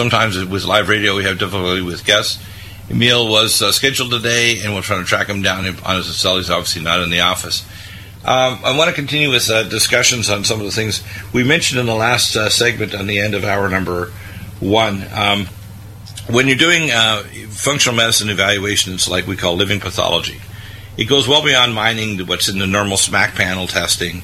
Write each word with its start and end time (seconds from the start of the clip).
sometimes 0.00 0.42
with 0.46 0.64
live 0.64 0.88
radio, 0.88 1.14
we 1.14 1.24
have 1.24 1.38
difficulty 1.38 1.82
with 1.82 2.06
guests. 2.06 2.42
Emile 2.90 3.28
was 3.28 3.60
uh, 3.60 3.70
scheduled 3.70 4.10
today, 4.10 4.62
and 4.64 4.74
we're 4.74 4.80
trying 4.80 5.02
to 5.02 5.06
track 5.06 5.26
him 5.26 5.42
down 5.42 5.66
on 5.84 5.96
his 5.96 6.16
cell. 6.16 6.38
He's 6.38 6.48
obviously 6.48 6.80
not 6.80 7.02
in 7.02 7.10
the 7.10 7.20
office. 7.20 7.66
Um, 8.24 8.60
I 8.64 8.74
want 8.78 8.88
to 8.88 8.94
continue 8.94 9.28
with 9.28 9.50
uh, 9.50 9.64
discussions 9.64 10.30
on 10.30 10.42
some 10.42 10.58
of 10.58 10.64
the 10.64 10.72
things 10.72 11.02
we 11.34 11.44
mentioned 11.44 11.80
in 11.80 11.84
the 11.84 11.94
last 11.94 12.34
uh, 12.34 12.48
segment 12.48 12.94
on 12.94 13.08
the 13.08 13.18
end 13.18 13.34
of 13.34 13.44
hour 13.44 13.68
number 13.68 14.06
one. 14.58 15.04
Um, 15.12 15.44
when 16.30 16.48
you're 16.48 16.56
doing 16.56 16.90
uh, 16.90 17.22
functional 17.50 17.94
medicine 17.94 18.30
evaluations, 18.30 19.06
like 19.06 19.26
we 19.26 19.36
call 19.36 19.54
living 19.54 19.80
pathology, 19.80 20.40
it 20.96 21.04
goes 21.04 21.28
well 21.28 21.44
beyond 21.44 21.74
mining 21.74 22.18
what's 22.26 22.48
in 22.48 22.58
the 22.58 22.66
normal 22.66 22.96
SMAC 22.96 23.34
panel 23.34 23.66
testing. 23.66 24.22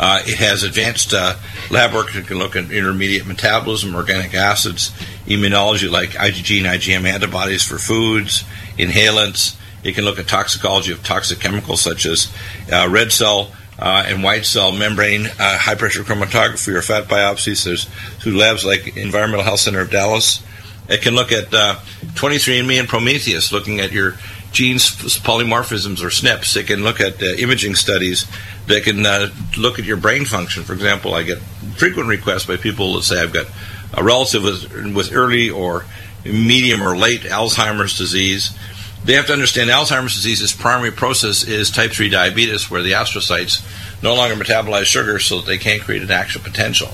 Uh, 0.00 0.22
it 0.24 0.38
has 0.38 0.62
advanced 0.62 1.12
uh, 1.12 1.34
lab 1.70 1.92
work 1.92 2.12
that 2.12 2.26
can 2.26 2.38
look 2.38 2.54
at 2.54 2.70
intermediate 2.70 3.26
metabolism, 3.26 3.96
organic 3.96 4.32
acids, 4.32 4.92
immunology 5.28 5.90
like 5.90 6.10
IgG 6.10 6.58
and 6.58 6.66
IgM 6.66 7.04
antibodies 7.04 7.62
for 7.62 7.78
foods, 7.78 8.44
inhalants. 8.78 9.56
It 9.84 9.94
can 9.94 10.04
look 10.04 10.18
at 10.18 10.26
toxicology 10.26 10.92
of 10.92 11.04
toxic 11.04 11.38
chemicals 11.38 11.80
such 11.80 12.06
as 12.06 12.32
uh, 12.72 12.88
red 12.90 13.12
cell 13.12 13.52
uh, 13.78 14.04
and 14.06 14.24
white 14.24 14.44
cell 14.44 14.72
membrane 14.72 15.26
uh, 15.26 15.58
high 15.58 15.76
pressure 15.76 16.02
chromatography 16.02 16.74
or 16.74 16.82
fat 16.82 17.04
biopsies. 17.04 17.64
There's 17.64 17.84
through 18.20 18.36
labs 18.36 18.64
like 18.64 18.96
Environmental 18.96 19.44
Health 19.44 19.60
Center 19.60 19.80
of 19.80 19.90
Dallas. 19.90 20.42
It 20.88 21.02
can 21.02 21.14
look 21.14 21.32
at 21.32 21.50
23andMe 21.50 22.80
and 22.80 22.88
Prometheus, 22.88 23.52
looking 23.52 23.78
at 23.78 23.92
your 23.92 24.14
genes 24.52 24.90
polymorphisms 25.20 26.02
or 26.02 26.08
SNPs. 26.08 26.56
It 26.56 26.66
can 26.66 26.82
look 26.82 27.00
at 27.00 27.22
uh, 27.22 27.26
imaging 27.26 27.74
studies 27.74 28.26
that 28.66 28.84
can 28.84 29.04
uh, 29.04 29.28
look 29.56 29.78
at 29.78 29.84
your 29.84 29.96
brain 29.96 30.24
function. 30.24 30.62
For 30.64 30.72
example, 30.72 31.14
I 31.14 31.22
get 31.22 31.38
frequent 31.76 32.08
requests 32.08 32.46
by 32.46 32.56
people 32.56 32.94
that 32.94 33.02
say 33.02 33.20
I've 33.20 33.32
got 33.32 33.46
a 33.94 34.04
relative 34.04 34.42
with, 34.42 34.94
with 34.94 35.12
early 35.12 35.50
or 35.50 35.84
medium 36.24 36.82
or 36.82 36.96
late 36.96 37.22
Alzheimer's 37.22 37.96
disease. 37.96 38.56
They 39.04 39.14
have 39.14 39.26
to 39.26 39.32
understand 39.32 39.70
Alzheimer's 39.70 40.14
disease's 40.14 40.52
primary 40.52 40.90
process 40.90 41.44
is 41.44 41.70
type 41.70 41.92
3 41.92 42.08
diabetes, 42.08 42.70
where 42.70 42.82
the 42.82 42.92
astrocytes 42.92 43.64
no 44.02 44.14
longer 44.14 44.34
metabolize 44.34 44.84
sugar 44.84 45.18
so 45.18 45.38
that 45.38 45.46
they 45.46 45.58
can't 45.58 45.82
create 45.82 46.02
an 46.02 46.10
action 46.10 46.42
potential. 46.42 46.90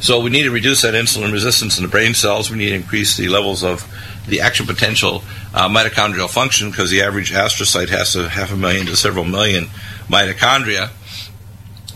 So 0.00 0.20
we 0.20 0.30
need 0.30 0.44
to 0.44 0.50
reduce 0.50 0.82
that 0.82 0.94
insulin 0.94 1.32
resistance 1.32 1.76
in 1.76 1.82
the 1.82 1.88
brain 1.88 2.14
cells. 2.14 2.50
We 2.50 2.58
need 2.58 2.68
to 2.68 2.76
increase 2.76 3.16
the 3.16 3.28
levels 3.28 3.64
of 3.64 3.84
the 4.28 4.40
action 4.40 4.66
potential 4.66 5.24
uh, 5.54 5.68
mitochondrial 5.68 6.28
function 6.28 6.70
because 6.70 6.90
the 6.90 7.02
average 7.02 7.32
astrocyte 7.32 7.88
has 7.88 8.12
to 8.12 8.28
half 8.28 8.52
a 8.52 8.56
million 8.56 8.86
to 8.86 8.94
several 8.94 9.24
million 9.24 9.64
mitochondria. 10.06 10.90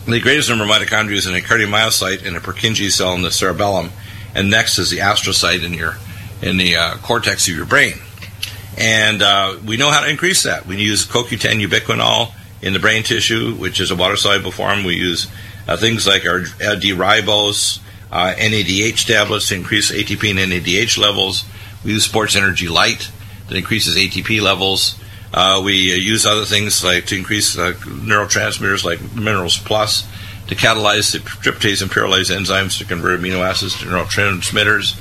The 0.05 0.19
greatest 0.19 0.49
number 0.49 0.65
of 0.65 0.69
mitochondria 0.69 1.13
is 1.13 1.27
in 1.27 1.35
a 1.35 1.39
cardiomyocyte 1.39 2.25
and 2.25 2.35
a 2.35 2.41
Purkinje 2.41 2.91
cell 2.91 3.13
in 3.13 3.21
the 3.21 3.31
cerebellum, 3.31 3.91
and 4.35 4.49
next 4.49 4.79
is 4.79 4.89
the 4.89 4.99
astrocyte 4.99 5.63
in 5.63 5.73
your 5.73 5.97
in 6.41 6.57
the 6.57 6.75
uh, 6.75 6.97
cortex 6.97 7.47
of 7.47 7.55
your 7.55 7.65
brain. 7.65 7.93
And 8.77 9.21
uh, 9.21 9.57
we 9.65 9.77
know 9.77 9.91
how 9.91 10.01
to 10.01 10.09
increase 10.09 10.43
that. 10.43 10.65
We 10.65 10.77
use 10.77 11.05
CoQ10 11.05 11.65
ubiquinol 11.65 12.33
in 12.61 12.73
the 12.73 12.79
brain 12.79 13.03
tissue, 13.03 13.53
which 13.55 13.79
is 13.79 13.91
a 13.91 13.95
water 13.95 14.17
soluble 14.17 14.51
form. 14.51 14.83
We 14.83 14.95
use 14.95 15.27
uh, 15.67 15.77
things 15.77 16.07
like 16.07 16.25
our 16.25 16.39
D-ribose, 16.39 17.79
uh, 18.11 18.33
NADH 18.35 19.05
tablets 19.05 19.49
to 19.49 19.55
increase 19.55 19.91
ATP 19.91 20.31
and 20.31 20.51
NADH 20.51 20.97
levels. 20.97 21.45
We 21.83 21.93
use 21.93 22.05
Sports 22.05 22.35
Energy 22.35 22.67
Light 22.67 23.09
that 23.47 23.57
increases 23.57 23.95
ATP 23.95 24.41
levels. 24.41 24.99
Uh, 25.33 25.61
we 25.63 25.91
uh, 25.91 25.95
use 25.95 26.25
other 26.25 26.45
things 26.45 26.83
like 26.83 27.05
to 27.07 27.17
increase 27.17 27.57
uh, 27.57 27.73
neurotransmitters 27.83 28.83
like 28.83 29.15
Minerals 29.15 29.57
Plus 29.57 30.07
to 30.53 30.59
catalyze 30.59 31.11
the 31.11 31.19
tryptase 31.19 31.81
and 31.81 31.91
pyrrolase 31.91 32.35
enzymes 32.35 32.77
to 32.77 32.85
convert 32.85 33.19
amino 33.19 33.39
acids 33.39 33.77
to 33.79 33.85
neurotransmitters. 33.85 34.99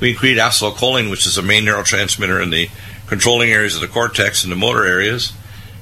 We 0.00 0.14
create 0.14 0.38
acetylcholine, 0.38 1.10
which 1.10 1.26
is 1.26 1.38
a 1.38 1.42
main 1.42 1.64
neurotransmitter 1.64 2.42
in 2.42 2.50
the 2.50 2.68
controlling 3.06 3.50
areas 3.50 3.74
of 3.74 3.80
the 3.80 3.88
cortex 3.88 4.42
and 4.42 4.52
the 4.52 4.56
motor 4.56 4.84
areas, 4.84 5.32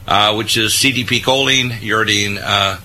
uh, 0.06 0.34
which 0.34 0.56
is 0.56 0.72
CDP 0.72 1.20
choline, 1.20 1.70
uridine, 1.70 2.38
uh, 2.42 2.78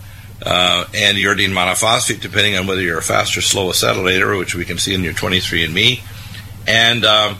uh, 0.45 0.85
and 0.93 1.17
uridine 1.17 1.51
monophosphate, 1.51 2.21
depending 2.21 2.55
on 2.55 2.67
whether 2.67 2.81
you're 2.81 2.97
a 2.97 3.03
fast 3.03 3.35
or 3.37 3.41
slow 3.41 3.69
acetylator, 3.69 4.37
which 4.37 4.55
we 4.55 4.65
can 4.65 4.77
see 4.77 4.93
in 4.93 5.03
your 5.03 5.13
23andMe. 5.13 6.01
And 6.67 7.05
um, 7.05 7.37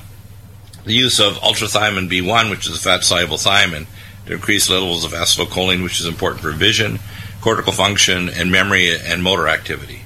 the 0.86 0.94
use 0.94 1.20
of 1.20 1.34
ultrathymine 1.36 2.10
B1, 2.10 2.50
which 2.50 2.68
is 2.68 2.78
a 2.78 2.80
fat 2.80 3.04
soluble 3.04 3.38
thiamine, 3.38 3.88
to 4.28 4.34
increase 4.34 4.70
levels 4.70 5.04
of 5.04 5.12
acetylcholine, 5.12 5.84
which 5.84 6.00
is 6.00 6.08
important 6.08 6.42
for 6.42 6.52
vision, 6.52 7.00
cortical 7.46 7.72
function, 7.72 8.28
and 8.28 8.52
memory 8.52 9.00
and 9.00 9.22
motor 9.22 9.48
activity. 9.48 10.02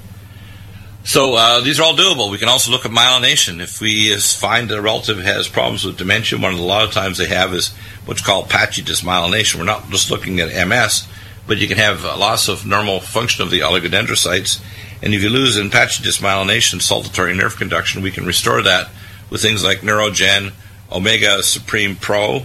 So 1.04 1.36
uh, 1.36 1.62
these 1.62 1.80
are 1.80 1.84
all 1.84 1.96
doable. 1.96 2.30
We 2.30 2.36
can 2.36 2.50
also 2.50 2.70
look 2.70 2.84
at 2.84 2.90
myelination. 2.90 3.62
If 3.62 3.80
we 3.80 4.14
find 4.18 4.70
a 4.70 4.82
relative 4.82 5.16
has 5.20 5.48
problems 5.48 5.82
with 5.82 5.96
dementia, 5.96 6.38
one 6.38 6.52
of 6.52 6.58
the, 6.58 6.64
a 6.64 6.66
lot 6.66 6.84
of 6.84 6.92
times 6.92 7.16
they 7.16 7.28
have 7.28 7.54
is 7.54 7.68
what's 8.04 8.20
called 8.20 8.50
patchy 8.50 8.82
dysmyelination. 8.82 9.54
We're 9.54 9.64
not 9.64 9.88
just 9.88 10.10
looking 10.10 10.38
at 10.38 10.68
MS, 10.68 11.08
but 11.46 11.56
you 11.56 11.66
can 11.66 11.78
have 11.78 12.04
a 12.04 12.14
loss 12.16 12.46
of 12.48 12.66
normal 12.66 13.00
function 13.00 13.42
of 13.42 13.50
the 13.50 13.60
oligodendrocytes. 13.60 14.62
And 15.02 15.14
if 15.14 15.22
you 15.22 15.30
lose 15.30 15.56
in 15.56 15.70
patchy 15.70 16.04
dysmyelination, 16.04 16.80
saltatory 16.82 17.34
nerve 17.34 17.56
conduction, 17.56 18.02
we 18.02 18.10
can 18.10 18.26
restore 18.26 18.60
that 18.60 18.90
with 19.30 19.40
things 19.40 19.64
like 19.64 19.78
Neurogen, 19.78 20.52
Omega 20.92 21.42
Supreme 21.42 21.96
Pro, 21.96 22.42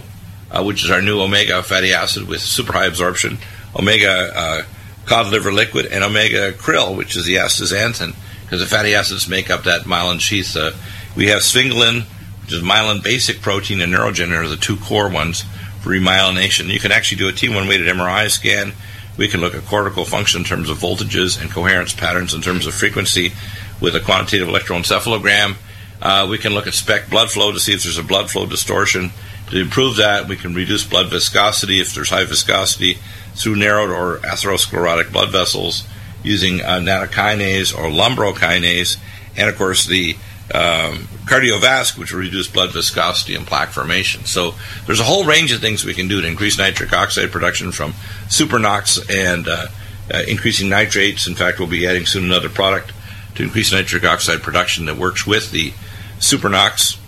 uh, 0.50 0.64
which 0.64 0.82
is 0.82 0.90
our 0.90 1.02
new 1.02 1.20
omega 1.20 1.62
fatty 1.62 1.92
acid 1.92 2.26
with 2.26 2.40
super 2.40 2.72
high 2.72 2.86
absorption, 2.86 3.36
omega 3.78 4.32
uh, 4.34 4.62
cod 5.06 5.28
liver 5.28 5.52
liquid, 5.52 5.86
and 5.86 6.04
omega 6.04 6.52
krill, 6.52 6.96
which 6.96 7.16
is 7.16 7.24
the 7.24 7.36
astaxanthin, 7.36 8.14
because 8.42 8.60
the 8.60 8.66
fatty 8.66 8.94
acids 8.94 9.28
make 9.28 9.50
up 9.50 9.64
that 9.64 9.82
myelin 9.82 10.20
sheath. 10.20 10.56
Uh, 10.56 10.72
we 11.16 11.28
have 11.28 11.40
sphingolin, 11.40 12.02
which 12.42 12.52
is 12.52 12.62
myelin 12.62 13.02
basic 13.02 13.40
protein, 13.40 13.80
and 13.80 13.92
neurogen 13.92 14.36
are 14.36 14.48
the 14.48 14.56
two 14.56 14.76
core 14.76 15.08
ones 15.08 15.44
for 15.80 15.90
remyelination. 15.90 16.66
You 16.66 16.80
can 16.80 16.92
actually 16.92 17.18
do 17.18 17.28
a 17.28 17.32
T1 17.32 17.68
weighted 17.68 17.86
MRI 17.86 18.30
scan. 18.30 18.72
We 19.16 19.28
can 19.28 19.40
look 19.40 19.54
at 19.54 19.64
cortical 19.64 20.04
function 20.04 20.40
in 20.40 20.44
terms 20.44 20.68
of 20.68 20.78
voltages 20.78 21.40
and 21.40 21.50
coherence 21.50 21.94
patterns 21.94 22.34
in 22.34 22.42
terms 22.42 22.66
of 22.66 22.74
frequency 22.74 23.32
with 23.80 23.96
a 23.96 24.00
quantitative 24.00 24.48
electroencephalogram. 24.48 25.56
Uh, 26.02 26.26
we 26.28 26.38
can 26.38 26.52
look 26.52 26.66
at 26.66 26.74
SPECT 26.74 27.08
blood 27.08 27.30
flow 27.30 27.52
to 27.52 27.60
see 27.60 27.72
if 27.72 27.82
there's 27.82 27.98
a 27.98 28.02
blood 28.02 28.30
flow 28.30 28.46
distortion. 28.46 29.10
To 29.50 29.60
improve 29.60 29.96
that, 29.96 30.26
we 30.28 30.36
can 30.36 30.54
reduce 30.54 30.84
blood 30.84 31.08
viscosity 31.08 31.80
if 31.80 31.94
there's 31.94 32.10
high 32.10 32.24
viscosity 32.24 32.98
through 33.34 33.56
narrowed 33.56 33.90
or 33.90 34.18
atherosclerotic 34.18 35.12
blood 35.12 35.30
vessels 35.30 35.86
using 36.22 36.60
uh, 36.60 36.80
nattokinase 36.80 37.76
or 37.76 37.88
lumbrokinase, 37.88 38.98
and 39.36 39.48
of 39.48 39.56
course 39.56 39.86
the 39.86 40.16
um, 40.54 41.08
cardiovasc, 41.26 41.98
which 41.98 42.12
will 42.12 42.20
reduce 42.20 42.48
blood 42.48 42.72
viscosity 42.72 43.34
and 43.34 43.46
plaque 43.46 43.70
formation. 43.70 44.24
So 44.24 44.54
there's 44.86 45.00
a 45.00 45.04
whole 45.04 45.24
range 45.24 45.52
of 45.52 45.60
things 45.60 45.84
we 45.84 45.94
can 45.94 46.08
do 46.08 46.20
to 46.20 46.26
increase 46.26 46.58
nitric 46.58 46.92
oxide 46.92 47.32
production 47.32 47.72
from 47.72 47.92
supernox 48.28 48.98
and 49.10 49.48
uh, 49.48 49.66
uh, 50.12 50.22
increasing 50.28 50.68
nitrates. 50.68 51.26
In 51.26 51.34
fact, 51.34 51.58
we'll 51.58 51.68
be 51.68 51.86
adding 51.86 52.06
soon 52.06 52.24
another 52.24 52.48
product 52.48 52.92
to 53.34 53.42
increase 53.42 53.72
nitric 53.72 54.04
oxide 54.04 54.42
production 54.42 54.86
that 54.86 54.96
works 54.96 55.26
with 55.26 55.50
the 55.50 55.72
supernox. 56.18 56.98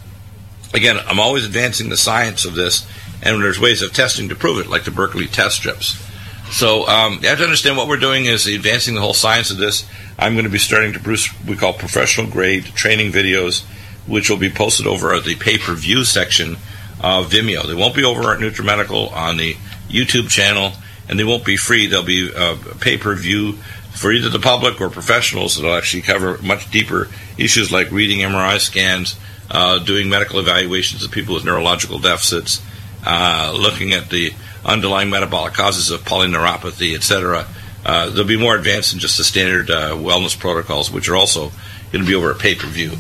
Again, 0.74 0.98
I'm 1.06 1.20
always 1.20 1.44
advancing 1.44 1.88
the 1.88 1.96
science 1.96 2.44
of 2.44 2.54
this, 2.54 2.86
and 3.22 3.42
there's 3.42 3.60
ways 3.60 3.82
of 3.82 3.92
testing 3.92 4.28
to 4.28 4.34
prove 4.34 4.58
it, 4.58 4.70
like 4.70 4.84
the 4.84 4.90
Berkeley 4.90 5.26
test 5.26 5.56
strips. 5.56 6.04
So 6.50 6.86
um, 6.88 7.18
you 7.22 7.28
have 7.28 7.38
to 7.38 7.44
understand 7.44 7.76
what 7.76 7.88
we're 7.88 7.98
doing 7.98 8.24
is 8.24 8.46
advancing 8.46 8.94
the 8.94 9.00
whole 9.00 9.14
science 9.14 9.50
of 9.50 9.58
this. 9.58 9.86
I'm 10.18 10.32
going 10.32 10.44
to 10.44 10.50
be 10.50 10.58
starting 10.58 10.92
to 10.94 10.98
produce 10.98 11.28
we 11.44 11.56
call 11.56 11.72
professional 11.72 12.26
grade 12.26 12.64
training 12.64 13.12
videos, 13.12 13.64
which 14.06 14.30
will 14.30 14.38
be 14.38 14.50
posted 14.50 14.86
over 14.86 15.14
at 15.14 15.24
the 15.24 15.36
pay 15.36 15.58
per 15.58 15.74
view 15.74 16.04
section 16.04 16.56
of 17.00 17.30
Vimeo. 17.30 17.66
They 17.66 17.74
won't 17.74 17.94
be 17.94 18.04
over 18.04 18.32
at 18.32 18.40
NutriMedical 18.40 19.12
on 19.12 19.36
the 19.36 19.56
YouTube 19.88 20.30
channel, 20.30 20.72
and 21.08 21.18
they 21.18 21.24
won't 21.24 21.44
be 21.44 21.56
free. 21.56 21.86
They'll 21.86 22.02
be 22.02 22.30
uh, 22.34 22.56
pay 22.80 22.96
per 22.96 23.14
view 23.14 23.58
for 23.92 24.12
either 24.12 24.28
the 24.28 24.38
public 24.38 24.80
or 24.80 24.88
professionals 24.88 25.56
that'll 25.56 25.74
actually 25.74 26.02
cover 26.02 26.38
much 26.38 26.70
deeper 26.70 27.08
issues 27.36 27.70
like 27.70 27.90
reading 27.90 28.20
MRI 28.20 28.58
scans, 28.58 29.16
uh, 29.50 29.78
doing 29.78 30.08
medical 30.08 30.38
evaluations 30.38 31.04
of 31.04 31.10
people 31.10 31.34
with 31.34 31.44
neurological 31.44 31.98
deficits, 31.98 32.62
uh, 33.06 33.56
looking 33.58 33.92
at 33.92 34.10
the 34.10 34.32
underlying 34.64 35.10
metabolic 35.10 35.54
causes 35.54 35.90
of 35.90 36.00
polyneuropathy, 36.02 36.94
etc. 36.94 37.46
Uh, 37.84 38.10
they'll 38.10 38.24
be 38.24 38.38
more 38.38 38.56
advanced 38.56 38.90
than 38.90 39.00
just 39.00 39.16
the 39.16 39.24
standard 39.24 39.70
uh, 39.70 39.92
wellness 39.92 40.38
protocols, 40.38 40.90
which 40.90 41.08
are 41.08 41.16
also 41.16 41.50
going 41.92 42.04
to 42.04 42.08
be 42.08 42.14
over 42.14 42.30
a 42.30 42.34
pay 42.34 42.54
per 42.54 42.66
view. 42.66 42.92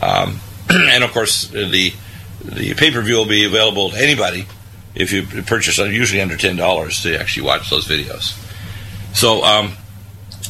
Um, 0.00 0.40
and 0.70 1.04
of 1.04 1.12
course, 1.12 1.48
the 1.48 1.92
the 2.44 2.74
pay 2.74 2.90
per 2.90 3.02
view 3.02 3.16
will 3.16 3.26
be 3.26 3.44
available 3.44 3.90
to 3.90 3.96
anybody 3.96 4.46
if 4.94 5.12
you 5.12 5.22
purchase, 5.42 5.78
usually 5.78 6.20
under 6.20 6.36
ten 6.36 6.56
dollars, 6.56 7.02
to 7.02 7.18
actually 7.18 7.46
watch 7.46 7.70
those 7.70 7.86
videos. 7.86 8.36
So 9.14 9.44
um, 9.44 9.72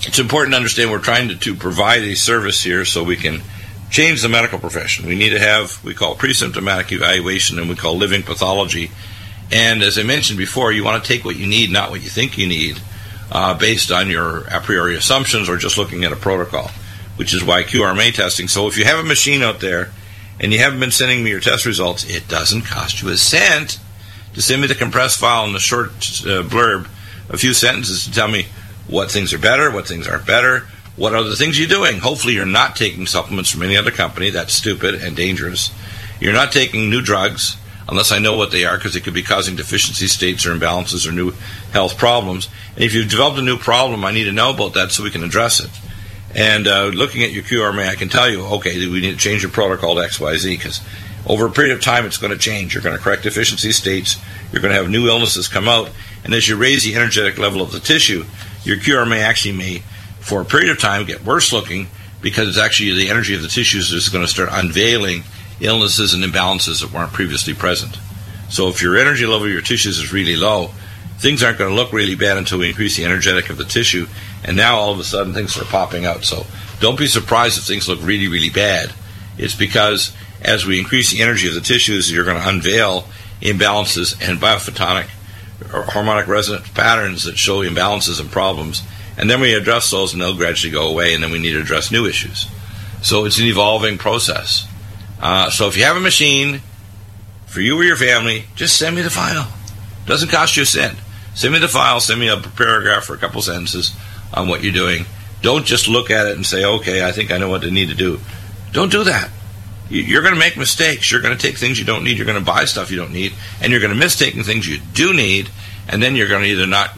it's 0.02 0.18
important 0.18 0.52
to 0.52 0.56
understand 0.56 0.90
we're 0.90 0.98
trying 0.98 1.28
to, 1.28 1.36
to 1.36 1.54
provide 1.54 2.02
a 2.02 2.14
service 2.14 2.62
here 2.62 2.84
so 2.84 3.02
we 3.02 3.16
can 3.16 3.42
change 3.90 4.22
the 4.22 4.28
medical 4.28 4.58
profession. 4.58 5.06
We 5.06 5.16
need 5.16 5.30
to 5.30 5.40
have 5.40 5.82
we 5.84 5.94
call 5.94 6.14
pre-symptomatic 6.14 6.92
evaluation 6.92 7.58
and 7.58 7.68
we 7.68 7.74
call 7.74 7.96
living 7.96 8.22
pathology. 8.22 8.90
And 9.52 9.82
as 9.82 9.98
I 9.98 10.04
mentioned 10.04 10.38
before, 10.38 10.72
you 10.72 10.84
want 10.84 11.02
to 11.02 11.08
take 11.08 11.24
what 11.24 11.36
you 11.36 11.46
need, 11.46 11.70
not 11.70 11.90
what 11.90 12.02
you 12.02 12.08
think 12.08 12.38
you 12.38 12.46
need, 12.46 12.80
uh, 13.32 13.54
based 13.54 13.90
on 13.90 14.08
your 14.08 14.44
a 14.44 14.60
priori 14.60 14.96
assumptions 14.96 15.48
or 15.48 15.56
just 15.56 15.76
looking 15.76 16.04
at 16.04 16.12
a 16.12 16.16
protocol, 16.16 16.70
which 17.16 17.34
is 17.34 17.44
why 17.44 17.64
QRMA 17.64 18.14
testing. 18.14 18.46
So 18.46 18.68
if 18.68 18.78
you 18.78 18.84
have 18.84 19.00
a 19.00 19.08
machine 19.08 19.42
out 19.42 19.60
there 19.60 19.90
and 20.38 20.52
you 20.52 20.60
haven't 20.60 20.80
been 20.80 20.92
sending 20.92 21.24
me 21.24 21.30
your 21.30 21.40
test 21.40 21.66
results, 21.66 22.08
it 22.08 22.28
doesn't 22.28 22.62
cost 22.62 23.02
you 23.02 23.08
a 23.08 23.16
cent 23.16 23.80
to 24.34 24.42
send 24.42 24.62
me 24.62 24.68
the 24.68 24.74
compressed 24.76 25.18
file 25.18 25.44
and 25.44 25.54
the 25.54 25.60
short 25.60 25.90
uh, 25.90 26.46
blurb, 26.46 26.86
a 27.28 27.36
few 27.36 27.52
sentences 27.52 28.04
to 28.04 28.12
tell 28.12 28.28
me 28.28 28.46
what 28.86 29.10
things 29.10 29.34
are 29.34 29.38
better, 29.38 29.70
what 29.70 29.88
things 29.88 30.06
aren't 30.06 30.26
better, 30.26 30.66
what 31.00 31.14
are 31.14 31.22
the 31.22 31.34
things 31.34 31.58
you're 31.58 31.66
doing. 31.66 31.98
Hopefully, 31.98 32.34
you're 32.34 32.44
not 32.44 32.76
taking 32.76 33.06
supplements 33.06 33.50
from 33.50 33.62
any 33.62 33.74
other 33.74 33.90
company. 33.90 34.28
That's 34.28 34.52
stupid 34.52 34.96
and 34.96 35.16
dangerous. 35.16 35.72
You're 36.20 36.34
not 36.34 36.52
taking 36.52 36.90
new 36.90 37.00
drugs 37.00 37.56
unless 37.88 38.12
I 38.12 38.18
know 38.18 38.36
what 38.36 38.50
they 38.50 38.66
are 38.66 38.76
because 38.76 38.92
they 38.92 39.00
could 39.00 39.14
be 39.14 39.22
causing 39.22 39.56
deficiency 39.56 40.08
states 40.08 40.44
or 40.44 40.54
imbalances 40.54 41.08
or 41.08 41.12
new 41.12 41.32
health 41.72 41.96
problems. 41.96 42.50
And 42.74 42.84
if 42.84 42.92
you've 42.92 43.08
developed 43.08 43.38
a 43.38 43.42
new 43.42 43.56
problem, 43.56 44.04
I 44.04 44.12
need 44.12 44.24
to 44.24 44.32
know 44.32 44.52
about 44.52 44.74
that 44.74 44.92
so 44.92 45.02
we 45.02 45.10
can 45.10 45.24
address 45.24 45.58
it. 45.60 45.70
And 46.34 46.68
uh, 46.68 46.88
looking 46.88 47.22
at 47.22 47.32
your 47.32 47.44
QRMA, 47.44 47.88
I 47.88 47.94
can 47.94 48.10
tell 48.10 48.28
you, 48.30 48.44
okay, 48.56 48.86
we 48.86 49.00
need 49.00 49.12
to 49.12 49.16
change 49.16 49.40
your 49.40 49.50
protocol 49.50 49.94
to 49.94 50.02
XYZ 50.02 50.50
because 50.50 50.82
over 51.26 51.46
a 51.46 51.50
period 51.50 51.74
of 51.74 51.82
time, 51.82 52.04
it's 52.04 52.18
going 52.18 52.32
to 52.32 52.38
change. 52.38 52.74
You're 52.74 52.82
going 52.82 52.96
to 52.96 53.02
correct 53.02 53.22
deficiency 53.22 53.72
states. 53.72 54.16
You're 54.52 54.60
going 54.60 54.74
to 54.74 54.78
have 54.78 54.90
new 54.90 55.08
illnesses 55.08 55.48
come 55.48 55.66
out. 55.66 55.90
And 56.24 56.34
as 56.34 56.46
you 56.46 56.56
raise 56.56 56.84
the 56.84 56.94
energetic 56.94 57.38
level 57.38 57.62
of 57.62 57.72
the 57.72 57.80
tissue, 57.80 58.24
your 58.64 58.76
QRMA 58.76 59.20
actually 59.20 59.56
may, 59.56 59.82
for 60.30 60.40
a 60.40 60.44
period 60.44 60.70
of 60.70 60.78
time, 60.78 61.04
get 61.04 61.24
worse 61.24 61.52
looking 61.52 61.88
because 62.20 62.48
it's 62.48 62.56
actually 62.56 62.92
the 62.92 63.10
energy 63.10 63.34
of 63.34 63.42
the 63.42 63.48
tissues 63.48 63.90
is 63.90 64.08
going 64.08 64.24
to 64.24 64.30
start 64.30 64.48
unveiling 64.52 65.24
illnesses 65.58 66.14
and 66.14 66.22
imbalances 66.22 66.80
that 66.80 66.92
weren't 66.92 67.12
previously 67.12 67.52
present. 67.52 67.98
So 68.48 68.68
if 68.68 68.80
your 68.80 68.96
energy 68.96 69.26
level 69.26 69.46
of 69.46 69.52
your 69.52 69.60
tissues 69.60 69.98
is 69.98 70.12
really 70.12 70.36
low, 70.36 70.68
things 71.18 71.42
aren't 71.42 71.58
going 71.58 71.70
to 71.70 71.74
look 71.74 71.92
really 71.92 72.14
bad 72.14 72.36
until 72.36 72.60
we 72.60 72.68
increase 72.68 72.96
the 72.96 73.04
energetic 73.04 73.50
of 73.50 73.58
the 73.58 73.64
tissue. 73.64 74.06
And 74.44 74.56
now 74.56 74.76
all 74.76 74.92
of 74.92 75.00
a 75.00 75.04
sudden 75.04 75.34
things 75.34 75.58
are 75.58 75.64
popping 75.64 76.06
out. 76.06 76.22
So 76.22 76.46
don't 76.78 76.96
be 76.96 77.08
surprised 77.08 77.58
if 77.58 77.64
things 77.64 77.88
look 77.88 77.98
really, 78.00 78.28
really 78.28 78.50
bad. 78.50 78.92
It's 79.36 79.56
because 79.56 80.14
as 80.42 80.64
we 80.64 80.78
increase 80.78 81.10
the 81.10 81.22
energy 81.22 81.48
of 81.48 81.54
the 81.54 81.60
tissues, 81.60 82.08
you're 82.08 82.24
going 82.24 82.40
to 82.40 82.48
unveil 82.48 83.04
imbalances 83.42 84.12
and 84.26 84.38
biophotonic 84.38 85.08
or 85.74 85.82
harmonic 85.82 86.28
resonance 86.28 86.68
patterns 86.68 87.24
that 87.24 87.36
show 87.36 87.64
imbalances 87.64 88.20
and 88.20 88.30
problems. 88.30 88.84
And 89.16 89.28
then 89.28 89.40
we 89.40 89.54
address 89.54 89.90
those 89.90 90.12
and 90.12 90.22
they'll 90.22 90.36
gradually 90.36 90.72
go 90.72 90.88
away, 90.88 91.14
and 91.14 91.22
then 91.22 91.30
we 91.30 91.38
need 91.38 91.52
to 91.52 91.60
address 91.60 91.90
new 91.90 92.06
issues. 92.06 92.46
So 93.02 93.24
it's 93.24 93.38
an 93.38 93.46
evolving 93.46 93.98
process. 93.98 94.66
Uh, 95.20 95.50
so 95.50 95.68
if 95.68 95.76
you 95.76 95.84
have 95.84 95.96
a 95.96 96.00
machine 96.00 96.62
for 97.46 97.60
you 97.60 97.78
or 97.78 97.84
your 97.84 97.96
family, 97.96 98.44
just 98.54 98.78
send 98.78 98.96
me 98.96 99.02
the 99.02 99.10
file. 99.10 99.52
Doesn't 100.06 100.30
cost 100.30 100.56
you 100.56 100.62
a 100.62 100.66
cent. 100.66 100.98
Send 101.34 101.52
me 101.52 101.60
the 101.60 101.68
file, 101.68 102.00
send 102.00 102.20
me 102.20 102.28
a 102.28 102.36
paragraph 102.36 103.08
or 103.08 103.14
a 103.14 103.18
couple 103.18 103.40
sentences 103.42 103.94
on 104.32 104.48
what 104.48 104.62
you're 104.62 104.72
doing. 104.72 105.04
Don't 105.42 105.64
just 105.64 105.88
look 105.88 106.10
at 106.10 106.26
it 106.26 106.36
and 106.36 106.44
say, 106.44 106.64
okay, 106.64 107.06
I 107.06 107.12
think 107.12 107.30
I 107.30 107.38
know 107.38 107.48
what 107.48 107.64
I 107.64 107.70
need 107.70 107.88
to 107.88 107.94
do. 107.94 108.20
Don't 108.72 108.90
do 108.90 109.04
that. 109.04 109.30
You're 109.88 110.22
going 110.22 110.34
to 110.34 110.38
make 110.38 110.56
mistakes. 110.56 111.10
You're 111.10 111.20
going 111.20 111.36
to 111.36 111.40
take 111.40 111.56
things 111.56 111.78
you 111.78 111.84
don't 111.84 112.04
need. 112.04 112.16
You're 112.16 112.26
going 112.26 112.38
to 112.38 112.44
buy 112.44 112.64
stuff 112.64 112.90
you 112.90 112.96
don't 112.96 113.12
need. 113.12 113.32
And 113.60 113.72
you're 113.72 113.80
going 113.80 113.92
to 113.92 113.98
miss 113.98 114.16
taking 114.16 114.44
things 114.44 114.68
you 114.68 114.78
do 114.94 115.12
need. 115.12 115.50
And 115.88 116.02
then 116.02 116.14
you're 116.14 116.28
going 116.28 116.42
to 116.42 116.48
either 116.48 116.66
not 116.66 116.90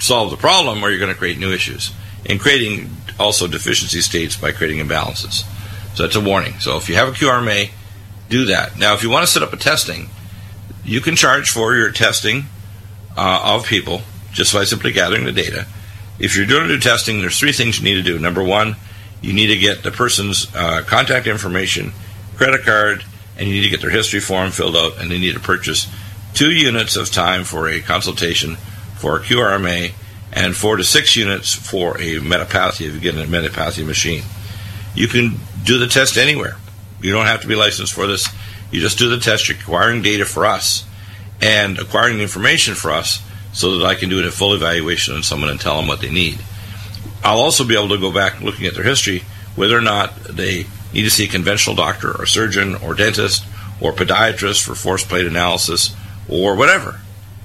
solve 0.00 0.30
the 0.30 0.36
problem 0.36 0.82
or 0.82 0.90
you're 0.90 0.98
going 0.98 1.12
to 1.12 1.18
create 1.18 1.38
new 1.38 1.52
issues. 1.52 1.92
And 2.26 2.40
creating 2.40 2.90
also 3.18 3.46
deficiency 3.46 4.00
states 4.00 4.36
by 4.36 4.52
creating 4.52 4.84
imbalances. 4.84 5.44
So 5.94 6.02
that's 6.02 6.16
a 6.16 6.20
warning. 6.20 6.58
So 6.58 6.76
if 6.76 6.88
you 6.88 6.96
have 6.96 7.08
a 7.08 7.12
QRMA, 7.12 7.70
do 8.28 8.46
that. 8.46 8.78
Now, 8.78 8.94
if 8.94 9.02
you 9.02 9.10
want 9.10 9.26
to 9.26 9.32
set 9.32 9.42
up 9.42 9.52
a 9.52 9.56
testing, 9.56 10.08
you 10.84 11.00
can 11.00 11.16
charge 11.16 11.50
for 11.50 11.74
your 11.74 11.90
testing 11.90 12.44
uh, 13.16 13.54
of 13.56 13.66
people 13.66 14.02
just 14.32 14.54
by 14.54 14.64
simply 14.64 14.92
gathering 14.92 15.24
the 15.24 15.32
data. 15.32 15.66
If 16.18 16.36
you're 16.36 16.46
doing 16.46 16.64
a 16.64 16.68
new 16.68 16.78
testing, 16.78 17.20
there's 17.20 17.38
three 17.38 17.52
things 17.52 17.78
you 17.78 17.84
need 17.84 17.94
to 17.94 18.02
do. 18.02 18.18
Number 18.18 18.42
one, 18.42 18.76
you 19.20 19.32
need 19.32 19.48
to 19.48 19.58
get 19.58 19.82
the 19.82 19.90
person's 19.90 20.54
uh, 20.54 20.82
contact 20.86 21.26
information, 21.26 21.92
credit 22.36 22.62
card, 22.62 23.04
and 23.36 23.48
you 23.48 23.54
need 23.54 23.62
to 23.62 23.70
get 23.70 23.80
their 23.80 23.90
history 23.90 24.20
form 24.20 24.50
filled 24.50 24.76
out, 24.76 25.00
and 25.00 25.10
they 25.10 25.18
need 25.18 25.34
to 25.34 25.40
purchase 25.40 25.90
two 26.34 26.52
units 26.52 26.96
of 26.96 27.10
time 27.10 27.44
for 27.44 27.68
a 27.68 27.80
consultation 27.80 28.56
for 29.00 29.16
a 29.16 29.20
QRMA 29.20 29.92
and 30.32 30.54
four 30.54 30.76
to 30.76 30.84
six 30.84 31.16
units 31.16 31.54
for 31.54 31.96
a 31.96 32.20
metapathy 32.20 32.86
if 32.86 32.94
you 32.94 33.00
get 33.00 33.14
a 33.14 33.24
metapathy 33.24 33.84
machine. 33.84 34.22
You 34.94 35.08
can 35.08 35.36
do 35.64 35.78
the 35.78 35.86
test 35.86 36.16
anywhere. 36.16 36.56
You 37.00 37.12
don't 37.12 37.26
have 37.26 37.40
to 37.42 37.48
be 37.48 37.54
licensed 37.54 37.92
for 37.92 38.06
this. 38.06 38.28
You 38.70 38.80
just 38.80 38.98
do 38.98 39.08
the 39.08 39.18
test. 39.18 39.48
You're 39.48 39.58
acquiring 39.58 40.02
data 40.02 40.24
for 40.24 40.46
us 40.46 40.84
and 41.40 41.78
acquiring 41.78 42.20
information 42.20 42.74
for 42.74 42.90
us 42.90 43.22
so 43.52 43.78
that 43.78 43.86
I 43.86 43.94
can 43.94 44.08
do 44.08 44.26
a 44.26 44.30
full 44.30 44.54
evaluation 44.54 45.14
on 45.14 45.22
someone 45.22 45.50
and 45.50 45.60
tell 45.60 45.76
them 45.76 45.88
what 45.88 46.00
they 46.00 46.10
need. 46.10 46.38
I'll 47.24 47.40
also 47.40 47.64
be 47.64 47.74
able 47.74 47.88
to 47.88 47.98
go 47.98 48.12
back 48.12 48.40
looking 48.40 48.66
at 48.66 48.74
their 48.74 48.84
history, 48.84 49.24
whether 49.56 49.76
or 49.76 49.82
not 49.82 50.14
they 50.24 50.66
need 50.92 51.02
to 51.02 51.10
see 51.10 51.24
a 51.24 51.28
conventional 51.28 51.76
doctor 51.76 52.12
or 52.12 52.26
surgeon 52.26 52.74
or 52.76 52.94
dentist 52.94 53.44
or 53.80 53.92
podiatrist 53.92 54.64
for 54.64 54.74
force 54.74 55.04
plate 55.04 55.26
analysis 55.26 55.94
or 56.28 56.54
whatever, 56.54 57.00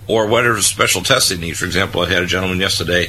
or 0.08 0.28
whatever 0.28 0.62
special 0.62 1.02
tests 1.02 1.30
they 1.30 1.38
need. 1.38 1.58
For 1.58 1.66
example, 1.66 2.02
I 2.02 2.10
had 2.10 2.24
a 2.24 2.28
gentleman 2.28 2.60
yesterday 2.60 3.08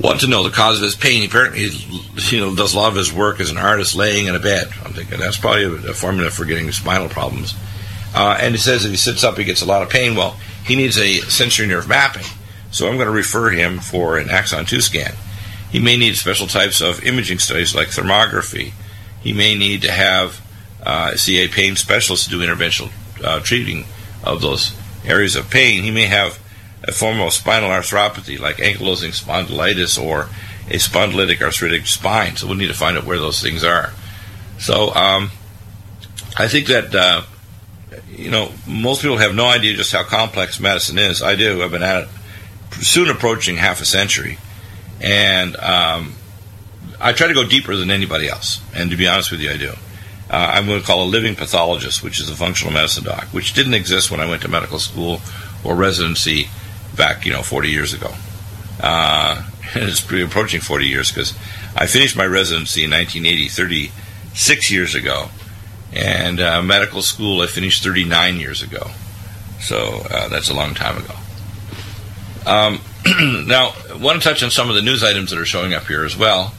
want 0.00 0.20
to 0.20 0.26
know 0.26 0.42
the 0.42 0.50
cause 0.50 0.78
of 0.78 0.84
his 0.84 0.94
pain. 0.94 1.28
Apparently, 1.28 1.68
he 1.68 2.36
you 2.36 2.40
know 2.40 2.54
does 2.54 2.74
a 2.74 2.78
lot 2.78 2.88
of 2.88 2.96
his 2.96 3.12
work 3.12 3.40
as 3.40 3.50
an 3.50 3.58
artist 3.58 3.94
laying 3.94 4.26
in 4.26 4.34
a 4.34 4.40
bed. 4.40 4.68
I'm 4.84 4.92
thinking 4.92 5.18
that's 5.18 5.36
probably 5.36 5.64
a, 5.64 5.94
formula 5.94 6.30
for 6.30 6.44
getting 6.44 6.70
spinal 6.72 7.08
problems. 7.08 7.54
Uh, 8.14 8.36
and 8.40 8.54
he 8.54 8.58
says 8.58 8.84
if 8.84 8.90
he 8.90 8.96
sits 8.96 9.22
up, 9.22 9.36
he 9.36 9.44
gets 9.44 9.62
a 9.62 9.66
lot 9.66 9.82
of 9.82 9.90
pain. 9.90 10.16
Well, 10.16 10.36
he 10.64 10.76
needs 10.76 10.98
a 10.98 11.18
sensory 11.20 11.66
nerve 11.66 11.88
mapping, 11.88 12.26
so 12.70 12.88
I'm 12.88 12.96
going 12.96 13.06
to 13.06 13.12
refer 13.12 13.50
him 13.50 13.78
for 13.78 14.18
an 14.18 14.30
axon 14.30 14.64
2 14.64 14.80
scan. 14.80 15.14
He 15.70 15.78
may 15.78 15.96
need 15.96 16.16
special 16.16 16.48
types 16.48 16.80
of 16.80 17.04
imaging 17.04 17.38
studies 17.38 17.74
like 17.74 17.88
thermography. 17.88 18.72
He 19.20 19.32
may 19.32 19.54
need 19.54 19.82
to 19.82 19.92
have 19.92 20.44
uh, 20.82 21.14
see 21.14 21.38
a 21.38 21.48
pain 21.48 21.76
specialist 21.76 22.30
do 22.30 22.40
interventional 22.40 22.90
uh, 23.22 23.40
treating 23.40 23.84
of 24.24 24.40
those 24.40 24.74
areas 25.10 25.36
of 25.36 25.50
pain. 25.50 25.82
He 25.82 25.90
may 25.90 26.06
have 26.06 26.38
a 26.84 26.92
form 26.92 27.20
of 27.20 27.32
spinal 27.32 27.68
arthropathy 27.68 28.38
like 28.38 28.56
ankylosing 28.56 29.12
spondylitis 29.12 30.02
or 30.02 30.28
a 30.68 30.78
spondylitic 30.78 31.42
arthritic 31.42 31.86
spine. 31.86 32.36
So 32.36 32.46
we 32.46 32.54
need 32.54 32.68
to 32.68 32.74
find 32.74 32.96
out 32.96 33.04
where 33.04 33.18
those 33.18 33.42
things 33.42 33.64
are. 33.64 33.92
So 34.58 34.94
um, 34.94 35.30
I 36.38 36.48
think 36.48 36.68
that 36.68 36.94
uh, 36.94 37.22
you 38.08 38.30
know 38.30 38.52
most 38.66 39.02
people 39.02 39.18
have 39.18 39.34
no 39.34 39.46
idea 39.46 39.74
just 39.74 39.92
how 39.92 40.04
complex 40.04 40.60
medicine 40.60 40.98
is. 40.98 41.22
I 41.22 41.34
do. 41.34 41.62
I've 41.62 41.70
been 41.70 41.82
at 41.82 42.04
it 42.04 42.08
soon 42.80 43.10
approaching 43.10 43.56
half 43.56 43.80
a 43.80 43.84
century, 43.84 44.38
and 45.00 45.56
um, 45.56 46.14
I 47.00 47.12
try 47.12 47.26
to 47.26 47.34
go 47.34 47.44
deeper 47.44 47.74
than 47.76 47.90
anybody 47.90 48.28
else. 48.28 48.62
And 48.74 48.90
to 48.90 48.96
be 48.96 49.08
honest 49.08 49.30
with 49.30 49.40
you, 49.40 49.50
I 49.50 49.56
do. 49.56 49.74
Uh, 50.30 50.52
I'm 50.54 50.66
going 50.66 50.80
to 50.80 50.86
call 50.86 51.02
a 51.02 51.10
living 51.10 51.34
pathologist, 51.34 52.04
which 52.04 52.20
is 52.20 52.30
a 52.30 52.36
functional 52.36 52.72
medicine 52.72 53.02
doc, 53.02 53.24
which 53.32 53.52
didn't 53.52 53.74
exist 53.74 54.12
when 54.12 54.20
I 54.20 54.28
went 54.28 54.42
to 54.42 54.48
medical 54.48 54.78
school 54.78 55.20
or 55.64 55.74
residency 55.74 56.48
back, 56.96 57.26
you 57.26 57.32
know, 57.32 57.42
40 57.42 57.68
years 57.68 57.92
ago. 57.92 58.14
Uh, 58.80 59.42
it's 59.74 60.00
pretty 60.00 60.22
approaching 60.22 60.60
40 60.60 60.86
years 60.86 61.10
because 61.10 61.32
I 61.74 61.86
finished 61.86 62.16
my 62.16 62.26
residency 62.26 62.84
in 62.84 62.90
1980, 62.90 63.48
36 63.48 64.70
years 64.70 64.94
ago, 64.94 65.30
and 65.92 66.40
uh, 66.40 66.62
medical 66.62 67.02
school 67.02 67.42
I 67.42 67.46
finished 67.46 67.82
39 67.82 68.36
years 68.38 68.62
ago. 68.62 68.90
So 69.58 70.02
uh, 70.10 70.28
that's 70.28 70.48
a 70.48 70.54
long 70.54 70.74
time 70.74 70.96
ago. 70.96 71.14
Um, 72.46 72.80
now, 73.48 73.74
I 73.90 73.96
want 73.96 74.22
to 74.22 74.28
touch 74.28 74.44
on 74.44 74.50
some 74.50 74.68
of 74.68 74.76
the 74.76 74.82
news 74.82 75.02
items 75.02 75.30
that 75.30 75.38
are 75.40 75.44
showing 75.44 75.74
up 75.74 75.86
here 75.86 76.04
as 76.04 76.16
well. 76.16 76.54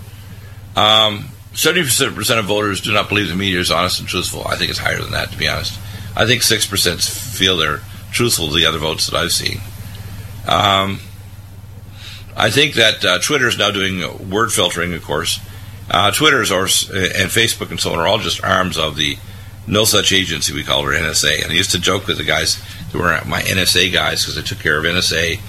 Um, 0.76 1.30
70% 1.54 2.40
of 2.40 2.46
voters 2.46 2.82
do 2.82 2.94
not 2.94 3.10
believe 3.10 3.28
the 3.28 3.36
media 3.36 3.60
is 3.60 3.72
honest 3.72 4.00
and 4.00 4.08
truthful. 4.08 4.48
I 4.48 4.56
think 4.56 4.70
it's 4.70 4.80
higher 4.80 5.02
than 5.02 5.12
that, 5.12 5.32
to 5.32 5.38
be 5.38 5.48
honest. 5.48 5.80
I 6.16 6.26
think 6.26 6.42
6% 6.42 7.38
feel 7.38 7.58
they're 7.58 7.82
truthful 8.12 8.48
to 8.48 8.56
the 8.56 8.66
other 8.66 8.78
votes 8.78 9.08
that 9.08 9.18
I've 9.18 9.32
seen. 9.32 9.60
Um, 10.48 11.00
I 12.36 12.50
think 12.50 12.76
that 12.76 13.04
uh, 13.04 13.20
Twitter 13.20 13.48
is 13.48 13.58
now 13.58 13.72
doing 13.72 14.30
word 14.30 14.52
filtering, 14.52 14.94
of 14.94 15.04
course. 15.04 15.40
Uh, 15.90 16.12
Twitter's 16.12 16.52
or, 16.52 16.64
and 16.64 17.30
Facebook 17.30 17.70
and 17.70 17.80
so 17.80 17.92
on 17.92 18.00
are 18.00 18.08
all 18.08 18.18
just 18.18 18.44
arms 18.44 18.78
of 18.78 18.96
the 18.96 19.18
no 19.68 19.84
such 19.84 20.12
agency 20.12 20.54
we 20.54 20.64
call 20.64 20.84
her 20.84 20.92
NSA. 20.92 21.44
And 21.44 21.52
I 21.52 21.56
used 21.56 21.72
to 21.72 21.80
joke 21.80 22.08
with 22.08 22.18
the 22.18 22.24
guys 22.24 22.56
who 22.92 23.00
were 23.00 23.20
my 23.26 23.42
NSA 23.42 23.92
guys 23.92 24.24
because 24.24 24.38
I 24.38 24.42
took 24.42 24.60
care 24.60 24.78
of 24.78 24.86
NSA, 24.86 25.40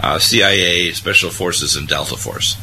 uh, 0.00 0.18
CIA, 0.18 0.92
Special 0.92 1.30
Forces, 1.30 1.76
and 1.76 1.86
Delta 1.86 2.16
Force. 2.16 2.56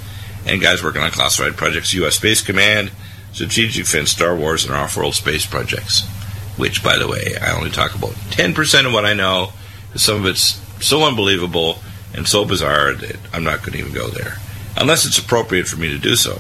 And 0.47 0.61
guys 0.61 0.81
working 0.81 1.01
on 1.01 1.11
classified 1.11 1.57
projects, 1.57 1.93
U.S. 1.93 2.15
Space 2.15 2.41
Command, 2.41 2.91
Strategic 3.33 3.85
Defense, 3.85 4.09
Star 4.09 4.35
Wars, 4.35 4.65
and 4.65 4.73
off-world 4.73 5.13
space 5.13 5.45
projects. 5.45 6.07
Which, 6.55 6.83
by 6.83 6.97
the 6.97 7.07
way, 7.07 7.35
I 7.39 7.55
only 7.55 7.69
talk 7.69 7.93
about 7.93 8.11
10% 8.11 8.85
of 8.85 8.93
what 8.93 9.05
I 9.05 9.13
know. 9.13 9.51
Some 9.95 10.17
of 10.17 10.25
it's 10.25 10.61
so 10.83 11.03
unbelievable 11.03 11.79
and 12.13 12.27
so 12.27 12.45
bizarre 12.45 12.93
that 12.93 13.17
I'm 13.33 13.43
not 13.43 13.59
going 13.59 13.73
to 13.73 13.79
even 13.79 13.93
go 13.93 14.07
there, 14.07 14.37
unless 14.75 15.05
it's 15.05 15.19
appropriate 15.19 15.67
for 15.67 15.77
me 15.77 15.89
to 15.89 15.97
do 15.97 16.15
so. 16.15 16.39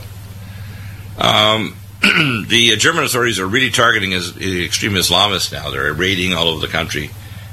Um, 1.17 1.75
the 2.01 2.75
German 2.77 3.03
authorities 3.03 3.39
are 3.39 3.47
really 3.47 3.69
targeting 3.69 4.13
as, 4.13 4.35
extreme 4.37 4.93
Islamists 4.93 5.51
now. 5.51 5.69
They're 5.69 5.93
raiding 5.93 6.33
all 6.33 6.47
over 6.47 6.65
the 6.65 6.71
country, 6.71 7.09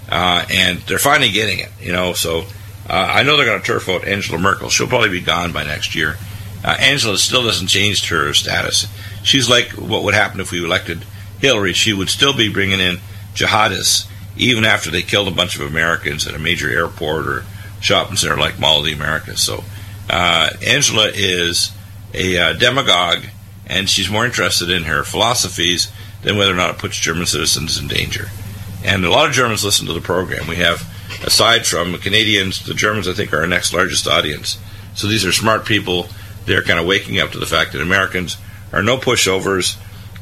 uh, 0.09 0.45
and 0.51 0.79
they're 0.81 0.99
finally 0.99 1.31
getting 1.31 1.59
it. 1.59 1.71
You 1.81 1.93
know, 1.93 2.13
so 2.13 2.41
uh, 2.89 3.11
I 3.13 3.23
know 3.23 3.37
they're 3.37 3.47
going 3.47 3.61
to 3.61 3.67
turf 3.67 3.89
out 3.89 4.07
Angela 4.07 4.39
Merkel. 4.39 4.69
She'll 4.69 4.87
probably 4.87 5.11
be 5.11 5.21
gone 5.21 5.53
by 5.53 5.65
next 5.65 5.95
year. 5.95 6.17
Uh, 6.65 6.77
Angela 6.81 7.19
still 7.19 7.43
doesn't 7.43 7.67
change 7.67 8.09
her 8.09 8.33
status. 8.33 8.87
She's 9.23 9.51
like 9.51 9.73
what 9.73 10.03
would 10.03 10.15
happen 10.15 10.41
if 10.41 10.51
we 10.51 10.65
elected 10.65 11.05
Hillary, 11.39 11.75
she 11.75 11.93
would 11.93 12.09
still 12.09 12.35
be 12.35 12.51
bringing 12.51 12.81
in 12.81 12.99
jihadists 13.35 14.09
even 14.37 14.65
after 14.65 14.91
they 14.91 15.03
killed 15.03 15.29
a 15.29 15.31
bunch 15.31 15.57
of 15.57 15.61
Americans 15.63 16.27
at 16.27 16.35
a 16.35 16.39
major 16.39 16.71
airport 16.71 17.27
or 17.27 17.45
shopping 17.81 18.17
center 18.17 18.37
like 18.37 18.59
Mall 18.59 18.79
of 18.79 18.87
the 18.87 18.93
Americas. 18.93 19.41
So 19.41 19.63
uh, 20.09 20.51
Angela 20.67 21.11
is 21.15 21.71
a 22.13 22.39
uh, 22.39 22.53
demagogue, 22.55 23.25
and 23.67 23.89
she's 23.89 24.11
more 24.11 24.25
interested 24.25 24.71
in 24.71 24.85
her 24.85 25.03
philosophies 25.03 25.93
than 26.23 26.39
whether 26.39 26.53
or 26.53 26.57
not 26.57 26.71
it 26.71 26.79
puts 26.79 26.97
German 26.97 27.27
citizens 27.27 27.79
in 27.79 27.89
danger. 27.89 28.29
And 28.85 29.05
a 29.05 29.11
lot 29.11 29.29
of 29.29 29.35
Germans 29.35 29.65
listen 29.65 29.87
to 29.87 29.93
the 29.93 30.01
program. 30.01 30.47
We 30.47 30.57
have, 30.57 30.83
aside 31.25 31.67
from 31.67 31.99
Canadians, 31.99 32.65
the 32.65 32.75
Germans, 32.75 33.09
I 33.09 33.13
think, 33.13 33.33
are 33.33 33.41
our 33.41 33.47
next 33.47 33.73
largest 33.73 34.07
audience. 34.07 34.59
So 34.95 35.07
these 35.07 35.25
are 35.25 35.33
smart 35.33 35.65
people. 35.65 36.09
They're 36.47 36.63
kind 36.63 36.79
of 36.79 36.87
waking 36.87 37.19
up 37.19 37.33
to 37.33 37.39
the 37.39 37.47
fact 37.47 37.73
that 37.73 37.81
Americans 37.81 38.37
are 38.73 38.83
no 38.83 38.97
pushovers. 38.97 39.77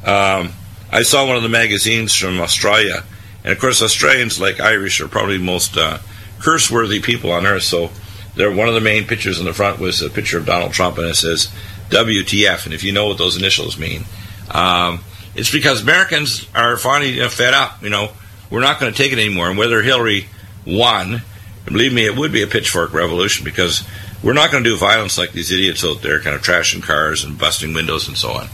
Um, 0.06 0.52
I 0.90 1.02
saw 1.02 1.26
one 1.26 1.36
of 1.36 1.42
the 1.42 1.48
magazines 1.48 2.14
from 2.14 2.40
Australia, 2.40 3.04
and 3.44 3.52
of 3.52 3.58
course, 3.58 3.82
Australians, 3.82 4.40
like 4.40 4.60
Irish, 4.60 5.00
are 5.00 5.08
probably 5.08 5.38
the 5.38 5.44
most 5.44 5.76
uh, 5.76 5.98
curse-worthy 6.38 7.00
people 7.00 7.32
on 7.32 7.46
earth. 7.46 7.62
So, 7.62 7.90
they're, 8.34 8.54
one 8.54 8.68
of 8.68 8.74
the 8.74 8.80
main 8.80 9.04
pictures 9.04 9.38
in 9.38 9.44
the 9.44 9.52
front 9.52 9.78
was 9.78 10.00
a 10.00 10.10
picture 10.10 10.38
of 10.38 10.46
Donald 10.46 10.72
Trump, 10.72 10.98
and 10.98 11.06
it 11.06 11.16
says 11.16 11.52
WTF. 11.90 12.64
And 12.64 12.74
if 12.74 12.82
you 12.82 12.92
know 12.92 13.08
what 13.08 13.18
those 13.18 13.36
initials 13.36 13.78
mean, 13.78 14.04
um, 14.50 15.00
it's 15.34 15.50
because 15.50 15.82
Americans 15.82 16.46
are 16.54 16.76
finally 16.76 17.20
uh, 17.20 17.28
fed 17.28 17.54
up. 17.54 17.82
You 17.82 17.90
know, 17.90 18.12
we're 18.50 18.60
not 18.60 18.80
going 18.80 18.92
to 18.92 18.96
take 18.96 19.12
it 19.12 19.18
anymore. 19.18 19.48
And 19.48 19.58
whether 19.58 19.82
Hillary 19.82 20.28
won, 20.66 21.22
believe 21.64 21.92
me, 21.92 22.04
it 22.04 22.16
would 22.16 22.32
be 22.32 22.42
a 22.42 22.46
pitchfork 22.46 22.92
revolution 22.92 23.44
because 23.44 23.86
we're 24.22 24.32
not 24.32 24.50
going 24.50 24.64
to 24.64 24.70
do 24.70 24.76
violence 24.76 25.18
like 25.18 25.32
these 25.32 25.50
idiots 25.50 25.84
out 25.84 26.02
there, 26.02 26.20
kind 26.20 26.36
of 26.36 26.42
trashing 26.42 26.82
cars 26.82 27.24
and 27.24 27.38
busting 27.38 27.74
windows 27.74 28.08
and 28.08 28.16
so 28.16 28.30
on. 28.30 28.48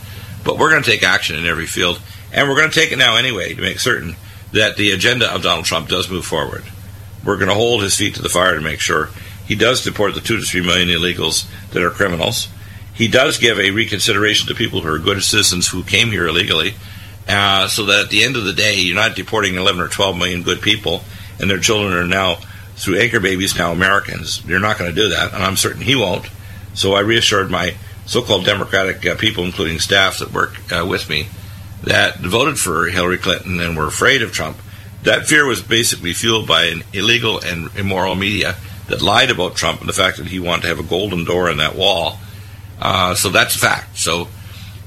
But 0.45 0.59
we're 0.59 0.71
going 0.71 0.83
to 0.83 0.91
take 0.91 1.03
action 1.03 1.37
in 1.37 1.47
every 1.47 1.67
field, 1.67 2.01
and 2.33 2.49
we're 2.49 2.57
going 2.57 2.71
to 2.71 2.81
take 2.81 2.93
it 2.93 2.99
now 2.99 3.17
anyway 3.17 3.55
to 3.55 3.61
make 3.61 3.81
certain 3.81 4.17
that 4.53 4.77
the 4.77 4.93
agenda 4.93 5.33
of 5.33 5.43
Donald 5.43 5.67
Trump 5.67 5.89
does 5.89 6.11
move 6.11 6.25
forward. 6.25 6.65
We're 7.25 7.37
going 7.37 7.49
to 7.49 7.55
hold 7.55 7.83
his 7.83 7.97
feet 7.97 8.15
to 8.15 8.23
the 8.23 8.29
fire 8.29 8.55
to 8.55 8.61
make 8.61 8.81
sure 8.81 9.11
he 9.47 9.55
does 9.55 9.85
deport 9.85 10.15
the 10.15 10.21
two 10.21 10.39
to 10.39 10.43
three 10.43 10.63
million 10.63 10.89
illegals 10.89 11.47
that 11.71 11.83
are 11.83 11.91
criminals. 11.91 12.49
He 12.95 13.09
does 13.09 13.39
give 13.39 13.59
a 13.59 13.71
reconsideration 13.71 14.49
to 14.49 14.55
people 14.55 14.81
who 14.81 14.89
are 14.89 14.99
good 14.99 15.23
citizens 15.23 15.69
who 15.69 15.83
came 15.83 16.09
here 16.09 16.27
illegally, 16.27 16.75
uh, 17.29 17.69
so 17.69 17.85
that 17.87 18.05
at 18.05 18.11
the 18.11 18.25
end 18.25 18.37
of 18.37 18.45
the 18.45 18.53
day, 18.53 18.77
you're 18.77 18.97
not 18.97 19.17
deporting 19.17 19.57
11 19.57 19.81
or 19.81 19.89
12 19.89 20.17
million 20.17 20.43
good 20.43 20.63
people 20.63 21.03
and 21.41 21.51
their 21.51 21.59
children 21.59 21.93
are 21.93 22.07
now, 22.07 22.39
through 22.79 22.99
anchor 22.99 23.21
babies, 23.21 23.57
now 23.57 23.73
Americans. 23.73 24.45
You're 24.47 24.61
not 24.61 24.79
going 24.79 24.95
to 24.95 24.95
do 24.95 25.09
that, 25.11 25.35
and 25.35 25.43
I'm 25.43 25.57
certain 25.57 25.83
he 25.83 25.97
won't. 25.97 26.27
So 26.75 26.95
I 26.95 27.01
reassured 27.01 27.51
my 27.51 27.75
so-called 28.07 28.45
Democratic 28.45 29.05
uh, 29.05 29.17
people, 29.17 29.45
including 29.45 29.81
staff 29.81 30.21
that 30.21 30.33
work 30.33 30.55
uh, 30.73 30.87
with 30.87 31.11
me, 31.11 31.29
that 31.83 32.19
voted 32.21 32.59
for 32.59 32.87
Hillary 32.87 33.19
Clinton 33.19 33.61
and 33.61 33.77
were 33.77 33.87
afraid 33.87 34.23
of 34.23 34.33
Trump. 34.33 34.59
That 35.03 35.27
fear 35.27 35.45
was 35.45 35.61
basically 35.61 36.13
fueled 36.13 36.47
by 36.47 36.65
an 36.65 36.85
illegal 36.93 37.41
and 37.41 37.69
immoral 37.77 38.15
media 38.15 38.57
that 38.89 39.03
lied 39.03 39.31
about 39.31 39.57
Trump 39.57 39.81
and 39.81 39.89
the 39.89 39.93
fact 39.93 40.17
that 40.17 40.27
he 40.27 40.39
wanted 40.39 40.63
to 40.63 40.69
have 40.69 40.79
a 40.79 40.83
golden 40.83 41.25
door 41.25 41.51
in 41.51 41.59
that 41.59 41.75
wall. 41.75 42.19
Uh, 42.81 43.15
so 43.15 43.29
that's 43.29 43.55
a 43.57 43.59
fact. 43.59 43.99
So, 43.99 44.29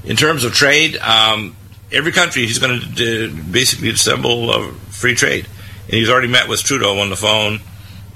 in 0.04 0.16
terms 0.16 0.44
of 0.44 0.52
trade, 0.52 0.96
um, 0.96 1.54
every 1.92 2.10
country 2.10 2.46
he's 2.46 2.58
going 2.58 2.80
to 2.80 3.34
basically 3.50 3.90
assemble 3.90 4.50
uh, 4.50 4.70
free 4.88 5.14
trade, 5.14 5.46
and 5.84 5.94
he's 5.94 6.10
already 6.10 6.28
met 6.28 6.48
with 6.48 6.62
Trudeau 6.62 6.98
on 6.98 7.10
the 7.10 7.16
phone, 7.16 7.60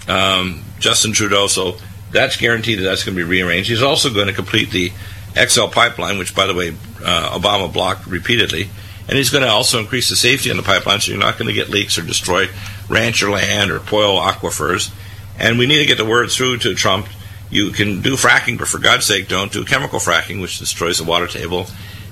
um, 0.08 0.62
Justin 0.78 1.12
Trudeau. 1.12 1.46
So 1.46 1.76
that's 2.12 2.36
guaranteed 2.36 2.78
that 2.78 2.84
that's 2.84 3.04
going 3.04 3.16
to 3.16 3.24
be 3.24 3.28
rearranged. 3.28 3.68
He's 3.68 3.82
also 3.82 4.12
going 4.12 4.28
to 4.28 4.32
complete 4.32 4.70
the 4.70 4.92
XL 5.34 5.66
pipeline, 5.66 6.18
which, 6.18 6.34
by 6.34 6.46
the 6.46 6.54
way, 6.54 6.70
uh, 7.04 7.38
Obama 7.38 7.72
blocked 7.72 8.06
repeatedly. 8.06 8.70
And 9.08 9.16
he's 9.16 9.30
going 9.30 9.44
to 9.44 9.50
also 9.50 9.78
increase 9.78 10.08
the 10.08 10.16
safety 10.16 10.50
on 10.50 10.56
the 10.56 10.62
pipeline 10.62 11.00
so 11.00 11.12
you're 11.12 11.20
not 11.20 11.38
going 11.38 11.46
to 11.46 11.54
get 11.54 11.68
leaks 11.68 11.96
or 11.96 12.02
destroy 12.02 12.48
rancher 12.88 13.30
land 13.30 13.70
or 13.70 13.78
spoil 13.78 14.18
aquifers. 14.18 14.92
And 15.38 15.58
we 15.58 15.66
need 15.66 15.78
to 15.78 15.86
get 15.86 15.98
the 15.98 16.04
word 16.04 16.30
through 16.30 16.58
to 16.58 16.74
Trump. 16.74 17.06
You 17.50 17.70
can 17.70 18.02
do 18.02 18.16
fracking, 18.16 18.58
but 18.58 18.66
for 18.66 18.78
God's 18.78 19.06
sake, 19.06 19.28
don't 19.28 19.52
do 19.52 19.64
chemical 19.64 20.00
fracking, 20.00 20.40
which 20.40 20.58
destroys 20.58 20.98
the 20.98 21.04
water 21.04 21.28
table 21.28 21.66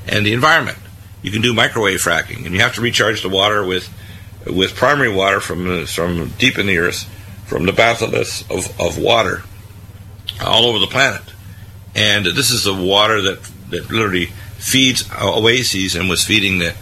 and 0.06 0.24
the 0.24 0.32
environment. 0.32 0.78
You 1.22 1.32
can 1.32 1.42
do 1.42 1.54
microwave 1.54 2.00
fracking, 2.00 2.44
and 2.44 2.54
you 2.54 2.60
have 2.60 2.74
to 2.74 2.82
recharge 2.82 3.22
the 3.22 3.28
water 3.28 3.64
with 3.64 3.88
with 4.46 4.76
primary 4.76 5.08
water 5.08 5.40
from 5.40 5.86
from 5.86 6.28
deep 6.38 6.58
in 6.58 6.66
the 6.66 6.76
earth, 6.78 7.08
from 7.44 7.66
the 7.66 7.72
batholiths 7.72 8.42
of, 8.50 8.80
of 8.80 8.98
water 8.98 9.42
all 10.44 10.64
over 10.64 10.78
the 10.78 10.86
planet. 10.86 11.22
And 11.94 12.26
this 12.26 12.50
is 12.50 12.64
the 12.64 12.74
water 12.74 13.20
that, 13.22 13.42
that 13.70 13.90
literally 13.90 14.26
feeds 14.56 15.08
oases 15.20 15.94
and 15.94 16.08
was 16.08 16.24
feeding 16.24 16.58
the, 16.58 16.74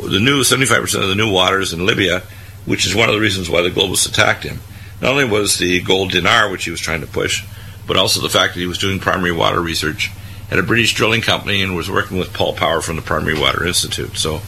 the 0.00 0.20
new 0.20 0.40
75% 0.40 1.02
of 1.02 1.08
the 1.08 1.14
new 1.14 1.30
waters 1.30 1.72
in 1.72 1.86
Libya, 1.86 2.22
which 2.64 2.86
is 2.86 2.94
one 2.94 3.08
of 3.08 3.14
the 3.14 3.20
reasons 3.20 3.48
why 3.48 3.62
the 3.62 3.70
globalists 3.70 4.08
attacked 4.08 4.42
him. 4.42 4.58
Not 5.00 5.12
only 5.12 5.24
was 5.24 5.58
the 5.58 5.80
gold 5.82 6.12
dinar, 6.12 6.50
which 6.50 6.64
he 6.64 6.70
was 6.70 6.80
trying 6.80 7.02
to 7.02 7.06
push, 7.06 7.44
but 7.86 7.96
also 7.96 8.20
the 8.20 8.30
fact 8.30 8.54
that 8.54 8.60
he 8.60 8.66
was 8.66 8.78
doing 8.78 8.98
primary 8.98 9.32
water 9.32 9.60
research 9.60 10.10
at 10.50 10.58
a 10.58 10.62
British 10.62 10.94
drilling 10.94 11.20
company 11.20 11.62
and 11.62 11.76
was 11.76 11.90
working 11.90 12.18
with 12.18 12.32
Pal 12.32 12.54
Pauer 12.54 12.82
from 12.82 12.96
the 12.96 13.02
Primary 13.02 13.38
Water 13.38 13.66
Institute. 13.66 14.16
So 14.16 14.40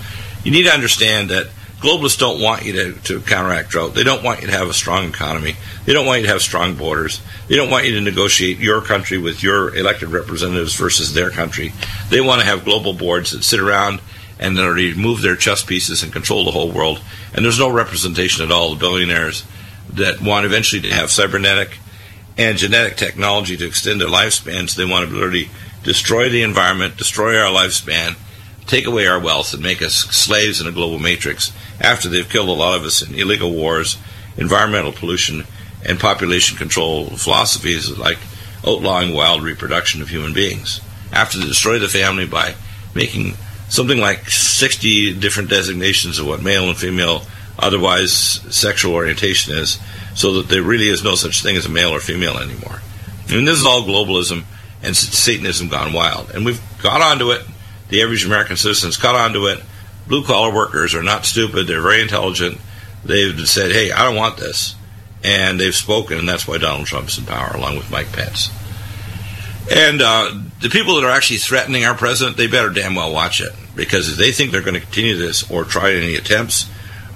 you 0.45 0.51
need 0.51 0.65
to 0.65 0.73
understand 0.73 1.31
that 1.31 1.49
globalists 1.81 2.19
don't 2.19 2.41
want 2.41 2.65
you 2.65 2.73
to, 2.73 2.93
to 3.03 3.21
counteract 3.21 3.71
drought. 3.71 3.95
They 3.95 4.05
don't 4.05 4.23
want 4.23 4.41
you 4.41 4.49
to 4.49 4.53
have 4.53 4.69
a 4.69 4.75
strong 4.75 5.07
economy. 5.07 5.57
They 5.85 5.93
don't 5.93 6.07
want 6.07 6.21
you 6.21 6.27
to 6.27 6.33
have 6.33 6.43
strong 6.43 6.75
borders. 6.75 7.21
They 7.49 7.57
don't 7.57 7.71
want 7.71 7.87
you 7.87 7.93
to 7.93 8.01
negotiate 8.01 8.59
your 8.59 8.81
country 8.81 9.19
with 9.19 9.43
your 9.43 9.75
elected 9.75 10.09
representatives 10.09 10.75
versus 10.75 11.15
their 11.15 11.31
country. 11.31 11.73
They 12.11 12.21
want 12.21 12.41
to 12.41 12.47
have 12.47 12.65
global 12.65 12.93
boards 12.93 13.31
that 13.31 13.45
sit 13.45 13.61
around 13.61 14.01
and 14.41 14.57
that 14.57 14.65
already 14.65 14.95
move 14.95 15.23
their 15.23 15.37
chess 15.37 15.65
pieces 15.65 16.03
and 16.03 16.13
control 16.13 16.45
the 16.45 16.51
whole 16.51 16.71
world. 16.71 17.01
And 17.35 17.45
there's 17.45 17.59
no 17.59 17.71
representation 17.71 18.45
at 18.45 18.53
all. 18.53 18.71
The 18.71 18.81
billionaires 18.81 19.45
that 19.93 20.21
want 20.21 20.47
eventually 20.47 20.83
to 20.83 20.95
have 20.95 21.11
cybernetic 21.11 21.79
and 22.37 22.57
genetic 22.57 22.97
technology 22.97 23.57
to 23.57 23.67
extend 23.67 24.01
their 24.01 24.09
lifespans, 24.09 24.75
they 24.75 24.85
want 24.85 25.09
to 25.09 25.15
literally 25.15 25.51
destroy 25.83 26.29
the 26.29 26.43
environment, 26.43 26.97
destroy 26.97 27.37
our 27.39 27.51
lifespan, 27.51 28.17
take 28.69 28.87
away 28.87 29.07
our 29.07 29.19
wealth, 29.19 29.53
and 29.55 29.63
make 29.63 29.83
us 29.83 29.95
slaves 29.95 30.61
in 30.61 30.67
a 30.67 30.73
global 30.73 30.99
matrix 30.99 31.53
after 31.81 32.09
they've 32.09 32.29
killed 32.29 32.49
a 32.49 32.53
lot 32.53 32.77
of 32.77 32.85
us 32.85 33.03
in 33.03 33.15
illegal 33.15 33.53
wars, 33.53 33.97
environmental 34.37 34.93
pollution, 34.93 35.45
and 35.85 35.99
population 35.99 36.57
control 36.57 37.07
philosophies 37.07 37.97
like 37.99 38.19
outlawing 38.67 39.15
wild 39.15 39.43
reproduction 39.43 40.03
of 40.03 40.09
human 40.09 40.33
beings. 40.33 40.81
After 41.13 41.39
they 41.39 41.47
destroy 41.47 41.79
the 41.79 41.89
family 41.89 42.27
by 42.27 42.55
making 42.95 43.35
something 43.69 43.99
like 43.99 44.29
60 44.29 45.19
different 45.19 45.51
designations 45.51 46.19
of 46.19 46.27
what 46.27 46.43
male 46.43 46.69
and 46.69 46.77
female 46.77 47.23
otherwise 47.59 48.13
sexual 48.13 48.95
orientation 48.95 49.55
is, 49.55 49.79
so 50.15 50.35
that 50.35 50.49
there 50.49 50.63
really 50.63 50.89
is 50.89 51.05
no 51.05 51.15
such 51.15 51.43
thing 51.43 51.57
as 51.57 51.67
a 51.67 51.71
male 51.71 51.91
or 51.91 52.01
female 52.01 52.39
anymore. 52.39 52.81
I 53.29 53.35
And 53.35 53.47
this 53.47 53.59
is 53.59 53.67
all 53.67 53.83
globalism 53.83 54.45
and 54.83 54.97
Satanism 54.97 55.69
gone 55.69 55.93
wild. 55.93 56.31
And 56.31 56.45
we've 56.45 56.61
got 56.83 57.01
onto 57.01 57.31
it. 57.31 57.43
The 57.89 58.03
average 58.03 58.25
American 58.25 58.57
citizen's 58.57 58.97
caught 58.97 59.15
onto 59.15 59.47
it 59.47 59.61
blue 60.09 60.25
collar 60.25 60.53
workers 60.53 60.95
are 60.95 61.03
not 61.03 61.27
stupid. 61.27 61.67
They're 61.67 61.83
very 61.83 62.01
intelligent. 62.01 62.59
They've 63.05 63.49
said, 63.49 63.71
hey, 63.71 63.93
I 63.93 64.05
don't 64.05 64.17
want 64.17 64.39
this. 64.39 64.75
And 65.23 65.61
they've 65.61 65.75
spoken, 65.75 66.19
and 66.19 66.29
that's 66.29 66.49
why 66.49 66.59
Donald 66.59 66.87
Trump's 66.87 67.19
in 67.19 67.27
power, 67.27 67.55
along 67.55 67.77
with 67.77 67.91
Mike 67.91 68.13
Pence. 68.13 68.51
And 69.71 70.01
uh, 70.01 70.33
the 70.61 70.71
people 70.71 70.97
that 70.97 71.05
are 71.05 71.11
actually 71.11 71.39
threatening 71.39 71.85
our 71.85 71.95
president, 71.95 72.37
they 72.37 72.47
better 72.47 72.71
damn 72.71 72.95
well 72.95 73.13
watch 73.13 73.41
it. 73.41 73.53
Because 73.77 74.11
if 74.11 74.17
they 74.17 74.33
think 74.33 74.51
they're 74.51 74.63
going 74.63 74.75
to 74.75 74.81
continue 74.81 75.17
this 75.17 75.49
or 75.51 75.65
try 75.65 75.93
any 75.93 76.17
attempts, 76.17 76.69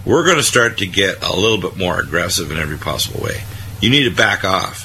we're 0.04 0.24
going 0.24 0.36
to 0.36 0.42
start 0.42 0.78
to 0.78 0.86
get 0.86 1.22
a 1.22 1.34
little 1.34 1.58
bit 1.58 1.76
more 1.76 2.00
aggressive 2.00 2.50
in 2.50 2.58
every 2.58 2.76
possible 2.76 3.22
way. 3.22 3.42
You 3.80 3.90
need 3.90 4.04
to 4.04 4.14
back 4.14 4.44
off. 4.44 4.81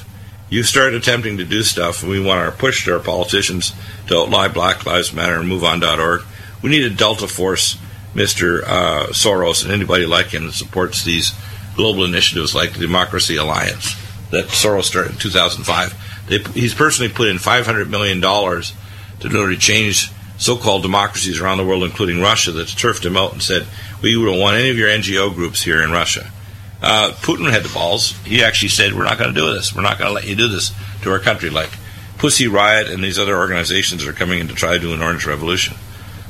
You 0.50 0.63
start 0.63 0.94
attempting 0.94 1.38
to 1.38 1.46
do 1.46 1.62
stuff, 1.62 2.01
and 2.01 2.12
we 2.12 2.24
want 2.24 2.50
to 2.50 2.58
push 2.58 2.86
to 2.86 2.94
our 2.94 3.00
politicians 3.00 3.74
to 4.08 4.18
outlaw 4.18 4.48
Black 4.48 4.86
Lives 4.86 5.12
Matter 5.12 5.36
and 5.36 5.50
move 5.50 5.62
MoveOn.org. 5.62 6.22
We 6.62 6.70
need 6.70 6.84
a 6.84 6.89
Delta 6.89 7.27
Force 7.27 7.77
Mr. 8.13 8.63
Uh, 8.63 9.08
Soros 9.08 9.63
and 9.63 9.74
anybody 9.74 10.06
like 10.06 10.27
him 10.27 10.46
that 10.46 10.54
supports 10.54 11.04
these 11.04 11.34
global 11.75 12.06
initiatives 12.06 12.56
like 12.56 12.74
the 12.74 12.80
Democracy 12.80 13.36
Alliance 13.36 13.96
that 14.32 14.46
Soros 14.46 14.84
started 14.84 15.12
in 15.12 15.18
2005. 15.18 16.27
They, 16.27 16.39
he's 16.60 16.74
personally 16.74 17.12
put 17.12 17.27
in 17.27 17.38
$500 17.38 17.89
million 17.89 18.22
to 18.22 19.27
literally 19.27 19.58
change 19.58 20.12
so-called 20.38 20.82
democracies 20.82 21.42
around 21.42 21.58
the 21.58 21.66
world, 21.66 21.84
including 21.84 22.22
Russia, 22.22 22.51
that's 22.51 22.74
turfed 22.74 23.06
him 23.06 23.18
out 23.18 23.34
and 23.34 23.42
said, 23.42 23.68
we 24.01 24.13
don't 24.13 24.39
want 24.39 24.58
any 24.58 24.70
of 24.70 24.77
your 24.77 24.89
NGO 24.89 25.34
groups 25.34 25.63
here 25.63 25.84
in 25.84 25.92
Russia. 25.92 26.32
Uh, 26.81 27.12
Putin 27.22 27.51
had 27.51 27.63
the 27.63 27.74
balls. 27.74 28.11
He 28.24 28.44
actually 28.44 28.70
said, 28.70 28.94
we're 28.94 29.03
not 29.03 29.18
going 29.18 29.33
to 29.33 29.40
do 29.40 29.51
this. 29.53 29.75
We're 29.75 29.81
not 29.81 29.98
going 29.98 30.09
to 30.09 30.13
let 30.13 30.27
you 30.27 30.35
do 30.35 30.48
this 30.48 30.72
to 31.01 31.11
our 31.11 31.20
country, 31.20 31.50
like 31.50 31.72
Pussy 32.18 32.48
Riot 32.48 32.90
and 32.90 33.03
these 33.03 33.18
other 33.18 33.37
organizations 33.37 34.05
are 34.05 34.13
coming 34.13 34.40
in 34.40 34.48
to 34.48 34.53
try 34.53 34.74
to 34.74 34.79
do 34.79 34.94
an 34.94 35.01
orange 35.01 35.25
revolution. 35.25 35.75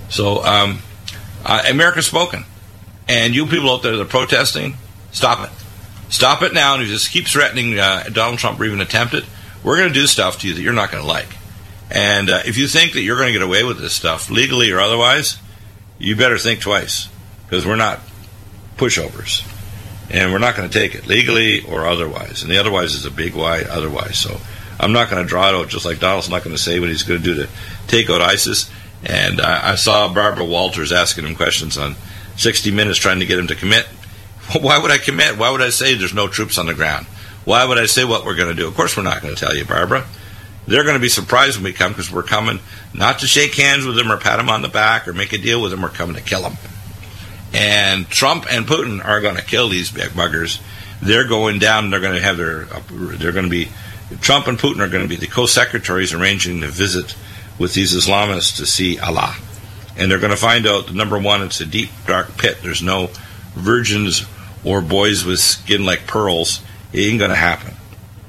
So 0.09 0.43
um, 0.43 0.79
uh, 1.45 1.63
America's 1.69 2.07
spoken. 2.07 2.45
And 3.09 3.33
you 3.33 3.45
people 3.45 3.71
out 3.71 3.83
there 3.83 3.95
that 3.95 4.01
are 4.01 4.05
protesting, 4.05 4.75
stop 5.11 5.47
it. 5.47 5.53
Stop 6.09 6.41
it 6.41 6.53
now. 6.53 6.75
And 6.75 6.83
you 6.83 6.89
just 6.89 7.11
keep 7.11 7.27
threatening 7.27 7.79
uh, 7.79 8.03
Donald 8.11 8.39
Trump 8.39 8.59
or 8.59 8.65
even 8.65 8.81
attempt 8.81 9.13
it, 9.13 9.23
we're 9.63 9.77
going 9.77 9.89
to 9.89 9.93
do 9.93 10.07
stuff 10.07 10.39
to 10.39 10.47
you 10.47 10.53
that 10.53 10.61
you're 10.61 10.73
not 10.73 10.91
going 10.91 11.03
to 11.03 11.07
like. 11.07 11.35
And 11.89 12.29
uh, 12.29 12.41
if 12.45 12.57
you 12.57 12.67
think 12.67 12.93
that 12.93 13.01
you're 13.01 13.17
going 13.17 13.27
to 13.27 13.39
get 13.39 13.41
away 13.41 13.63
with 13.63 13.79
this 13.79 13.93
stuff, 13.93 14.29
legally 14.29 14.71
or 14.71 14.79
otherwise, 14.79 15.37
you 15.99 16.15
better 16.15 16.37
think 16.37 16.59
twice. 16.59 17.07
because 17.47 17.65
we're 17.65 17.75
not 17.75 17.99
pushovers. 18.77 19.41
And 20.09 20.31
we're 20.31 20.39
not 20.39 20.55
going 20.55 20.69
to 20.69 20.79
take 20.79 20.95
it 20.95 21.07
legally 21.07 21.61
or 21.61 21.85
otherwise. 21.85 22.41
And 22.41 22.51
the 22.51 22.57
otherwise 22.57 22.93
is 22.93 23.05
a 23.05 23.11
big 23.11 23.35
why 23.35 23.63
otherwise. 23.63 24.17
So 24.17 24.37
I'm 24.79 24.93
not 24.93 25.09
going 25.09 25.21
to 25.21 25.27
draw 25.27 25.49
it 25.49 25.55
out 25.55 25.69
just 25.69 25.85
like 25.85 25.99
Donald's 25.99 26.29
not 26.29 26.43
going 26.43 26.55
to 26.55 26.61
say 26.61 26.79
what 26.79 26.89
he's 26.89 27.03
going 27.03 27.21
to 27.21 27.25
do 27.25 27.43
to 27.43 27.49
take 27.87 28.09
out 28.09 28.21
ISIS. 28.21 28.71
And 29.03 29.41
I, 29.41 29.71
I 29.73 29.75
saw 29.75 30.11
Barbara 30.13 30.45
Walters 30.45 30.91
asking 30.91 31.25
him 31.25 31.35
questions 31.35 31.77
on 31.77 31.95
60 32.37 32.71
Minutes 32.71 32.99
trying 32.99 33.19
to 33.19 33.25
get 33.25 33.39
him 33.39 33.47
to 33.47 33.55
commit. 33.55 33.85
Why 34.61 34.79
would 34.79 34.91
I 34.91 34.97
commit? 34.97 35.37
Why 35.37 35.49
would 35.51 35.61
I 35.61 35.69
say 35.69 35.95
there's 35.95 36.13
no 36.13 36.27
troops 36.27 36.57
on 36.57 36.67
the 36.67 36.73
ground? 36.73 37.05
Why 37.43 37.65
would 37.65 37.77
I 37.77 37.85
say 37.85 38.05
what 38.05 38.25
we're 38.25 38.35
going 38.35 38.53
to 38.53 38.61
do? 38.61 38.67
Of 38.67 38.75
course, 38.75 38.95
we're 38.95 39.03
not 39.03 39.21
going 39.21 39.33
to 39.33 39.39
tell 39.39 39.55
you, 39.55 39.65
Barbara. 39.65 40.05
They're 40.67 40.83
going 40.83 40.95
to 40.95 41.01
be 41.01 41.09
surprised 41.09 41.55
when 41.55 41.63
we 41.63 41.73
come 41.73 41.93
because 41.93 42.11
we're 42.11 42.23
coming 42.23 42.59
not 42.93 43.19
to 43.19 43.27
shake 43.27 43.55
hands 43.55 43.85
with 43.85 43.95
them 43.95 44.11
or 44.11 44.17
pat 44.17 44.37
them 44.37 44.49
on 44.49 44.61
the 44.61 44.67
back 44.67 45.07
or 45.07 45.13
make 45.13 45.31
a 45.31 45.37
deal 45.37 45.61
with 45.61 45.71
them. 45.71 45.81
We're 45.81 45.89
coming 45.89 46.15
to 46.15 46.21
kill 46.21 46.41
them. 46.41 46.57
And 47.57 48.07
Trump 48.07 48.45
and 48.51 48.67
Putin 48.67 49.03
are 49.03 49.19
going 49.19 49.35
to 49.35 49.41
kill 49.41 49.67
these 49.67 49.91
big 49.91 50.09
buggers. 50.09 50.61
They're 51.01 51.27
going 51.27 51.57
down. 51.57 51.89
They're 51.89 51.99
going 51.99 52.13
to 52.15 52.21
have 52.21 52.37
their. 52.37 52.65
They're 52.91 53.31
going 53.31 53.45
to 53.45 53.49
be. 53.49 53.69
Trump 54.21 54.45
and 54.45 54.59
Putin 54.59 54.79
are 54.79 54.87
going 54.87 55.01
to 55.01 55.09
be 55.09 55.15
the 55.15 55.25
co-secretaries 55.25 56.13
arranging 56.13 56.59
the 56.59 56.67
visit 56.67 57.15
with 57.57 57.73
these 57.73 57.95
Islamists 57.95 58.57
to 58.57 58.67
see 58.67 58.99
Allah, 58.99 59.35
and 59.97 60.09
they're 60.09 60.19
going 60.19 60.31
to 60.31 60.37
find 60.37 60.67
out. 60.67 60.93
Number 60.93 61.17
one, 61.17 61.41
it's 61.41 61.59
a 61.59 61.65
deep 61.65 61.89
dark 62.05 62.37
pit. 62.37 62.59
There's 62.61 62.83
no 62.83 63.09
virgins 63.55 64.23
or 64.63 64.81
boys 64.81 65.25
with 65.25 65.39
skin 65.39 65.83
like 65.83 66.05
pearls. 66.05 66.61
It 66.93 66.99
ain't 66.99 67.17
going 67.17 67.31
to 67.31 67.35
happen. 67.35 67.73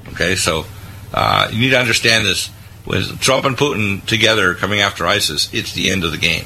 Okay, 0.09 0.35
so 0.35 0.65
uh, 1.13 1.49
you 1.51 1.59
need 1.59 1.69
to 1.69 1.79
understand 1.79 2.25
this. 2.25 2.49
With 2.83 3.19
Trump 3.19 3.45
and 3.45 3.55
Putin 3.55 4.03
together 4.07 4.55
coming 4.55 4.79
after 4.79 5.05
ISIS, 5.05 5.53
it's 5.53 5.73
the 5.73 5.91
end 5.91 6.03
of 6.03 6.11
the 6.11 6.17
game. 6.17 6.45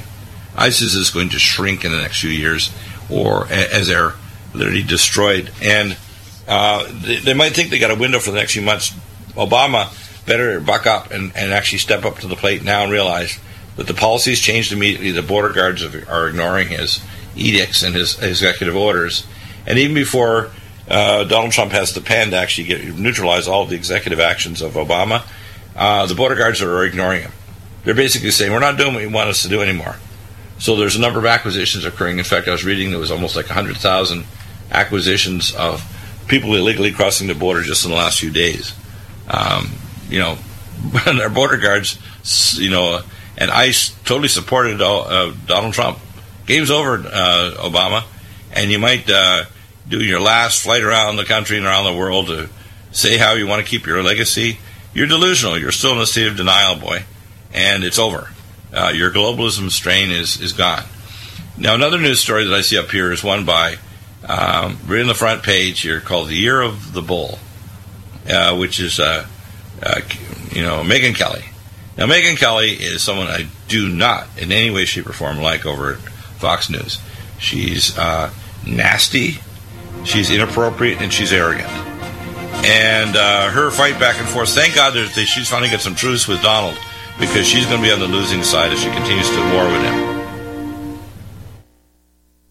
ISIS 0.55 0.93
is 0.93 1.09
going 1.09 1.29
to 1.29 1.39
shrink 1.39 1.83
in 1.83 1.91
the 1.91 1.97
next 1.97 2.21
few 2.21 2.29
years, 2.29 2.71
or 3.09 3.47
as 3.47 3.87
they're 3.87 4.13
literally 4.53 4.83
destroyed. 4.83 5.51
And 5.61 5.97
uh, 6.47 6.87
they, 7.01 7.17
they, 7.17 7.33
might 7.33 7.53
think 7.53 7.69
they 7.69 7.79
got 7.79 7.91
a 7.91 7.95
window 7.95 8.19
for 8.19 8.31
the 8.31 8.37
next 8.37 8.53
few 8.53 8.61
months. 8.61 8.93
Obama 9.31 9.91
better 10.25 10.59
buck 10.59 10.85
up 10.85 11.11
and, 11.11 11.31
and 11.35 11.51
actually 11.51 11.79
step 11.79 12.05
up 12.05 12.19
to 12.19 12.27
the 12.27 12.35
plate 12.35 12.63
now 12.63 12.83
and 12.83 12.91
realize 12.91 13.39
that 13.75 13.87
the 13.87 13.93
policies 13.93 14.39
changed 14.39 14.71
immediately. 14.71 15.11
The 15.11 15.23
border 15.23 15.49
guards 15.49 15.83
are 15.83 16.27
ignoring 16.27 16.69
his 16.69 17.03
edicts 17.35 17.81
and 17.81 17.95
his 17.95 18.21
executive 18.21 18.75
orders. 18.75 19.25
And 19.65 19.79
even 19.79 19.95
before 19.95 20.51
uh, 20.87 21.23
Donald 21.23 21.51
Trump 21.51 21.71
has 21.71 21.93
the 21.93 22.01
pen 22.01 22.31
to 22.31 22.37
actually 22.37 22.67
get, 22.67 22.97
neutralize 22.97 23.47
all 23.47 23.63
of 23.63 23.69
the 23.69 23.75
executive 23.75 24.19
actions 24.19 24.61
of 24.61 24.73
Obama, 24.73 25.23
uh, 25.75 26.05
the 26.05 26.15
border 26.15 26.35
guards 26.35 26.61
are 26.61 26.83
ignoring 26.83 27.23
him. 27.23 27.31
They're 27.83 27.95
basically 27.95 28.31
saying, 28.31 28.51
we're 28.51 28.59
not 28.59 28.77
doing 28.77 28.93
what 28.93 29.03
you 29.03 29.09
want 29.09 29.29
us 29.29 29.41
to 29.43 29.49
do 29.49 29.61
anymore. 29.61 29.95
So 30.59 30.75
there's 30.75 30.95
a 30.95 31.01
number 31.01 31.19
of 31.19 31.25
acquisitions 31.25 31.85
occurring. 31.85 32.19
In 32.19 32.23
fact, 32.23 32.47
I 32.47 32.51
was 32.51 32.63
reading 32.63 32.91
there 32.91 32.99
was 32.99 33.11
almost 33.11 33.35
like 33.35 33.47
100,000 33.47 34.25
acquisitions 34.71 35.53
of 35.53 35.83
people 36.27 36.55
illegally 36.55 36.91
crossing 36.91 37.27
the 37.27 37.35
border 37.35 37.61
just 37.61 37.85
in 37.85 37.91
the 37.91 37.97
last 37.97 38.19
few 38.19 38.31
days. 38.31 38.73
Um, 39.27 39.71
you 40.09 40.19
know, 40.19 40.37
our 41.21 41.29
border 41.29 41.57
guards, 41.57 41.99
you 42.57 42.69
know, 42.69 43.01
and 43.37 43.51
ICE 43.51 43.89
totally 44.05 44.27
supported 44.27 44.81
uh, 44.81 45.33
Donald 45.47 45.73
Trump. 45.73 45.99
Game's 46.45 46.71
over, 46.71 46.97
uh, 46.97 47.55
Obama, 47.57 48.03
and 48.51 48.69
you 48.69 48.79
might 48.79 49.09
uh, 49.09 49.45
do 49.87 50.03
your 50.03 50.19
last 50.19 50.61
flight 50.61 50.83
around 50.83 51.15
the 51.15 51.25
country 51.25 51.57
and 51.57 51.65
around 51.65 51.85
the 51.85 51.97
world 51.97 52.27
to 52.27 52.49
say 52.91 53.17
how 53.17 53.33
you 53.33 53.47
want 53.47 53.63
to 53.63 53.69
keep 53.69 53.85
your 53.85 54.03
legacy. 54.03 54.59
You're 54.93 55.07
delusional. 55.07 55.57
You're 55.57 55.71
still 55.71 55.93
in 55.93 55.99
a 55.99 56.05
state 56.05 56.27
of 56.27 56.37
denial, 56.37 56.75
boy, 56.75 57.03
and 57.53 57.83
it's 57.83 57.97
over 57.97 58.29
uh, 58.73 58.91
your 58.93 59.11
globalism 59.11 59.69
strain 59.69 60.11
is, 60.11 60.41
is 60.41 60.53
gone. 60.53 60.83
Now, 61.57 61.75
another 61.75 61.99
news 61.99 62.19
story 62.19 62.45
that 62.45 62.53
I 62.53 62.61
see 62.61 62.77
up 62.77 62.89
here 62.89 63.11
is 63.11 63.23
one 63.23 63.45
by, 63.45 63.75
um, 64.27 64.79
right 64.87 64.99
in 64.99 65.07
the 65.07 65.13
front 65.13 65.43
page 65.43 65.81
here, 65.81 65.99
called 65.99 66.29
The 66.29 66.35
Year 66.35 66.61
of 66.61 66.93
the 66.93 67.01
Bull, 67.01 67.37
uh, 68.27 68.55
which 68.55 68.79
is, 68.79 68.99
uh, 68.99 69.27
uh, 69.81 70.01
you 70.51 70.63
know, 70.63 70.81
Megyn 70.81 71.15
Kelly. 71.15 71.45
Now, 71.97 72.07
Megyn 72.07 72.37
Kelly 72.37 72.71
is 72.71 73.03
someone 73.03 73.27
I 73.27 73.47
do 73.67 73.87
not 73.87 74.27
in 74.37 74.51
any 74.51 74.71
way, 74.71 74.85
shape, 74.85 75.07
or 75.07 75.13
form 75.13 75.37
like 75.37 75.65
over 75.65 75.93
at 75.93 75.99
Fox 75.99 76.69
News. 76.69 76.99
She's 77.37 77.95
uh, 77.97 78.31
nasty, 78.65 79.39
she's 80.03 80.31
inappropriate, 80.31 81.01
and 81.01 81.13
she's 81.13 81.31
arrogant. 81.31 81.69
And 82.65 83.15
uh, 83.15 83.49
her 83.49 83.69
fight 83.69 83.99
back 83.99 84.19
and 84.19 84.27
forth, 84.27 84.49
thank 84.49 84.73
God 84.73 84.93
she's 84.95 85.49
finally 85.49 85.69
got 85.69 85.81
some 85.81 85.95
truce 85.95 86.27
with 86.27 86.41
Donald 86.41 86.77
because 87.19 87.47
she's 87.47 87.65
going 87.65 87.81
to 87.81 87.83
be 87.83 87.91
on 87.91 87.99
the 87.99 88.07
losing 88.07 88.43
side 88.43 88.71
as 88.71 88.79
she 88.79 88.89
continues 88.91 89.29
to 89.29 89.53
war 89.53 89.65
with 89.65 89.83
him. 89.83 90.13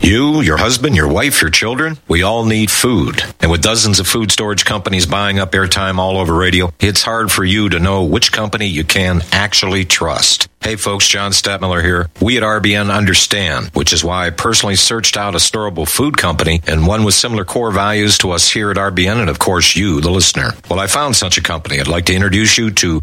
You, 0.02 0.40
your 0.40 0.56
husband, 0.56 0.96
your 0.96 1.06
wife, 1.06 1.40
your 1.40 1.50
children, 1.52 1.96
we 2.08 2.24
all 2.24 2.44
need 2.44 2.72
food. 2.72 3.22
And 3.40 3.52
with 3.52 3.62
dozens 3.62 4.00
of 4.00 4.08
food 4.08 4.32
storage 4.32 4.64
companies 4.64 5.06
buying 5.06 5.38
up 5.38 5.52
airtime 5.52 5.98
all 5.98 6.18
over 6.18 6.34
radio, 6.34 6.72
it's 6.80 7.02
hard 7.02 7.30
for 7.30 7.44
you 7.44 7.68
to 7.68 7.78
know 7.78 8.02
which 8.02 8.32
company 8.32 8.66
you 8.66 8.82
can 8.82 9.22
actually 9.30 9.84
trust. 9.84 10.48
Hey 10.60 10.74
folks, 10.74 11.06
John 11.06 11.30
Stadtmiller 11.30 11.84
here. 11.84 12.10
We 12.20 12.36
at 12.36 12.42
RBN 12.42 12.92
understand, 12.92 13.70
which 13.74 13.92
is 13.92 14.02
why 14.02 14.26
I 14.26 14.30
personally 14.30 14.74
searched 14.74 15.16
out 15.16 15.36
a 15.36 15.38
storable 15.38 15.88
food 15.88 16.16
company 16.16 16.62
and 16.66 16.84
one 16.84 17.04
with 17.04 17.14
similar 17.14 17.44
core 17.44 17.70
values 17.70 18.18
to 18.18 18.32
us 18.32 18.50
here 18.50 18.72
at 18.72 18.76
RBN 18.76 19.20
and 19.20 19.30
of 19.30 19.38
course 19.38 19.76
you, 19.76 20.00
the 20.00 20.10
listener. 20.10 20.50
Well, 20.68 20.80
I 20.80 20.88
found 20.88 21.14
such 21.14 21.38
a 21.38 21.42
company. 21.42 21.78
I'd 21.78 21.86
like 21.86 22.06
to 22.06 22.14
introduce 22.14 22.58
you 22.58 22.72
to 22.72 23.02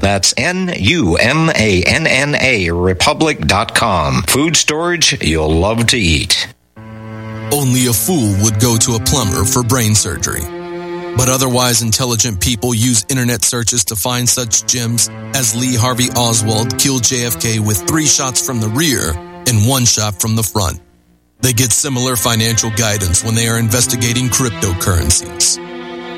That's 0.00 0.32
N 0.36 0.72
U 0.78 1.16
M 1.16 1.50
A 1.50 1.82
N 1.86 2.06
N 2.06 2.34
A 2.34 2.70
Republic.com. 2.70 4.22
Food 4.22 4.56
storage 4.56 5.22
you'll 5.22 5.52
love 5.52 5.86
to 5.88 5.98
eat. 5.98 6.48
Only 7.52 7.86
a 7.86 7.92
fool 7.92 8.34
would 8.42 8.60
go 8.60 8.76
to 8.76 8.94
a 8.94 9.00
plumber 9.00 9.44
for 9.44 9.62
brain 9.62 9.94
surgery. 9.94 10.42
But 11.16 11.28
otherwise 11.28 11.82
intelligent 11.82 12.40
people 12.40 12.74
use 12.74 13.04
internet 13.10 13.42
searches 13.44 13.84
to 13.86 13.96
find 13.96 14.28
such 14.28 14.64
gems 14.66 15.08
as 15.34 15.54
Lee 15.54 15.76
Harvey 15.76 16.10
Oswald 16.16 16.78
killed 16.78 17.02
JFK 17.02 17.58
with 17.60 17.86
three 17.86 18.06
shots 18.06 18.44
from 18.44 18.60
the 18.60 18.68
rear 18.68 19.10
and 19.46 19.68
one 19.68 19.84
shot 19.84 20.20
from 20.20 20.36
the 20.36 20.42
front. 20.42 20.80
They 21.40 21.52
get 21.52 21.72
similar 21.72 22.16
financial 22.16 22.70
guidance 22.70 23.24
when 23.24 23.34
they 23.34 23.48
are 23.48 23.58
investigating 23.58 24.28
cryptocurrencies. 24.28 25.58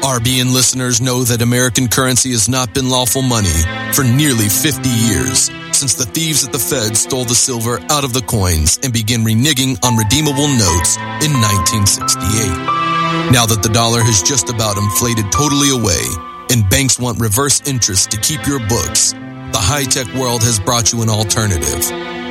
RBN 0.02 0.52
listeners 0.52 1.00
know 1.00 1.22
that 1.22 1.42
American 1.42 1.86
currency 1.86 2.32
has 2.32 2.48
not 2.48 2.74
been 2.74 2.90
lawful 2.90 3.22
money 3.22 3.54
for 3.94 4.02
nearly 4.02 4.48
50 4.48 4.88
years 4.88 5.46
since 5.70 5.94
the 5.94 6.04
thieves 6.04 6.44
at 6.44 6.50
the 6.50 6.58
Fed 6.58 6.96
stole 6.96 7.24
the 7.24 7.36
silver 7.36 7.78
out 7.88 8.02
of 8.02 8.12
the 8.12 8.20
coins 8.22 8.80
and 8.82 8.92
began 8.92 9.22
reneging 9.22 9.78
on 9.84 9.96
redeemable 9.96 10.50
notes 10.50 10.98
in 11.22 11.30
1968. 11.38 13.30
Now 13.30 13.46
that 13.46 13.62
the 13.62 13.70
dollar 13.70 14.02
has 14.02 14.24
just 14.26 14.50
about 14.50 14.76
inflated 14.76 15.30
totally 15.30 15.70
away 15.70 16.02
and 16.50 16.68
banks 16.68 16.98
want 16.98 17.20
reverse 17.20 17.62
interest 17.62 18.10
to 18.10 18.18
keep 18.18 18.44
your 18.44 18.58
books, 18.66 19.12
the 19.54 19.62
high-tech 19.62 20.12
world 20.18 20.42
has 20.42 20.58
brought 20.58 20.90
you 20.90 21.02
an 21.02 21.10
alternative. 21.10 21.86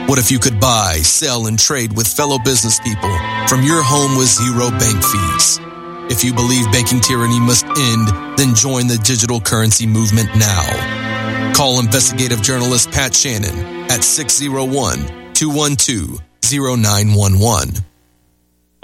What 0.09 0.19
if 0.19 0.29
you 0.29 0.39
could 0.39 0.59
buy, 0.59 0.99
sell, 1.07 1.47
and 1.47 1.57
trade 1.57 1.95
with 1.95 2.05
fellow 2.05 2.37
business 2.43 2.81
people 2.81 3.15
from 3.47 3.63
your 3.63 3.81
home 3.81 4.17
with 4.17 4.27
zero 4.27 4.71
bank 4.75 4.99
fees? 4.99 5.70
If 6.09 6.23
you 6.23 6.33
believe 6.33 6.71
banking 6.71 6.99
tyranny 6.99 7.39
must 7.39 7.65
end, 7.65 8.37
then 8.37 8.55
join 8.55 8.87
the 8.87 8.99
digital 9.03 9.39
currency 9.39 9.85
movement 9.85 10.29
now. 10.35 11.53
Call 11.55 11.79
investigative 11.79 12.41
journalist 12.41 12.91
Pat 12.91 13.13
Shannon 13.13 13.89
at 13.91 14.03
601 14.03 15.33
212 15.33 16.19
0911. 16.43 17.83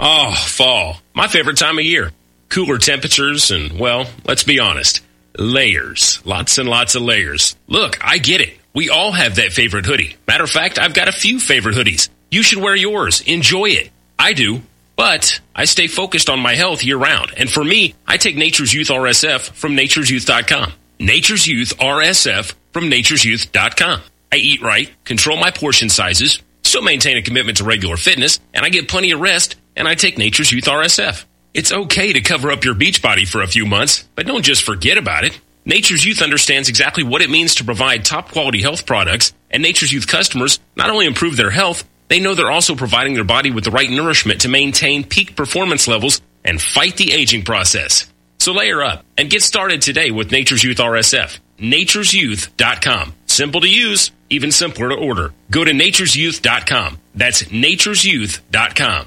Oh, 0.00 0.34
fall. 0.34 0.96
My 1.14 1.26
favorite 1.26 1.56
time 1.58 1.78
of 1.78 1.84
year. 1.84 2.12
Cooler 2.48 2.78
temperatures 2.78 3.50
and, 3.50 3.78
well, 3.78 4.06
let's 4.24 4.44
be 4.44 4.58
honest, 4.60 5.02
layers. 5.36 6.24
Lots 6.24 6.56
and 6.58 6.68
lots 6.68 6.94
of 6.94 7.02
layers. 7.02 7.56
Look, 7.66 7.98
I 8.02 8.18
get 8.18 8.40
it. 8.40 8.56
We 8.74 8.90
all 8.90 9.12
have 9.12 9.36
that 9.36 9.52
favorite 9.52 9.86
hoodie. 9.86 10.16
Matter 10.26 10.44
of 10.44 10.50
fact, 10.50 10.78
I've 10.78 10.94
got 10.94 11.08
a 11.08 11.12
few 11.12 11.40
favorite 11.40 11.74
hoodies. 11.74 12.08
You 12.30 12.42
should 12.42 12.62
wear 12.62 12.76
yours. 12.76 13.20
Enjoy 13.22 13.66
it. 13.66 13.90
I 14.18 14.32
do. 14.34 14.62
But 14.98 15.40
I 15.54 15.64
stay 15.66 15.86
focused 15.86 16.28
on 16.28 16.40
my 16.40 16.56
health 16.56 16.84
year 16.84 16.96
round. 16.96 17.32
And 17.36 17.48
for 17.48 17.62
me, 17.62 17.94
I 18.04 18.16
take 18.16 18.36
Nature's 18.36 18.74
Youth 18.74 18.88
RSF 18.88 19.52
from 19.52 19.76
nature'syouth.com. 19.76 20.72
Nature's 20.98 21.46
Youth 21.46 21.78
RSF 21.78 22.52
from 22.72 22.90
nature'syouth.com. 22.90 24.02
I 24.32 24.36
eat 24.36 24.60
right, 24.60 24.90
control 25.04 25.38
my 25.38 25.52
portion 25.52 25.88
sizes, 25.88 26.42
still 26.64 26.82
maintain 26.82 27.16
a 27.16 27.22
commitment 27.22 27.58
to 27.58 27.64
regular 27.64 27.96
fitness, 27.96 28.40
and 28.52 28.66
I 28.66 28.70
get 28.70 28.88
plenty 28.88 29.12
of 29.12 29.20
rest 29.20 29.54
and 29.76 29.86
I 29.86 29.94
take 29.94 30.18
Nature's 30.18 30.50
Youth 30.50 30.64
RSF. 30.64 31.24
It's 31.54 31.72
okay 31.72 32.12
to 32.12 32.20
cover 32.20 32.50
up 32.50 32.64
your 32.64 32.74
beach 32.74 33.00
body 33.00 33.24
for 33.24 33.40
a 33.40 33.46
few 33.46 33.66
months, 33.66 34.06
but 34.16 34.26
don't 34.26 34.44
just 34.44 34.64
forget 34.64 34.98
about 34.98 35.22
it. 35.22 35.40
Nature's 35.64 36.04
Youth 36.04 36.22
understands 36.22 36.68
exactly 36.68 37.04
what 37.04 37.22
it 37.22 37.30
means 37.30 37.54
to 37.56 37.64
provide 37.64 38.04
top 38.04 38.32
quality 38.32 38.62
health 38.62 38.84
products, 38.84 39.32
and 39.48 39.62
Nature's 39.62 39.92
Youth 39.92 40.08
customers 40.08 40.58
not 40.76 40.90
only 40.90 41.06
improve 41.06 41.36
their 41.36 41.50
health, 41.50 41.84
they 42.08 42.20
know 42.20 42.34
they're 42.34 42.50
also 42.50 42.74
providing 42.74 43.14
their 43.14 43.24
body 43.24 43.50
with 43.50 43.64
the 43.64 43.70
right 43.70 43.90
nourishment 43.90 44.42
to 44.42 44.48
maintain 44.48 45.04
peak 45.04 45.36
performance 45.36 45.86
levels 45.88 46.20
and 46.44 46.60
fight 46.60 46.96
the 46.96 47.12
aging 47.12 47.44
process. 47.44 48.10
So 48.38 48.52
layer 48.52 48.82
up 48.82 49.04
and 49.16 49.30
get 49.30 49.42
started 49.42 49.82
today 49.82 50.10
with 50.10 50.32
Nature's 50.32 50.64
Youth 50.64 50.78
RSF. 50.78 51.38
Nature'sYouth.com. 51.58 53.14
Simple 53.26 53.60
to 53.60 53.68
use, 53.68 54.10
even 54.30 54.52
simpler 54.52 54.90
to 54.90 54.94
order. 54.94 55.32
Go 55.50 55.64
to 55.64 55.72
nature'syouth.com. 55.72 56.98
That's 57.14 57.42
nature'syouth.com. 57.44 59.06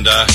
And 0.00 0.08
uh, 0.08 0.26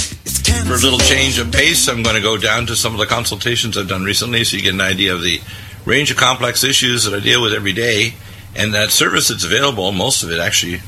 for 0.68 0.74
a 0.74 0.78
little 0.78 1.00
change 1.00 1.40
of 1.40 1.52
pace, 1.52 1.88
I'm 1.88 2.04
going 2.04 2.16
to 2.16 2.22
go 2.22 2.38
down 2.38 2.68
to 2.68 2.76
some 2.76 2.94
of 2.94 3.00
the 3.00 3.08
consultations 3.08 3.76
I've 3.76 3.88
done 3.88 4.04
recently 4.04 4.44
so 4.44 4.58
you 4.58 4.62
get 4.62 4.76
an 4.76 4.82
idea 4.82 5.16
of 5.16 5.24
the 5.24 5.42
range 5.86 6.12
of 6.12 6.18
complex 6.18 6.64
issues 6.64 7.06
that 7.06 7.16
I 7.16 7.20
deal 7.20 7.42
with 7.42 7.52
every 7.52 7.74
day 7.74 8.14
and 8.56 8.76
that 8.76 8.92
service 8.92 9.30
that's 9.30 9.44
available, 9.44 9.92
most 9.92 10.22
of 10.22 10.30
it 10.30 10.40
actually. 10.40 10.82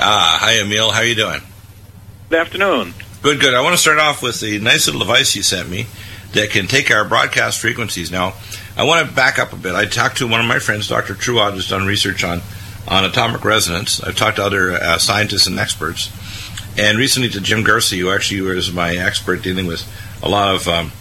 Ah, 0.00 0.38
hi, 0.40 0.58
Emile. 0.58 0.92
How 0.92 1.00
are 1.00 1.04
you 1.04 1.14
doing? 1.14 1.42
Good 2.30 2.38
afternoon. 2.38 2.94
Good, 3.20 3.38
good. 3.38 3.52
I 3.52 3.60
want 3.60 3.74
to 3.74 3.78
start 3.78 3.98
off 3.98 4.22
with 4.22 4.40
the 4.40 4.60
nice 4.60 4.86
little 4.86 5.00
device 5.00 5.36
you 5.36 5.42
sent 5.42 5.68
me 5.68 5.84
that 6.32 6.48
can 6.48 6.66
take 6.68 6.90
our 6.90 7.04
broadcast 7.06 7.60
frequencies. 7.60 8.10
Now, 8.10 8.32
I 8.78 8.84
want 8.84 9.06
to 9.06 9.14
back 9.14 9.38
up 9.38 9.52
a 9.52 9.56
bit. 9.56 9.74
I 9.74 9.84
talked 9.84 10.16
to 10.18 10.26
one 10.26 10.40
of 10.40 10.46
my 10.46 10.58
friends, 10.58 10.88
Dr. 10.88 11.12
Truod, 11.12 11.52
who's 11.52 11.68
done 11.68 11.86
research 11.86 12.24
on, 12.24 12.40
on 12.88 13.04
atomic 13.04 13.44
resonance. 13.44 14.02
I've 14.02 14.16
talked 14.16 14.36
to 14.36 14.42
other 14.42 14.72
uh, 14.72 14.96
scientists 14.96 15.46
and 15.46 15.58
experts. 15.58 16.10
And 16.78 16.98
recently 16.98 17.30
to 17.30 17.40
Jim 17.40 17.64
Gersey, 17.64 17.98
who 17.98 18.10
actually 18.10 18.42
was 18.42 18.70
my 18.70 18.96
expert 18.96 19.42
dealing 19.42 19.66
with 19.66 19.82
a 20.22 20.28
lot 20.28 20.54
of 20.54 20.68
um, 20.68 20.92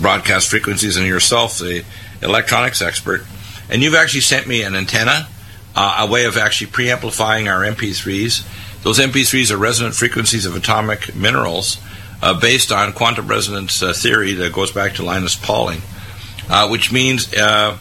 broadcast 0.00 0.48
frequencies, 0.48 0.96
and 0.96 1.06
yourself, 1.06 1.58
the 1.58 1.84
electronics 2.22 2.80
expert. 2.80 3.24
And 3.68 3.82
you've 3.82 3.94
actually 3.94 4.22
sent 4.22 4.46
me 4.46 4.62
an 4.62 4.74
antenna, 4.74 5.28
uh, 5.74 6.06
a 6.06 6.10
way 6.10 6.24
of 6.24 6.36
actually 6.36 6.70
preamplifying 6.70 7.50
our 7.50 7.62
MP3s. 7.62 8.82
Those 8.82 8.98
MP3s 8.98 9.50
are 9.50 9.56
resonant 9.56 9.94
frequencies 9.94 10.46
of 10.46 10.56
atomic 10.56 11.14
minerals 11.14 11.78
uh, 12.22 12.38
based 12.38 12.72
on 12.72 12.92
quantum 12.92 13.26
resonance 13.26 13.82
uh, 13.82 13.92
theory 13.92 14.32
that 14.34 14.52
goes 14.52 14.72
back 14.72 14.94
to 14.94 15.02
Linus 15.02 15.36
Pauling, 15.36 15.82
uh, 16.48 16.68
which 16.68 16.92
means, 16.92 17.32
uh, 17.34 17.76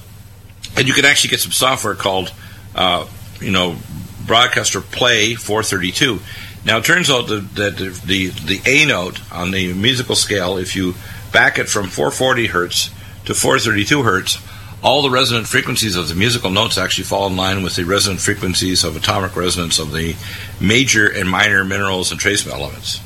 and 0.76 0.88
you 0.88 0.94
can 0.94 1.06
actually 1.06 1.30
get 1.30 1.40
some 1.40 1.52
software 1.52 1.96
called, 1.96 2.34
uh, 2.76 3.06
you 3.40 3.52
know, 3.52 3.78
Broadcaster 4.26 4.82
Play 4.82 5.36
432. 5.36 6.20
Now 6.64 6.78
it 6.78 6.86
turns 6.86 7.10
out 7.10 7.28
that, 7.28 7.78
the, 8.06 8.28
the 8.28 8.62
A 8.66 8.86
note 8.86 9.22
on 9.32 9.52
the 9.52 9.74
musical 9.74 10.16
scale, 10.16 10.58
if 10.58 10.76
you 10.76 10.96
back 11.32 11.58
it 11.58 11.70
from 11.70 11.88
440 11.88 12.48
hertz 12.48 12.92
to 13.26 13.34
432 13.34 14.04
hertz, 14.04 14.38
all 14.84 15.02
the 15.02 15.10
resonant 15.10 15.48
frequencies 15.48 15.96
of 15.96 16.08
the 16.08 16.16
musical 16.16 16.50
notes 16.50 16.78
actually 16.78 17.04
fall 17.04 17.28
in 17.28 17.36
line 17.36 17.64
with 17.64 17.76
the 17.76 17.84
resonant 17.84 18.20
frequencies 18.20 18.84
of 18.84 18.96
atomic 18.96 19.36
resonance 19.36 19.80
of 19.80 19.92
the 19.92 20.16
major 20.60 21.08
and 21.08 21.30
minor 21.30 21.64
minerals 21.64 22.12
and 22.12 22.20
trace 22.20 22.48
elements. 22.48 23.00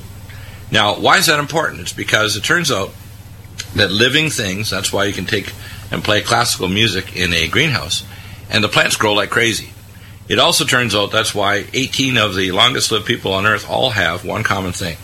Now, 0.71 0.97
why 0.97 1.17
is 1.17 1.25
that 1.27 1.39
important? 1.39 1.81
It's 1.81 1.93
because 1.93 2.37
it 2.37 2.43
turns 2.43 2.71
out 2.71 2.91
that 3.75 3.91
living 3.91 4.29
things, 4.29 4.69
that's 4.69 4.91
why 4.91 5.05
you 5.05 5.13
can 5.13 5.25
take 5.25 5.53
and 5.91 6.03
play 6.03 6.21
classical 6.21 6.67
music 6.67 7.15
in 7.15 7.33
a 7.33 7.47
greenhouse, 7.47 8.03
and 8.49 8.63
the 8.63 8.69
plants 8.69 8.97
grow 8.97 9.13
like 9.13 9.29
crazy. 9.29 9.71
It 10.27 10.39
also 10.39 10.65
turns 10.65 10.95
out 10.95 11.11
that's 11.11 11.35
why 11.35 11.65
18 11.73 12.17
of 12.17 12.35
the 12.35 12.51
longest 12.51 12.91
lived 12.91 13.05
people 13.05 13.33
on 13.33 13.45
Earth 13.45 13.69
all 13.69 13.91
have 13.91 14.25
one 14.25 14.43
common 14.43 14.71
thing. 14.71 14.97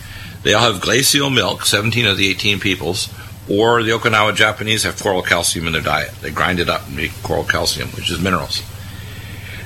They 0.44 0.54
all 0.54 0.72
have 0.72 0.82
glacial 0.82 1.30
milk, 1.30 1.66
17 1.66 2.08
of 2.08 2.18
the 2.18 2.28
18 2.30 2.60
peoples, 2.60 3.14
or 3.48 3.84
the 3.84 3.92
Okinawa 3.92 4.36
Japanese 4.36 4.84
have 4.84 5.02
coral 5.02 5.22
calcium 5.22 5.68
in 5.68 5.74
their 5.74 5.82
diet. 5.82 6.12
They 6.22 6.32
grind 6.32 6.60
it 6.60 6.70
up 6.70 6.88
and 6.88 6.96
make 6.96 7.12
coral 7.22 7.44
calcium, 7.44 7.90
which 7.90 8.10
is 8.10 8.20
minerals. 8.20 8.64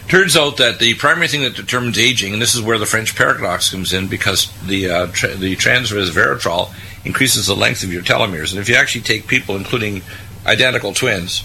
Turns 0.08 0.36
out 0.38 0.58
that 0.58 0.80
the 0.80 0.94
primary 0.96 1.28
thing 1.28 1.42
that 1.42 1.56
determines 1.56 1.98
aging, 1.98 2.34
and 2.34 2.42
this 2.42 2.54
is 2.54 2.62
where 2.62 2.78
the 2.78 2.86
French 2.86 3.16
paradox 3.16 3.72
comes 3.72 3.92
in, 3.92 4.08
because 4.08 4.52
the 4.62 4.90
uh, 4.90 5.08
tra- 5.08 5.34
the 5.36 5.56
transresveratrol 5.56 6.72
increases 7.06 7.48
the 7.48 7.56
length 7.56 7.84
of 7.84 7.92
your 7.92 8.04
telomeres. 8.04 8.52
And 8.52 8.60
if 8.60 8.70
you 8.70 8.76
actually 8.76 9.02
take 9.02 9.28
people, 9.28 9.56
including 9.56 10.04
identical 10.46 10.94
twins, 10.94 11.44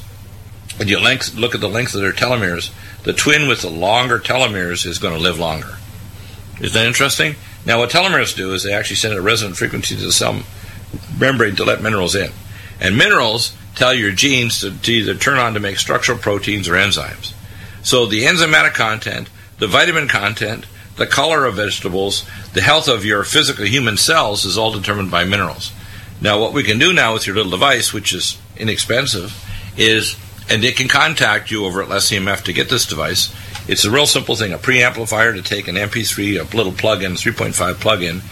and 0.79 0.91
you 0.91 0.99
length, 0.99 1.35
look 1.35 1.55
at 1.55 1.61
the 1.63 1.69
length 1.69 1.95
of 1.95 2.03
their 2.03 2.13
telomeres, 2.13 2.71
the 3.05 3.13
twin 3.13 3.49
with 3.49 3.63
the 3.63 3.71
longer 3.71 4.19
telomeres 4.19 4.87
is 4.87 4.99
going 4.99 5.15
to 5.15 5.21
live 5.21 5.39
longer. 5.39 5.79
Isn't 6.61 6.75
that 6.75 6.87
interesting? 6.87 7.37
Now, 7.65 7.79
what 7.79 7.91
telomeres 7.91 8.37
do 8.37 8.53
is 8.53 8.63
they 8.63 8.73
actually 8.73 8.97
send 8.97 9.15
a 9.15 9.23
resonant 9.23 9.57
frequency 9.57 9.97
to 9.97 10.03
the 10.03 10.13
cell 10.13 10.43
membrane 11.19 11.57
to 11.57 11.65
let 11.65 11.83
minerals 11.83 12.15
in. 12.15 12.31
And 12.81 12.97
minerals 12.97 13.55
tell 13.75 13.95
your 13.95 14.13
genes 14.13 14.61
to, 14.61 14.77
to 14.79 14.93
either 14.93 15.15
turn 15.15 15.39
on 15.39 15.55
to 15.55 15.61
make 15.61 15.79
structural 15.79 16.19
proteins 16.19 16.69
or 16.69 16.75
enzymes. 16.75 17.35
So 17.83 18.07
the 18.07 18.25
enzymatic 18.25 18.75
content, 18.75 19.29
the 19.59 19.67
vitamin 19.67 20.09
content, 20.09 20.67
the 20.97 21.07
color 21.07 21.47
of 21.47 21.55
vegetables, 21.55 22.27
the 22.53 22.61
health 22.61 22.89
of 22.89 23.05
your 23.05 23.25
physical 23.25 23.65
human 23.65 23.97
cells 23.97 24.45
is 24.45 24.59
all 24.59 24.73
determined 24.73 25.11
by 25.11 25.25
minerals. 25.25 25.73
Now, 26.21 26.39
what 26.39 26.53
we 26.53 26.63
can 26.63 26.79
do 26.79 26.93
now 26.93 27.15
with 27.15 27.27
your 27.27 27.37
little 27.37 27.51
device, 27.51 27.93
which 27.93 28.13
is 28.13 28.39
inexpensive, 28.57 29.35
is 29.79 30.17
and 30.51 30.65
it 30.65 30.77
can 30.77 30.89
contact 30.89 31.51
you 31.51 31.65
over 31.65 31.83
at 31.83 31.89
LessEMF 31.89 32.43
to 32.45 32.53
get 32.53 32.69
this 32.69 32.87
device. 32.87 33.35
It's 33.69 33.85
a 33.85 33.91
real 33.91 34.07
simple 34.07 34.37
thing: 34.37 34.53
a 34.53 34.59
preamplifier 34.59 35.35
to 35.35 35.43
take 35.43 35.69
an 35.69 35.77
MP3, 35.77 36.41
a 36.41 36.57
little 36.57 36.73
plug-in, 36.73 37.13
3.5 37.13 37.75
plug-in, 37.75 38.23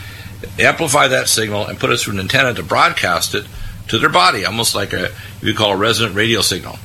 amplify 0.59 1.09
that 1.09 1.29
signal, 1.29 1.67
and 1.67 1.79
put 1.79 1.91
it 1.91 1.99
through 1.99 2.15
an 2.15 2.21
antenna 2.21 2.55
to 2.55 2.63
broadcast 2.63 3.35
it 3.35 3.47
to 3.89 3.99
their 3.99 4.11
body, 4.11 4.45
almost 4.45 4.75
like 4.75 4.93
a 4.93 5.11
you 5.41 5.55
call 5.55 5.73
a 5.73 5.77
resonant 5.77 6.15
radio 6.15 6.41
signal. 6.41 6.79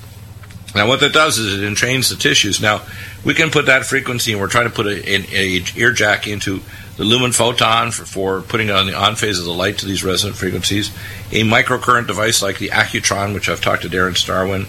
Now, 0.76 0.88
what 0.88 1.02
that 1.02 1.14
does 1.14 1.38
is 1.38 1.62
it 1.62 1.72
entrains 1.72 2.10
the 2.10 2.16
tissues. 2.16 2.60
Now, 2.60 2.82
we 3.24 3.34
can 3.34 3.52
put 3.52 3.68
that 3.68 3.86
frequency, 3.86 4.32
and 4.32 4.42
we're 4.42 4.48
trying 4.48 4.68
to 4.68 4.74
put 4.74 4.88
a, 4.88 5.78
ear 5.78 5.92
jack 5.92 6.28
into 6.28 6.62
the 6.98 7.04
lumen 7.04 7.32
photon 7.32 7.92
for, 7.92 8.06
for, 8.06 8.42
putting 8.42 8.72
on 8.72 8.88
the 8.88 8.96
on 8.96 9.16
phase 9.16 9.40
of 9.40 9.46
the 9.46 9.54
light 9.54 9.80
to 9.80 9.86
these 9.86 10.04
resonant 10.04 10.38
frequencies. 10.38 10.90
A 11.32 11.44
microcurrent 11.44 12.08
device 12.08 12.42
like 12.42 12.58
the 12.58 12.70
Accutron, 12.70 13.34
which 13.34 13.50
I've 13.50 13.62
talked 13.62 13.84
to 13.84 13.90
Darren 13.90 14.14
Starwin, 14.14 14.68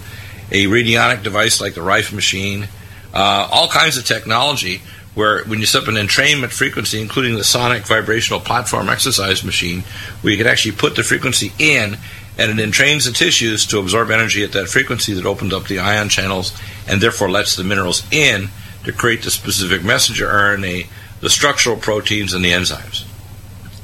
a 0.55 0.67
radionic 0.67 1.25
device 1.25 1.61
like 1.61 1.75
the 1.75 1.83
Rife 1.83 2.13
machine, 2.13 2.69
uh, 3.13 3.49
all 3.51 3.69
kinds 3.69 3.97
of 3.97 4.07
technology 4.07 4.81
where 5.15 5.45
when 5.45 5.59
you 5.59 5.67
set 5.67 5.83
up 5.83 5.89
an 5.89 5.97
entrainment 5.97 6.53
frequency, 6.53 7.01
including 7.01 7.35
the 7.35 7.45
sonic 7.45 7.85
vibrational 7.87 8.41
platform 8.41 8.89
exercise 8.89 9.45
machine, 9.45 9.81
where 10.21 10.33
you 10.33 10.39
can 10.39 10.47
actually 10.47 10.73
put 10.73 10.95
the 10.95 11.03
frequency 11.03 11.53
in 11.59 11.97
and 12.39 12.59
it 12.59 12.69
entrains 12.69 13.07
the 13.07 13.13
tissues 13.13 13.67
to 13.67 13.79
absorb 13.79 14.11
energy 14.11 14.43
at 14.45 14.53
that 14.53 14.69
frequency 14.69 15.13
that 15.15 15.27
opens 15.27 15.53
up 15.53 15.67
the 15.67 15.79
ion 15.81 16.09
channels 16.09 16.57
and 16.89 17.01
therefore 17.01 17.31
lets 17.31 17.57
the 17.57 17.65
minerals 17.65 18.05
in 18.13 18.49
to 18.85 18.93
create 18.93 19.23
the 19.23 19.31
specific 19.31 19.85
messenger 19.85 20.27
RNA, 20.27 20.87
the 21.21 21.31
structural 21.31 21.77
proteins, 21.77 22.33
and 22.33 22.45
the 22.45 22.51
enzymes. 22.51 23.05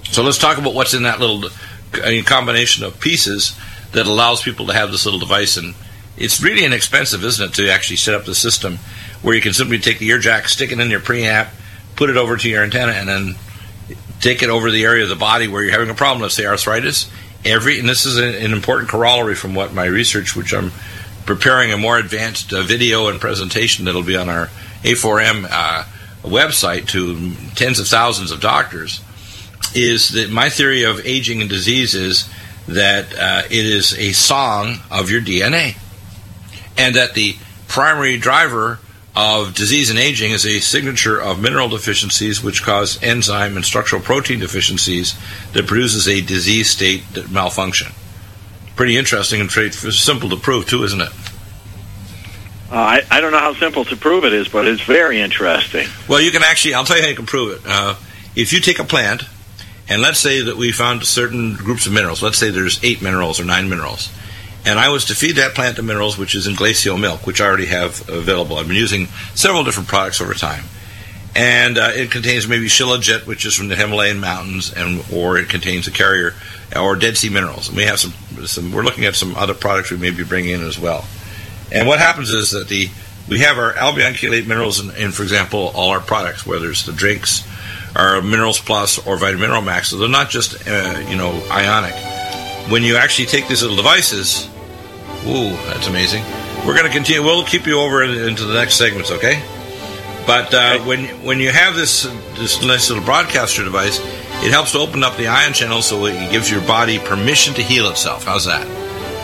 So 0.05 0.23
let's 0.23 0.39
talk 0.39 0.59
about 0.59 0.75
what's 0.75 0.95
in 0.95 1.05
that 1.05 1.21
little 1.21 1.51
combination 2.25 2.85
of 2.85 3.01
pieces 3.01 3.57
that 3.93 4.07
allows 4.07 4.43
people 4.43 4.67
to 4.67 4.73
have 4.73 4.91
this 4.91 5.05
little 5.05 5.21
device 5.21 5.57
and 5.57 5.75
it's 6.21 6.43
really 6.43 6.65
inexpensive, 6.65 7.25
isn't 7.25 7.51
it, 7.51 7.55
to 7.55 7.71
actually 7.71 7.97
set 7.97 8.15
up 8.15 8.27
the 8.27 8.35
system 8.35 8.77
where 9.23 9.35
you 9.35 9.41
can 9.41 9.55
simply 9.55 9.79
take 9.79 9.99
the 9.99 10.07
ear 10.09 10.19
jack, 10.19 10.49
stick 10.49 10.71
it 10.71 10.79
in 10.79 10.91
your 10.91 11.01
preamp, 11.01 11.49
put 11.97 12.11
it 12.11 12.17
over 12.17 12.37
to 12.37 12.49
your 12.49 12.63
antenna, 12.63 12.93
and 12.93 13.09
then 13.09 13.35
take 14.21 14.43
it 14.43 14.51
over 14.51 14.71
the 14.71 14.85
area 14.85 15.03
of 15.03 15.09
the 15.09 15.17
body 15.17 15.49
where 15.49 15.63
you're 15.63 15.73
having 15.73 15.89
a 15.89 15.95
problem. 15.95 16.21
Let's 16.21 16.35
say 16.35 16.45
arthritis. 16.45 17.11
Every 17.43 17.81
and 17.81 17.89
this 17.89 18.05
is 18.05 18.19
an 18.19 18.53
important 18.53 18.91
corollary 18.91 19.35
from 19.35 19.55
what 19.55 19.73
my 19.73 19.87
research, 19.87 20.37
which 20.37 20.53
I'm 20.53 20.73
preparing 21.25 21.73
a 21.73 21.79
more 21.79 21.97
advanced 21.97 22.53
uh, 22.53 22.63
video 22.63 23.09
and 23.09 23.19
presentation 23.19 23.87
that'll 23.87 24.03
be 24.03 24.17
on 24.17 24.29
our 24.29 24.47
A4M 24.83 25.49
uh, 25.51 25.85
website 26.23 26.87
to 26.89 27.35
tens 27.55 27.79
of 27.79 27.87
thousands 27.87 28.31
of 28.31 28.43
doctors, 28.43 29.01
is 29.75 30.11
that 30.11 30.31
my 30.31 30.51
theory 30.51 30.83
of 30.83 31.01
aging 31.07 31.41
and 31.41 31.49
disease 31.49 31.95
is 31.95 32.29
that 32.69 33.07
uh, 33.19 33.43
it 33.47 33.65
is 33.65 33.95
a 33.95 34.13
song 34.13 34.77
of 34.91 35.11
your 35.11 35.23
DNA 35.23 35.77
and 36.77 36.95
that 36.95 37.15
the 37.15 37.37
primary 37.69 38.17
driver 38.17 38.79
of 39.17 39.55
disease 39.55 39.91
and 39.91 39.99
aging 39.99 40.31
is 40.31 40.47
a 40.47 40.61
signature 40.61 41.21
of 41.21 41.41
mineral 41.41 41.69
deficiencies 41.69 42.43
which 42.43 42.63
cause 42.63 43.03
enzyme 43.03 43.57
and 43.57 43.65
structural 43.65 44.01
protein 44.01 44.39
deficiencies 44.39 45.15
that 45.53 45.67
produces 45.67 46.07
a 46.07 46.21
disease 46.21 46.71
state 46.71 47.03
that 47.15 47.31
malfunction. 47.31 47.93
Pretty 48.77 48.97
interesting 48.97 49.41
and 49.41 49.51
simple 49.51 50.29
to 50.31 50.37
prove 50.37 50.67
too, 50.67 50.85
isn't 50.85 51.01
it? 51.01 51.11
Uh, 52.71 52.77
I, 52.77 53.03
I 53.11 53.21
don't 53.21 53.33
know 53.33 53.41
how 53.41 53.53
simple 53.55 53.85
to 53.87 53.97
prove 53.97 54.25
it 54.25 54.33
is, 54.33 54.47
but 54.47 54.67
it's 54.67 54.83
very 54.83 55.21
interesting. 55.21 55.89
Well, 56.09 56.21
you 56.21 56.31
can 56.31 56.45
actually, 56.45 56.75
I'll 56.75 56.85
tell 56.85 56.97
you 56.97 57.03
how 57.03 57.09
you 57.09 57.17
can 57.17 57.27
prove 57.27 57.59
it. 57.59 57.63
Uh, 57.67 57.97
if 58.37 58.53
you 58.53 58.61
take 58.61 58.79
a 58.79 58.85
plant, 58.85 59.25
and 59.89 60.01
let's 60.01 60.21
say 60.21 60.41
that 60.41 60.57
we 60.57 60.71
found 60.71 61.05
certain 61.05 61.55
groups 61.55 61.87
of 61.87 61.93
minerals, 61.93 62.23
let's 62.23 62.39
say 62.39 62.51
there's 62.51 62.83
eight 62.85 63.03
minerals 63.03 63.41
or 63.41 63.45
nine 63.45 63.69
minerals, 63.69 64.09
and 64.65 64.79
I 64.79 64.91
was 64.91 65.07
to 65.07 65.15
feed 65.15 65.37
that 65.37 65.55
plant 65.55 65.77
the 65.77 65.83
minerals, 65.83 66.19
which 66.19 66.35
is 66.35 66.47
in 66.47 66.55
glacial 66.55 66.99
milk, 66.99 67.27
which 67.27 67.41
I 67.41 67.47
already 67.47 67.67
have 67.67 68.09
available. 68.09 68.57
I've 68.57 68.69
been 68.69 68.77
using 68.77 69.07
several 69.35 69.65
different 69.65 69.89
products 69.89 70.21
over 70.21 70.35
time. 70.35 70.65
And 71.35 71.79
uh, 71.79 71.93
it 71.95 72.11
contains 72.11 72.49
maybe 72.49 72.67
shilajit, 72.67 73.27
which 73.27 73.47
is 73.47 73.55
from 73.55 73.69
the 73.69 73.77
Himalayan 73.77 74.19
mountains, 74.19 74.73
and 74.73 75.05
or 75.13 75.39
it 75.39 75.49
contains 75.49 75.87
a 75.87 75.93
carrier 75.93 76.35
or 76.77 76.97
Dead 76.97 77.17
Sea 77.17 77.29
minerals. 77.29 77.69
And 77.69 77.77
we 77.77 77.85
have 77.85 78.01
some, 78.01 78.13
some. 78.47 78.73
We're 78.73 78.83
looking 78.83 79.05
at 79.05 79.15
some 79.15 79.37
other 79.37 79.55
products 79.55 79.93
we 79.93 79.97
may 79.97 80.11
be 80.11 80.25
bringing 80.25 80.51
in 80.51 80.63
as 80.63 80.79
well. 80.79 81.05
And 81.71 81.87
what 81.87 82.01
happens 82.01 82.31
is 82.31 82.51
that 82.51 82.67
the 82.67 82.91
we 83.29 83.39
have 83.41 83.59
our 83.59 83.77
albion 83.77 84.15
chelate 84.15 84.47
minerals 84.49 84.81
in, 84.81 84.91
in, 84.97 85.13
for 85.13 85.23
example, 85.23 85.71
all 85.75 85.91
our 85.91 86.01
products, 86.01 86.45
whether 86.45 86.69
it's 86.69 86.85
the 86.85 86.93
drinks, 86.93 87.47
our 87.95 88.21
Minerals 88.21 88.59
Plus, 88.59 88.99
or 89.07 89.17
Vitamin 89.17 89.43
Mineral 89.43 89.63
Max. 89.63 89.91
So 89.91 89.99
they're 89.99 90.09
not 90.09 90.31
just 90.31 90.67
uh, 90.67 91.05
you 91.09 91.17
know 91.17 91.31
ionic. 91.51 91.95
When 92.71 92.83
you 92.83 92.97
actually 92.97 93.27
take 93.27 93.49
these 93.49 93.63
little 93.63 93.77
devices, 93.77 94.49
ooh, 95.27 95.51
that's 95.67 95.89
amazing. 95.89 96.25
We're 96.67 96.75
going 96.75 96.87
to 96.87 96.93
continue. 96.93 97.23
We'll 97.23 97.45
keep 97.45 97.67
you 97.67 97.81
over 97.81 98.03
into 98.03 98.45
the 98.45 98.55
next 98.55 98.77
segments, 98.77 99.11
okay? 99.11 99.43
But 100.27 100.55
uh, 100.55 100.77
okay. 100.77 100.87
when 100.87 101.05
when 101.25 101.41
you 101.41 101.51
have 101.51 101.75
this 101.75 102.05
this 102.39 102.65
nice 102.65 102.89
little 102.89 103.05
broadcaster 103.05 103.65
device, 103.65 103.99
it 104.45 104.53
helps 104.53 104.73
to 104.73 104.79
open 104.79 105.03
up 105.03 105.17
the 105.17 105.27
ion 105.27 105.53
channel 105.53 105.83
so 105.83 106.05
it 106.07 106.31
gives 106.31 106.51
your 106.51 106.61
body 106.63 106.99
permission 106.99 107.55
to 107.55 107.63
heal 107.63 107.91
itself. 107.91 108.25
How's 108.25 108.45
that? 108.45 108.67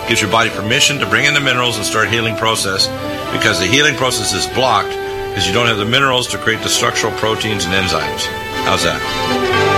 gives 0.09 0.21
your 0.21 0.31
body 0.31 0.51
permission 0.51 0.99
to 0.99 1.07
bring 1.07 1.25
in 1.25 1.35
the 1.35 1.41
minerals 1.41 1.77
and 1.77 1.85
start 1.85 2.09
healing 2.09 2.37
process 2.37 2.87
because 3.33 3.59
the 3.59 3.67
healing 3.67 3.97
process 3.97 4.33
is 4.33 4.47
blocked 4.55 4.91
because 4.91 5.47
you 5.47 5.53
don't 5.53 5.67
have 5.67 5.79
the 5.79 5.85
minerals 5.85 6.29
to 6.29 6.39
create 6.39 6.63
the 6.63 6.69
structural 6.69 7.13
proteins 7.15 7.65
and 7.65 7.75
enzymes. 7.75 8.27
How's 8.65 8.85
that? 8.85 9.76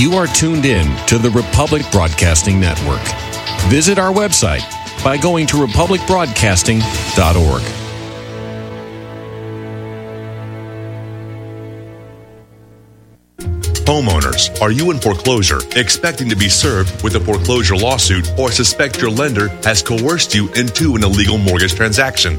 You 0.00 0.14
are 0.14 0.26
tuned 0.26 0.64
in 0.64 0.86
to 1.08 1.18
the 1.18 1.28
Republic 1.28 1.82
Broadcasting 1.92 2.58
Network. 2.58 3.02
Visit 3.68 3.98
our 3.98 4.10
website 4.10 4.64
by 5.04 5.18
going 5.18 5.46
to 5.48 5.56
republicbroadcasting.org. 5.56 7.62
Homeowners, 13.84 14.62
are 14.62 14.70
you 14.70 14.90
in 14.90 14.98
foreclosure, 14.98 15.60
expecting 15.76 16.30
to 16.30 16.36
be 16.36 16.48
served 16.48 17.04
with 17.04 17.16
a 17.16 17.20
foreclosure 17.20 17.76
lawsuit, 17.76 18.32
or 18.38 18.50
suspect 18.50 19.02
your 19.02 19.10
lender 19.10 19.48
has 19.64 19.82
coerced 19.82 20.34
you 20.34 20.50
into 20.54 20.96
an 20.96 21.04
illegal 21.04 21.36
mortgage 21.36 21.74
transaction? 21.74 22.38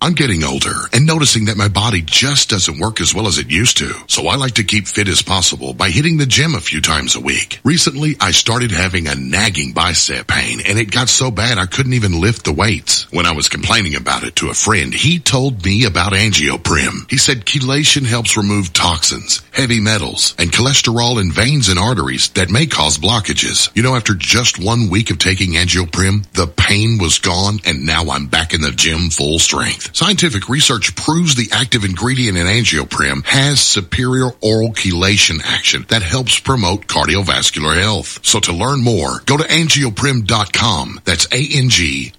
I'm 0.00 0.12
getting 0.12 0.44
older 0.44 0.74
and 0.92 1.06
noticing 1.06 1.46
that 1.46 1.56
my 1.56 1.68
body 1.68 2.02
just 2.02 2.50
doesn't 2.50 2.78
work 2.78 3.00
as 3.00 3.14
well 3.14 3.26
as 3.26 3.38
it 3.38 3.50
used 3.50 3.78
to. 3.78 3.94
So 4.08 4.28
I 4.28 4.36
like 4.36 4.54
to 4.54 4.64
keep 4.64 4.86
fit 4.86 5.08
as 5.08 5.22
possible 5.22 5.72
by 5.72 5.88
hitting 5.88 6.18
the 6.18 6.26
gym 6.26 6.54
a 6.54 6.60
few 6.60 6.82
times 6.82 7.16
a 7.16 7.20
week. 7.20 7.60
Recently, 7.64 8.14
I 8.20 8.32
started 8.32 8.70
having 8.70 9.08
a 9.08 9.14
nagging 9.14 9.72
bicep 9.72 10.28
pain 10.28 10.60
and 10.66 10.78
it 10.78 10.90
got 10.90 11.08
so 11.08 11.30
bad 11.30 11.56
I 11.56 11.64
couldn't 11.64 11.94
even 11.94 12.20
lift 12.20 12.44
the 12.44 12.52
weights. 12.52 13.10
When 13.10 13.24
I 13.24 13.32
was 13.32 13.48
complaining 13.48 13.96
about 13.96 14.22
it 14.22 14.36
to 14.36 14.50
a 14.50 14.54
friend, 14.54 14.92
he 14.92 15.18
told 15.18 15.64
me 15.64 15.86
about 15.86 16.12
angioprim. 16.12 17.10
He 17.10 17.16
said 17.16 17.46
chelation 17.46 18.04
helps 18.04 18.36
remove 18.36 18.74
toxins, 18.74 19.40
heavy 19.50 19.80
metals, 19.80 20.34
and 20.38 20.52
cholesterol 20.52 21.20
in 21.20 21.32
veins 21.32 21.70
and 21.70 21.78
arteries 21.78 22.28
that 22.30 22.50
may 22.50 22.66
cause 22.66 22.98
blockages. 22.98 23.74
You 23.74 23.82
know, 23.82 23.96
after 23.96 24.14
just 24.14 24.62
one 24.62 24.90
week 24.90 25.10
of 25.10 25.18
taking 25.18 25.52
angioprim, 25.52 26.30
the 26.32 26.46
pain 26.46 26.98
was 26.98 27.18
gone 27.18 27.60
and 27.64 27.86
now 27.86 28.10
I'm 28.10 28.26
back 28.26 28.52
in 28.52 28.60
the 28.60 28.72
gym 28.72 29.08
full 29.08 29.38
strength. 29.38 29.85
Scientific 29.92 30.48
research 30.48 30.96
proves 30.96 31.34
the 31.34 31.50
active 31.52 31.84
ingredient 31.84 32.38
in 32.38 32.46
angioprim 32.46 33.24
has 33.26 33.60
superior 33.60 34.30
oral 34.40 34.72
chelation 34.72 35.40
action 35.44 35.84
that 35.88 36.02
helps 36.02 36.38
promote 36.38 36.86
cardiovascular 36.86 37.76
health. 37.80 38.24
So 38.24 38.38
to 38.40 38.52
learn 38.52 38.82
more, 38.82 39.20
go 39.26 39.36
to 39.36 39.44
angioprim.com. 39.44 41.00
That's 41.04 41.26
A-N-G-I-O-P-R-I-M 41.32 42.16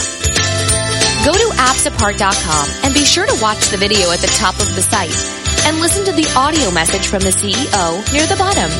Go 1.26 1.34
to 1.34 1.48
appsapart.com 1.58 2.68
and 2.84 2.94
be 2.94 3.04
sure 3.04 3.26
to 3.26 3.36
watch 3.42 3.70
the 3.70 3.78
video 3.78 4.12
at 4.12 4.20
the 4.20 4.28
top 4.38 4.60
of 4.60 4.72
the 4.76 4.82
site 4.82 5.10
and 5.66 5.80
listen 5.80 6.04
to 6.04 6.12
the 6.12 6.32
audio 6.38 6.70
message 6.70 7.08
from 7.08 7.18
the 7.20 7.32
CEO 7.34 8.00
near 8.12 8.26
the 8.26 8.36
bottom. 8.38 8.70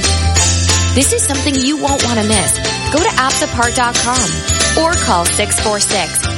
This 0.95 1.13
is 1.13 1.27
something 1.27 1.57
you 1.57 1.77
won't 1.77 2.05
want 2.05 2.21
to 2.21 2.27
miss. 2.29 2.57
Go 2.95 3.03
to 3.03 3.11
appsapart.com 3.19 4.31
or 4.79 4.95
call 5.03 5.25
646 5.25 6.34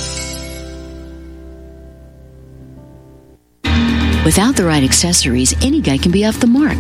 Without 4.25 4.55
the 4.55 4.65
right 4.65 4.85
accessories, 4.85 5.53
any 5.65 5.81
guy 5.81 5.99
can 5.99 6.13
be 6.13 6.25
off 6.25 6.39
the 6.39 6.47
mark. 6.47 6.79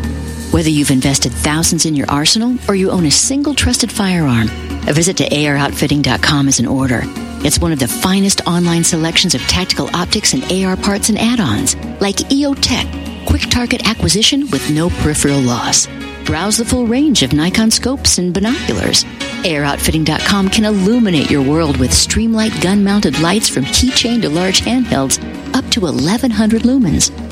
Whether 0.52 0.68
you've 0.68 0.92
invested 0.92 1.32
thousands 1.32 1.86
in 1.86 1.96
your 1.96 2.08
arsenal 2.08 2.56
or 2.68 2.76
you 2.76 2.90
own 2.90 3.06
a 3.06 3.10
single 3.10 3.54
trusted 3.54 3.90
firearm, 3.90 4.48
a 4.86 4.92
visit 4.92 5.16
to 5.16 5.28
AROutfitting.com 5.28 6.46
is 6.46 6.60
in 6.60 6.66
order. 6.66 7.00
It's 7.44 7.58
one 7.58 7.72
of 7.72 7.80
the 7.80 7.88
finest 7.88 8.46
online 8.46 8.84
selections 8.84 9.34
of 9.34 9.40
tactical 9.48 9.90
optics 9.96 10.34
and 10.34 10.44
AR 10.52 10.76
parts 10.76 11.08
and 11.08 11.18
add-ons, 11.18 11.74
like 12.00 12.14
EOTech, 12.16 13.01
quick 13.26 13.42
target 13.42 13.88
acquisition 13.88 14.48
with 14.50 14.70
no 14.70 14.90
peripheral 14.90 15.40
loss. 15.40 15.88
Browse 16.24 16.56
the 16.56 16.64
full 16.64 16.86
range 16.86 17.22
of 17.22 17.32
Nikon 17.32 17.70
scopes 17.70 18.18
and 18.18 18.32
binoculars. 18.32 19.04
AROutfitting.com 19.44 20.48
can 20.50 20.64
illuminate 20.64 21.30
your 21.30 21.42
world 21.42 21.76
with 21.78 21.90
Streamlight 21.90 22.62
gun 22.62 22.84
mounted 22.84 23.18
lights 23.20 23.48
from 23.48 23.64
keychain 23.64 24.22
to 24.22 24.28
large 24.28 24.60
handhelds 24.60 25.18
up 25.54 25.68
to 25.70 25.80
1100 25.80 26.62
lumens. 26.62 27.31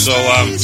So, 0.00 0.12
um, 0.12 0.56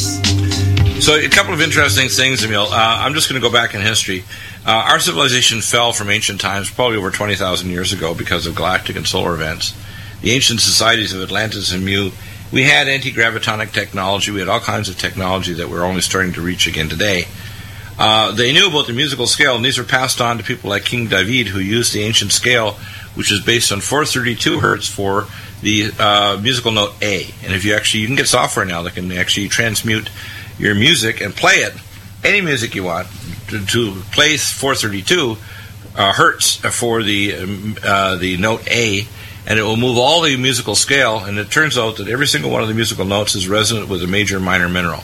so 1.02 1.14
a 1.14 1.28
couple 1.28 1.52
of 1.52 1.60
interesting 1.60 2.08
things, 2.08 2.42
Emile. 2.42 2.68
Uh, 2.70 3.04
I'm 3.04 3.12
just 3.12 3.28
going 3.28 3.38
to 3.38 3.46
go 3.46 3.52
back 3.52 3.74
in 3.74 3.82
history. 3.82 4.24
Uh, 4.64 4.88
our 4.88 4.98
civilization 4.98 5.60
fell 5.60 5.92
from 5.92 6.08
ancient 6.08 6.40
times, 6.40 6.70
probably 6.70 6.96
over 6.96 7.10
20,000 7.10 7.68
years 7.68 7.92
ago, 7.92 8.14
because 8.14 8.46
of 8.46 8.54
galactic 8.54 8.96
and 8.96 9.06
solar 9.06 9.34
events. 9.34 9.76
The 10.22 10.30
ancient 10.30 10.62
societies 10.62 11.12
of 11.12 11.20
Atlantis 11.20 11.70
and 11.70 11.84
Mu, 11.84 12.12
we 12.50 12.62
had 12.62 12.88
anti-gravitonic 12.88 13.72
technology. 13.72 14.30
We 14.30 14.40
had 14.40 14.48
all 14.48 14.58
kinds 14.58 14.88
of 14.88 14.96
technology 14.96 15.52
that 15.52 15.68
we're 15.68 15.84
only 15.84 16.00
starting 16.00 16.32
to 16.32 16.40
reach 16.40 16.66
again 16.66 16.88
today. 16.88 17.26
Uh, 17.98 18.32
they 18.32 18.54
knew 18.54 18.68
about 18.68 18.86
the 18.86 18.94
musical 18.94 19.26
scale, 19.26 19.54
and 19.54 19.62
these 19.62 19.76
were 19.76 19.84
passed 19.84 20.18
on 20.18 20.38
to 20.38 20.44
people 20.44 20.70
like 20.70 20.86
King 20.86 21.08
David, 21.08 21.48
who 21.48 21.58
used 21.58 21.92
the 21.92 22.04
ancient 22.04 22.32
scale, 22.32 22.72
which 23.14 23.30
is 23.30 23.40
based 23.42 23.70
on 23.70 23.82
432 23.82 24.60
hertz 24.60 24.88
for 24.88 25.26
the 25.62 25.90
uh, 25.98 26.38
musical 26.42 26.72
note 26.72 26.94
A. 27.02 27.26
And 27.44 27.52
if 27.52 27.64
you 27.64 27.74
actually, 27.74 28.00
you 28.00 28.06
can 28.06 28.16
get 28.16 28.28
software 28.28 28.64
now 28.64 28.82
that 28.82 28.94
can 28.94 29.10
actually 29.12 29.48
transmute 29.48 30.10
your 30.58 30.74
music 30.74 31.20
and 31.20 31.34
play 31.34 31.56
it, 31.56 31.74
any 32.24 32.40
music 32.40 32.74
you 32.74 32.84
want, 32.84 33.08
to, 33.48 33.64
to 33.64 34.00
play 34.12 34.36
432 34.36 35.36
uh, 35.96 36.12
hertz 36.12 36.56
for 36.56 37.02
the 37.02 37.34
um, 37.34 37.76
uh, 37.82 38.16
the 38.16 38.36
note 38.36 38.68
A, 38.70 39.06
and 39.46 39.58
it 39.58 39.62
will 39.62 39.76
move 39.76 39.96
all 39.96 40.22
the 40.22 40.36
musical 40.36 40.74
scale. 40.74 41.18
And 41.18 41.38
it 41.38 41.50
turns 41.50 41.78
out 41.78 41.96
that 41.96 42.08
every 42.08 42.26
single 42.26 42.50
one 42.50 42.62
of 42.62 42.68
the 42.68 42.74
musical 42.74 43.04
notes 43.04 43.34
is 43.34 43.48
resonant 43.48 43.88
with 43.88 44.02
a 44.02 44.06
major 44.06 44.40
minor 44.40 44.68
mineral. 44.68 45.02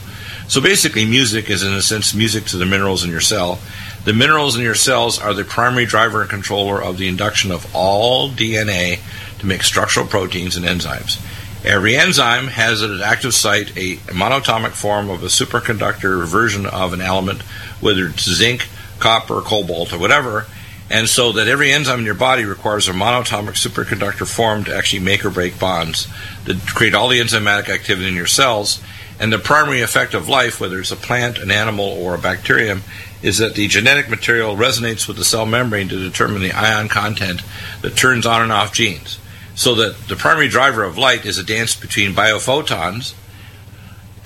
So 0.48 0.60
basically, 0.60 1.06
music 1.06 1.48
is 1.48 1.62
in 1.62 1.72
a 1.72 1.80
sense 1.80 2.14
music 2.14 2.44
to 2.46 2.58
the 2.58 2.66
minerals 2.66 3.04
in 3.04 3.10
your 3.10 3.20
cell. 3.20 3.58
The 4.04 4.12
minerals 4.12 4.56
in 4.56 4.62
your 4.62 4.74
cells 4.74 5.18
are 5.18 5.32
the 5.32 5.44
primary 5.44 5.86
driver 5.86 6.20
and 6.20 6.28
controller 6.28 6.82
of 6.82 6.98
the 6.98 7.08
induction 7.08 7.52
of 7.52 7.74
all 7.74 8.28
DNA 8.28 8.98
to 9.42 9.46
make 9.48 9.62
structural 9.62 10.06
proteins 10.06 10.56
and 10.56 10.64
enzymes. 10.64 11.20
Every 11.64 11.96
enzyme 11.96 12.46
has 12.48 12.82
at 12.82 12.90
its 12.90 13.02
active 13.02 13.34
site 13.34 13.76
a 13.76 13.96
monatomic 14.08 14.70
form 14.70 15.10
of 15.10 15.22
a 15.22 15.26
superconductor 15.26 16.24
version 16.26 16.64
of 16.64 16.92
an 16.92 17.00
element, 17.00 17.42
whether 17.80 18.06
it's 18.06 18.22
zinc, 18.22 18.68
copper, 18.98 19.40
cobalt, 19.40 19.92
or 19.92 19.98
whatever. 19.98 20.46
And 20.90 21.08
so 21.08 21.32
that 21.32 21.48
every 21.48 21.72
enzyme 21.72 22.00
in 22.00 22.04
your 22.04 22.14
body 22.14 22.44
requires 22.44 22.88
a 22.88 22.92
monatomic 22.92 23.54
superconductor 23.54 24.26
form 24.26 24.64
to 24.64 24.76
actually 24.76 25.00
make 25.00 25.24
or 25.24 25.30
break 25.30 25.58
bonds 25.58 26.06
that 26.44 26.60
create 26.66 26.94
all 26.94 27.08
the 27.08 27.20
enzymatic 27.20 27.68
activity 27.68 28.08
in 28.08 28.14
your 28.14 28.26
cells. 28.26 28.82
And 29.18 29.32
the 29.32 29.38
primary 29.38 29.82
effect 29.82 30.14
of 30.14 30.28
life, 30.28 30.60
whether 30.60 30.78
it's 30.80 30.90
a 30.90 30.96
plant, 30.96 31.38
an 31.38 31.50
animal, 31.50 31.84
or 31.84 32.14
a 32.14 32.18
bacterium, 32.18 32.82
is 33.22 33.38
that 33.38 33.54
the 33.54 33.68
genetic 33.68 34.08
material 34.10 34.56
resonates 34.56 35.06
with 35.06 35.16
the 35.16 35.24
cell 35.24 35.46
membrane 35.46 35.88
to 35.88 35.96
determine 35.96 36.42
the 36.42 36.52
ion 36.52 36.88
content 36.88 37.40
that 37.82 37.96
turns 37.96 38.26
on 38.26 38.42
and 38.42 38.52
off 38.52 38.72
genes 38.72 39.18
so 39.54 39.74
that 39.74 39.96
the 40.08 40.16
primary 40.16 40.48
driver 40.48 40.82
of 40.84 40.98
light 40.98 41.26
is 41.26 41.38
a 41.38 41.44
dance 41.44 41.74
between 41.74 42.12
biophotons 42.12 43.14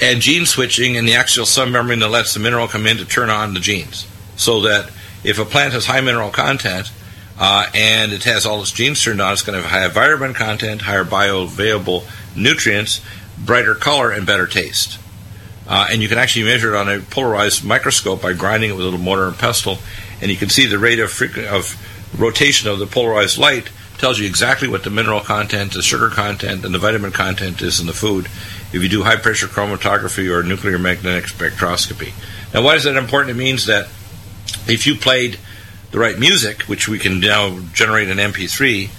and 0.01 0.21
gene 0.21 0.47
switching 0.47 0.95
in 0.95 1.07
the 1.07 1.15
axial 1.15 1.47
cell 1.47 1.67
membrane 1.67 1.99
that 2.01 2.09
lets 2.09 2.35
the 2.35 2.41
mineral 2.41 2.69
come 2.69 2.87
in 2.87 2.97
to 2.99 3.05
turn 3.05 3.31
on 3.31 3.55
the 3.55 3.61
genes. 3.61 4.07
So 4.37 4.61
that 4.63 4.91
if 5.25 5.39
a 5.39 5.45
plant 5.45 5.73
has 5.73 5.87
high 5.87 6.01
mineral 6.01 6.31
content 6.31 6.93
uh, 7.39 7.67
and 7.75 8.13
it 8.13 8.25
has 8.25 8.47
all 8.47 8.61
its 8.61 8.73
genes 8.73 9.03
turned 9.03 9.21
on, 9.21 9.33
it's 9.33 9.43
going 9.43 9.61
to 9.61 9.67
have 9.67 9.93
higher 9.93 10.17
vitamin 10.17 10.35
content, 10.35 10.83
higher 10.83 11.05
bioavailable 11.05 12.05
nutrients, 12.37 13.01
brighter 13.39 13.75
color, 13.75 14.11
and 14.11 14.27
better 14.27 14.47
taste. 14.47 14.99
Uh, 15.69 15.89
and 15.91 16.01
you 16.01 16.09
can 16.09 16.19
actually 16.19 16.45
measure 16.45 16.75
it 16.75 16.79
on 16.79 16.89
a 16.89 17.01
polarized 17.01 17.65
microscope 17.65 18.23
by 18.23 18.33
grinding 18.33 18.71
it 18.71 18.73
with 18.75 18.83
a 18.83 18.85
little 18.85 19.01
mortar 19.01 19.27
and 19.27 19.37
pestle, 19.37 19.79
and 20.21 20.31
you 20.31 20.37
can 20.37 20.49
see 20.49 20.67
the 20.67 20.79
rate 20.79 21.01
of, 21.01 21.11
frequ- 21.11 21.47
of 21.47 21.77
rotation 22.17 22.69
of 22.69 22.79
the 22.79 22.87
polarized 22.87 23.39
light 23.39 23.71
tells 23.99 24.19
you 24.19 24.27
exactly 24.27 24.69
what 24.69 24.85
the 24.85 24.91
mineral 24.91 25.21
content, 25.21 25.73
the 25.73 25.83
sugar 25.83 26.11
content, 26.11 26.65
and 26.65 26.75
the 26.75 26.79
vitamin 26.79 27.13
content 27.13 27.63
is 27.63 27.81
in 27.81 27.87
the 27.87 27.93
food 27.93 28.27
if 28.73 28.83
you 28.83 28.89
do 28.89 29.03
high 29.05 29.17
pressure 29.17 29.47
chromatography 29.47 30.31
or 30.31 30.43
nuclear 30.43 30.79
magnetic 30.79 31.25
spectroscopy. 31.25 32.13
Now, 32.53 32.63
why 32.63 32.75
is 32.75 32.85
that 32.85 32.97
important? 32.97 33.37
It 33.37 33.43
means 33.43 33.67
that 33.67 33.87
if 34.69 34.87
you 34.87 34.97
played 34.97 35.39
the 35.93 35.99
right 35.99 36.19
music, 36.19 36.63
which 36.63 36.89
we 36.89 36.99
can 36.99 37.21
now 37.21 37.61
generate 37.73 38.09
an 38.09 38.19
MP3, 38.19 38.91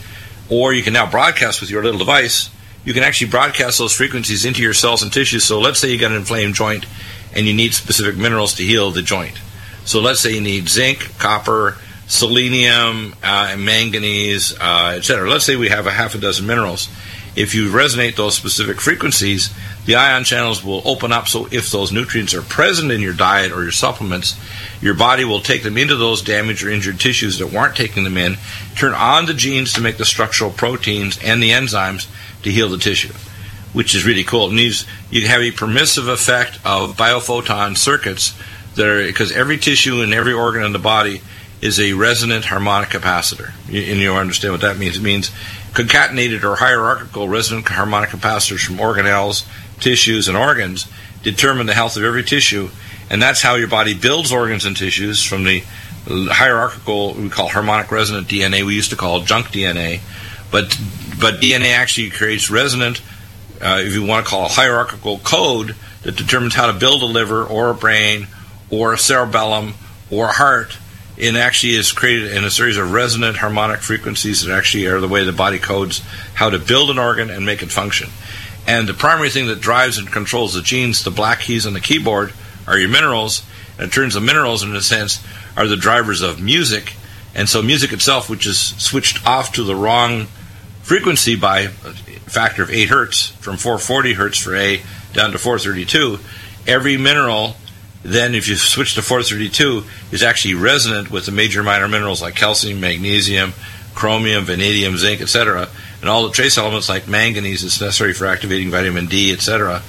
or 0.50 0.74
you 0.74 0.82
can 0.84 0.94
now 0.94 1.10
broadcast 1.10 1.62
with 1.62 1.70
your 1.70 1.84
little 1.84 2.00
device, 2.00 2.50
you 2.86 2.94
can 2.94 3.04
actually 3.04 3.30
broadcast 3.30 3.78
those 3.78 3.94
frequencies 3.94 4.46
into 4.46 4.62
your 4.62 4.74
cells 4.74 5.04
and 5.04 5.12
tissues. 5.12 5.44
So 5.44 5.60
let's 5.60 5.80
say 5.80 5.92
you 5.92 6.00
got 6.00 6.12
an 6.12 6.18
inflamed 6.18 6.56
joint 6.56 6.86
and 7.36 7.46
you 7.46 7.54
need 7.54 7.74
specific 7.74 8.18
minerals 8.18 8.56
to 8.56 8.64
heal 8.64 8.92
the 8.92 9.02
joint. 9.02 9.40
So 9.84 10.00
let's 10.00 10.22
say 10.22 10.34
you 10.34 10.42
need 10.42 10.70
zinc, 10.70 11.18
copper, 11.18 11.78
selenium, 12.08 13.14
uh, 13.22 13.56
manganese, 13.58 14.58
uh, 14.60 14.96
etc. 14.98 15.30
Let's 15.30 15.46
say 15.46 15.56
we 15.56 15.70
have 15.70 15.88
a 15.88 15.92
half 15.92 16.16
a 16.16 16.18
dozen 16.18 16.48
minerals. 16.48 16.90
If 17.36 17.54
you 17.54 17.70
resonate 17.70 18.16
those 18.16 18.36
specific 18.36 18.82
frequencies, 18.82 19.54
the 19.86 19.96
ion 19.96 20.24
channels 20.24 20.64
will 20.64 20.82
open 20.86 21.12
up. 21.12 21.28
So 21.28 21.48
if 21.52 21.70
those 21.70 21.92
nutrients 21.92 22.34
are 22.34 22.42
present 22.42 22.92
in 22.92 23.00
your 23.00 23.14
diet 23.14 23.52
or 23.52 23.62
your 23.62 23.72
supplements, 23.72 24.36
your 24.82 24.96
body 24.96 25.24
will 25.24 25.42
take 25.42 25.62
them 25.62 25.78
into 25.78 25.96
those 25.96 26.24
damaged 26.24 26.64
or 26.64 26.72
injured 26.72 27.00
tissues 27.00 27.38
that 27.38 27.52
weren't 27.52 27.76
taking 27.76 28.06
them 28.06 28.18
in, 28.18 28.38
turn 28.76 28.94
on 28.94 29.28
the 29.28 29.36
genes 29.36 29.72
to 29.74 29.82
make 29.82 29.98
the 29.98 30.06
structural 30.06 30.50
proteins 30.50 31.20
and 31.24 31.44
the 31.44 31.52
enzymes 31.52 32.08
to 32.42 32.52
heal 32.52 32.70
the 32.70 32.78
tissue, 32.80 33.14
which 33.72 33.94
is 33.94 34.04
really 34.04 34.24
cool. 34.24 34.50
And 34.50 34.60
you 35.12 35.28
have 35.28 35.42
a 35.42 35.52
permissive 35.52 36.08
effect 36.08 36.56
of 36.66 36.98
biophoton 36.98 37.78
circuits 37.78 38.34
that 38.76 38.88
are 38.88 39.06
because 39.06 39.32
every 39.32 39.58
tissue 39.58 40.02
and 40.02 40.12
every 40.12 40.34
organ 40.34 40.64
in 40.64 40.72
the 40.72 40.80
body 40.80 41.22
is 41.62 41.80
a 41.80 41.94
resonant 41.94 42.46
harmonic 42.46 42.90
capacitor. 42.90 43.52
And 43.68 44.00
you 44.00 44.14
understand 44.14 44.54
what 44.54 44.62
that 44.62 44.78
means. 44.78 44.98
It 44.98 45.04
means 45.04 45.32
concatenated 45.74 46.44
or 46.44 46.58
hierarchical 46.58 47.28
resonant 47.28 47.68
harmonic 47.68 48.10
capacitors 48.10 48.66
from 48.66 48.78
organelles, 48.78 49.48
tissues, 49.80 50.28
and 50.28 50.38
organs 50.38 50.88
determine 51.24 51.66
the 51.66 51.74
health 51.74 51.98
of 51.98 52.04
every 52.04 52.24
tissue. 52.24 52.70
And 53.10 53.22
that's 53.22 53.42
how 53.42 53.56
your 53.56 53.68
body 53.68 53.94
builds 53.94 54.32
organs 54.32 54.66
and 54.66 54.78
tissues 54.78 55.24
from 55.24 55.44
the 55.44 55.64
hierarchical, 56.08 57.14
we 57.16 57.30
call 57.30 57.50
harmonic 57.50 57.92
resonant 57.92 58.28
DNA, 58.28 58.64
we 58.64 58.76
used 58.76 58.92
to 58.92 58.96
call 58.96 59.22
junk 59.22 59.48
DNA. 59.48 60.02
But, 60.52 60.80
but 61.20 61.42
DNA 61.42 61.76
actually 61.76 62.10
creates 62.12 62.50
resonant, 62.50 63.02
uh, 63.62 63.80
if 63.82 63.94
you 63.94 64.06
want 64.06 64.26
to 64.26 64.30
call 64.30 64.46
it 64.46 64.52
hierarchical 64.52 65.20
code 65.20 65.76
that 66.04 66.16
determines 66.16 66.56
how 66.56 66.68
to 66.68 66.74
build 66.74 67.02
a 67.02 67.06
liver 67.06 67.44
or 67.44 67.72
a 67.72 67.74
brain 67.74 68.28
or 68.70 68.94
a 68.94 68.98
cerebellum 68.98 69.74
or 70.10 70.28
a 70.28 70.32
heart 70.32 70.78
it 71.18 71.36
actually 71.36 71.76
is 71.76 71.92
created 71.92 72.32
in 72.32 72.44
a 72.44 72.52
series 72.52 72.78
of 72.78 72.94
resonant 72.94 73.38
harmonic 73.38 73.80
frequencies 73.80 74.44
that 74.44 74.56
actually 74.56 74.86
are 74.86 75.00
the 75.00 75.08
way 75.08 75.24
the 75.24 75.34
body 75.34 75.58
codes 75.58 76.02
how 76.36 76.50
to 76.50 76.60
build 76.60 76.92
an 76.92 77.00
organ 77.00 77.30
and 77.30 77.46
make 77.46 77.64
it 77.64 77.72
function. 77.72 78.10
And 78.68 78.88
the 78.88 78.94
primary 78.94 79.30
thing 79.30 79.48
that 79.48 79.62
drives 79.62 79.98
and 79.98 80.12
controls 80.12 80.54
the 80.54 80.62
genes, 80.62 81.04
the 81.04 81.10
black 81.10 81.40
keys 81.40 81.66
on 81.66 81.74
the 81.74 81.80
keyboard, 81.80 82.34
are 82.68 82.78
your 82.78 82.90
minerals. 82.90 83.44
And 83.80 83.88
it 83.88 83.94
turns 83.94 84.14
the 84.14 84.22
minerals, 84.22 84.62
in 84.62 84.76
a 84.76 84.82
sense, 84.82 85.24
are 85.56 85.68
the 85.68 85.78
drivers 85.78 86.22
of 86.22 86.42
music, 86.42 86.94
and 87.34 87.48
so 87.48 87.62
music 87.62 87.94
itself, 87.94 88.30
which 88.30 88.46
is 88.46 88.60
switched 88.60 89.26
off 89.26 89.54
to 89.54 89.64
the 89.64 89.76
wrong 89.76 90.26
frequency 90.82 91.36
by 91.36 91.60
a 91.60 91.70
factor 91.70 92.64
of 92.64 92.70
8 92.70 92.90
hertz, 92.90 93.28
from 93.28 93.58
440 93.58 94.14
hertz 94.14 94.38
for 94.38 94.56
A 94.56 94.82
down 95.14 95.32
to 95.32 95.38
432, 95.38 96.20
every 96.68 96.98
mineral 96.98 97.56
then 98.08 98.36
if 98.36 98.48
you 98.48 98.56
switch 98.56 98.96
to 98.96 99.02
432 99.02 99.84
is 100.14 100.24
actually 100.24 100.54
resonant 100.54 101.12
with 101.12 101.26
the 101.26 101.32
major 101.32 101.62
minor 101.62 101.90
minerals 101.90 102.22
like 102.22 102.36
calcium, 102.36 102.80
magnesium, 102.80 103.52
chromium, 103.96 104.46
vanadium, 104.46 104.96
zinc, 104.96 105.20
etc., 105.20 105.68
and 106.00 106.10
all 106.10 106.24
the 106.24 106.32
trace 106.32 106.58
elements 106.58 106.88
like 106.88 107.08
manganese 107.08 107.64
that's 107.64 107.82
necessary 107.82 108.14
for 108.14 108.26
activating 108.26 108.72
vitamin 108.72 109.08
D, 109.08 109.34
etc. 109.34 109.82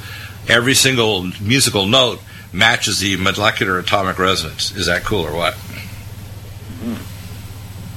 Every 0.48 0.74
single 0.74 1.30
musical 1.40 1.86
note 1.86 2.20
matches 2.52 2.98
the 2.98 3.16
molecular 3.18 3.78
atomic 3.78 4.18
resonance. 4.18 4.74
Is 4.74 4.86
that 4.86 5.04
cool 5.04 5.24
or 5.24 5.36
what? 5.36 5.54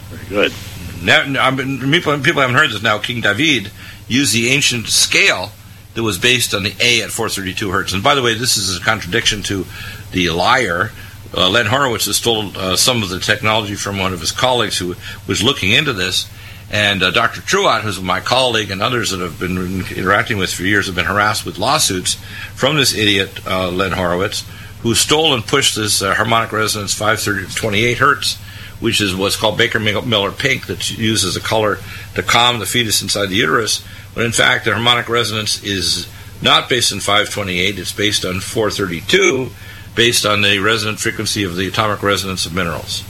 Very 0.10 0.30
good. 0.30 0.54
Now, 1.02 1.22
I 1.42 1.50
mean, 1.50 1.80
people, 1.92 2.20
people 2.20 2.42
haven't 2.42 2.58
heard 2.58 2.70
this 2.70 2.84
now. 2.84 3.00
King 3.00 3.22
David 3.22 3.72
used 4.08 4.36
the 4.36 4.50
ancient 4.50 4.88
scale 4.88 5.52
that 5.96 6.04
was 6.04 6.18
based 6.18 6.54
on 6.54 6.64
the 6.64 6.76
A 6.80 7.02
at 7.02 7.10
432 7.10 7.72
hertz. 7.72 7.94
And 7.94 8.04
by 8.04 8.14
the 8.14 8.22
way, 8.22 8.34
this 8.34 8.58
is 8.58 8.78
a 8.78 8.82
contradiction 8.82 9.42
to 9.44 9.66
the 10.12 10.30
liar. 10.30 10.92
Uh, 11.36 11.50
Len 11.50 11.66
Horowitz 11.66 12.06
has 12.06 12.18
stolen 12.18 12.56
uh, 12.56 12.76
some 12.76 13.04
of 13.04 13.10
the 13.10 13.20
technology 13.20 13.76
from 13.76 13.98
one 13.98 14.14
of 14.14 14.20
his 14.20 14.32
colleagues 14.32 14.78
who 14.78 14.96
was 15.28 15.42
looking 15.42 15.72
into 15.72 15.94
this. 15.94 16.30
And 16.72 17.04
uh, 17.04 17.12
Dr. 17.12 17.42
Truott, 17.42 17.82
who's 17.82 18.02
my 18.02 18.22
colleague, 18.22 18.72
and 18.72 18.82
others 18.82 19.12
that 19.12 19.20
have 19.20 19.40
been 19.40 19.58
interacting 19.58 20.38
with 20.38 20.54
for 20.54 20.64
years, 20.64 20.86
have 20.86 20.96
been 20.96 21.06
harassed 21.06 21.46
with 21.46 21.58
lawsuits 21.58 22.14
from 22.56 22.78
this 22.78 22.94
idiot, 22.94 23.46
uh, 23.46 23.70
Len 23.70 23.92
Horowitz, 23.92 24.46
who 24.82 24.96
stole 24.96 25.34
and 25.34 25.46
pushed 25.46 25.76
this 25.76 26.02
uh, 26.02 26.14
harmonic 26.16 26.54
resonance 26.54 26.94
528 26.94 27.98
hertz, 27.98 28.38
which 28.80 29.02
is 29.02 29.14
what's 29.14 29.36
called 29.36 29.58
Baker 29.58 29.80
Miller 29.80 30.32
pink, 30.32 30.66
that's 30.66 30.92
used 30.98 31.26
as 31.26 31.36
a 31.36 31.42
color 31.42 31.78
to 32.16 32.24
calm 32.24 32.60
the 32.60 32.66
fetus 32.66 33.02
inside 33.02 33.28
the 33.28 33.36
uterus. 33.36 33.84
When 34.14 34.26
in 34.26 34.32
fact, 34.32 34.64
the 34.64 34.72
harmonic 34.72 35.10
resonance 35.10 35.62
is 35.64 36.08
not 36.42 36.70
based 36.70 36.94
on 36.94 37.00
528, 37.00 37.80
it's 37.80 37.92
based 37.92 38.26
on 38.26 38.40
432, 38.40 39.52
based 39.96 40.26
on 40.26 40.42
the 40.42 40.60
resonant 40.60 41.00
frequency 41.00 41.44
of 41.44 41.56
the 41.56 41.68
atomic 41.68 42.02
resonance 42.02 42.46
of 42.46 42.54
minerals. 42.54 43.04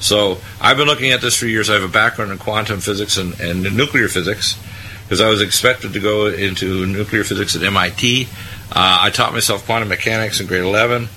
So 0.00 0.38
I've 0.60 0.76
been 0.76 0.88
looking 0.88 1.12
at 1.12 1.20
this 1.20 1.36
for 1.36 1.46
years. 1.46 1.70
I 1.70 1.74
have 1.74 1.84
a 1.84 1.88
background 1.88 2.32
in 2.32 2.38
quantum 2.38 2.80
physics 2.80 3.16
and, 3.16 3.38
and 3.40 3.62
nuclear 3.76 4.08
physics 4.08 4.58
because 5.04 5.20
I 5.20 5.28
was 5.28 5.42
expected 5.42 5.92
to 5.92 6.00
go 6.00 6.26
into 6.26 6.86
nuclear 6.86 7.22
physics 7.22 7.54
at 7.54 7.62
MIT. 7.62 8.28
Uh, 8.70 8.98
I 9.02 9.10
taught 9.10 9.32
myself 9.32 9.66
quantum 9.66 9.90
mechanics 9.90 10.40
in 10.40 10.46
grade 10.46 10.62
11, 10.62 11.08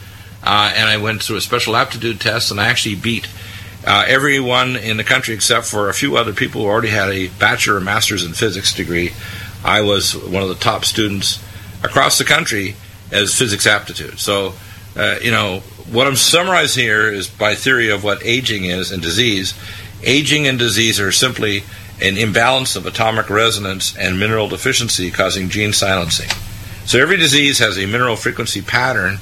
uh, 0.43 0.74
and 0.76 0.89
I 0.89 0.97
went 0.97 1.24
through 1.24 1.38
a 1.38 1.41
special 1.41 1.76
aptitude 1.76 2.20
test, 2.20 2.51
and 2.51 2.59
I 2.59 2.68
actually 2.68 2.95
beat 2.95 3.28
uh, 3.88 4.03
everyone 4.07 4.76
in 4.76 4.97
the 4.97 5.03
country 5.03 5.34
except 5.34 5.66
for 5.66 5.89
a 5.89 5.93
few 5.93 6.18
other 6.18 6.34
people 6.34 6.61
who 6.61 6.68
already 6.68 6.89
had 6.89 7.09
a 7.09 7.30
bachelor 7.30 7.78
or 7.78 7.82
master's 7.82 8.26
in 8.26 8.34
physics 8.34 8.74
degree. 8.74 9.13
I 9.63 9.82
was 9.82 10.16
one 10.16 10.43
of 10.43 10.49
the 10.49 10.55
top 10.55 10.86
students 10.86 11.43
across 11.84 12.18
the 12.18 12.26
country 12.26 12.76
as 13.11 13.34
physics 13.34 13.66
aptitude. 13.66 14.20
So, 14.20 14.53
uh, 14.95 15.17
you 15.21 15.31
know, 15.31 15.59
what 15.91 16.07
I'm 16.07 16.15
summarizing 16.15 16.83
here 16.83 17.11
is 17.11 17.29
by 17.29 17.55
theory 17.55 17.89
of 17.89 18.03
what 18.03 18.25
aging 18.25 18.65
is 18.65 18.91
and 18.91 19.01
disease. 19.01 19.53
Aging 20.03 20.47
and 20.47 20.57
disease 20.57 20.99
are 20.99 21.11
simply 21.11 21.63
an 22.01 22.17
imbalance 22.17 22.75
of 22.75 22.85
atomic 22.85 23.29
resonance 23.29 23.95
and 23.97 24.19
mineral 24.19 24.47
deficiency 24.47 25.11
causing 25.11 25.49
gene 25.49 25.73
silencing. 25.73 26.29
So 26.85 26.99
every 26.99 27.17
disease 27.17 27.59
has 27.59 27.77
a 27.77 27.85
mineral 27.85 28.15
frequency 28.15 28.61
pattern, 28.61 29.17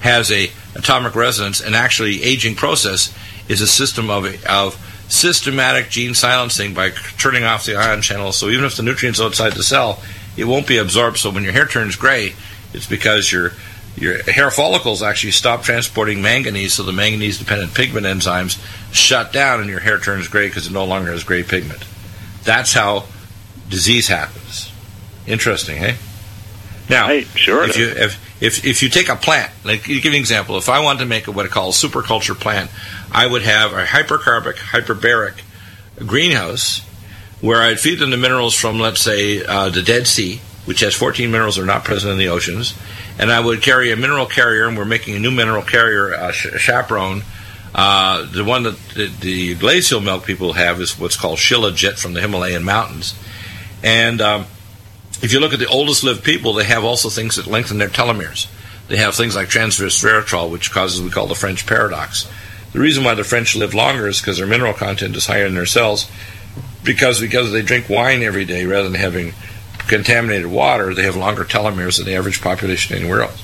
has 0.00 0.30
a 0.30 0.50
atomic 0.74 1.14
resonance, 1.14 1.60
and 1.60 1.74
actually 1.74 2.22
aging 2.22 2.54
process 2.54 3.14
is 3.48 3.60
a 3.60 3.66
system 3.66 4.10
of, 4.10 4.26
of 4.46 4.74
systematic 5.08 5.88
gene 5.88 6.14
silencing 6.14 6.74
by 6.74 6.90
turning 7.18 7.44
off 7.44 7.64
the 7.64 7.76
ion 7.76 8.02
channel. 8.02 8.32
So 8.32 8.48
even 8.48 8.64
if 8.64 8.76
the 8.76 8.82
nutrients 8.82 9.20
outside 9.20 9.54
the 9.54 9.62
cell, 9.62 10.02
it 10.36 10.44
won't 10.44 10.68
be 10.68 10.76
absorbed. 10.76 11.16
So 11.16 11.30
when 11.30 11.44
your 11.44 11.52
hair 11.52 11.66
turns 11.66 11.96
gray, 11.96 12.34
it's 12.72 12.86
because 12.86 13.32
your 13.32 13.52
your 14.00 14.22
hair 14.30 14.50
follicles 14.50 15.02
actually 15.02 15.32
stop 15.32 15.62
transporting 15.62 16.22
manganese, 16.22 16.74
so 16.74 16.82
the 16.82 16.92
manganese 16.92 17.38
dependent 17.38 17.74
pigment 17.74 18.06
enzymes 18.06 18.62
shut 18.92 19.32
down 19.32 19.60
and 19.60 19.68
your 19.68 19.80
hair 19.80 19.98
turns 19.98 20.28
gray 20.28 20.48
because 20.48 20.66
it 20.66 20.72
no 20.72 20.84
longer 20.84 21.10
has 21.10 21.24
gray 21.24 21.42
pigment. 21.42 21.84
That's 22.44 22.72
how 22.72 23.06
disease 23.68 24.08
happens. 24.08 24.72
Interesting, 25.26 25.76
hey? 25.76 25.96
Now, 26.88 27.08
hey, 27.08 27.22
sure. 27.22 27.64
If 27.64 27.76
you 27.76 27.88
if, 27.88 28.42
if 28.42 28.64
if 28.64 28.82
you 28.82 28.88
take 28.88 29.08
a 29.08 29.16
plant, 29.16 29.52
like 29.64 29.88
you 29.88 30.00
give 30.00 30.14
an 30.14 30.18
example, 30.18 30.56
if 30.56 30.68
I 30.68 30.80
want 30.80 31.00
to 31.00 31.04
make 31.04 31.26
a, 31.26 31.32
what 31.32 31.44
I 31.44 31.48
call 31.48 31.68
a 31.68 31.72
superculture 31.72 32.38
plant, 32.38 32.70
I 33.12 33.26
would 33.26 33.42
have 33.42 33.72
a 33.72 33.84
hypercarbic, 33.84 34.54
hyperbaric 34.54 35.42
greenhouse 36.06 36.80
where 37.40 37.62
I'd 37.62 37.78
feed 37.78 37.98
them 37.98 38.10
the 38.10 38.16
minerals 38.16 38.54
from, 38.54 38.80
let's 38.80 39.00
say, 39.00 39.44
uh, 39.44 39.68
the 39.68 39.82
Dead 39.82 40.06
Sea, 40.06 40.40
which 40.64 40.80
has 40.80 40.94
14 40.94 41.30
minerals 41.30 41.56
that 41.56 41.62
are 41.62 41.66
not 41.66 41.84
present 41.84 42.12
in 42.12 42.18
the 42.18 42.28
oceans, 42.28 42.74
and 43.18 43.32
I 43.32 43.40
would 43.40 43.62
carry 43.62 43.90
a 43.90 43.96
mineral 43.96 44.26
carrier, 44.26 44.66
and 44.66 44.76
we're 44.76 44.84
making 44.84 45.16
a 45.16 45.18
new 45.18 45.30
mineral 45.30 45.62
carrier, 45.62 46.14
uh, 46.14 46.32
chaperone. 46.32 47.22
Uh, 47.74 48.24
the 48.30 48.44
one 48.44 48.62
that 48.62 48.78
the, 48.94 49.06
the, 49.20 49.54
glacial 49.56 50.00
milk 50.00 50.24
people 50.24 50.54
have 50.54 50.80
is 50.80 50.98
what's 50.98 51.16
called 51.16 51.38
Shilajit 51.38 51.98
from 52.00 52.14
the 52.14 52.20
Himalayan 52.20 52.64
mountains. 52.64 53.14
And 53.82 54.20
um, 54.20 54.46
if 55.20 55.32
you 55.32 55.40
look 55.40 55.52
at 55.52 55.58
the 55.58 55.68
oldest 55.68 56.02
lived 56.02 56.24
people, 56.24 56.54
they 56.54 56.64
have 56.64 56.84
also 56.84 57.08
things 57.08 57.36
that 57.36 57.46
lengthen 57.46 57.78
their 57.78 57.88
telomeres. 57.88 58.48
They 58.88 58.96
have 58.96 59.14
things 59.14 59.36
like 59.36 59.48
transresveratrol, 59.48 60.50
which 60.50 60.70
causes 60.70 61.00
what 61.00 61.06
we 61.06 61.10
call 61.10 61.26
the 61.26 61.34
French 61.34 61.66
paradox. 61.66 62.28
The 62.72 62.80
reason 62.80 63.04
why 63.04 63.14
the 63.14 63.24
French 63.24 63.54
live 63.54 63.74
longer 63.74 64.08
is 64.08 64.20
because 64.20 64.38
their 64.38 64.46
mineral 64.46 64.72
content 64.72 65.16
is 65.16 65.26
higher 65.26 65.46
in 65.46 65.54
their 65.54 65.66
cells. 65.66 66.10
Because 66.84 67.20
because 67.20 67.52
they 67.52 67.62
drink 67.62 67.88
wine 67.88 68.22
every 68.22 68.44
day 68.44 68.64
rather 68.64 68.88
than 68.88 68.98
having 68.98 69.34
contaminated 69.88 70.46
water, 70.46 70.94
they 70.94 71.02
have 71.02 71.16
longer 71.16 71.44
telomeres 71.44 71.96
than 71.96 72.06
the 72.06 72.14
average 72.14 72.40
population 72.40 72.96
anywhere 72.96 73.22
else. 73.22 73.42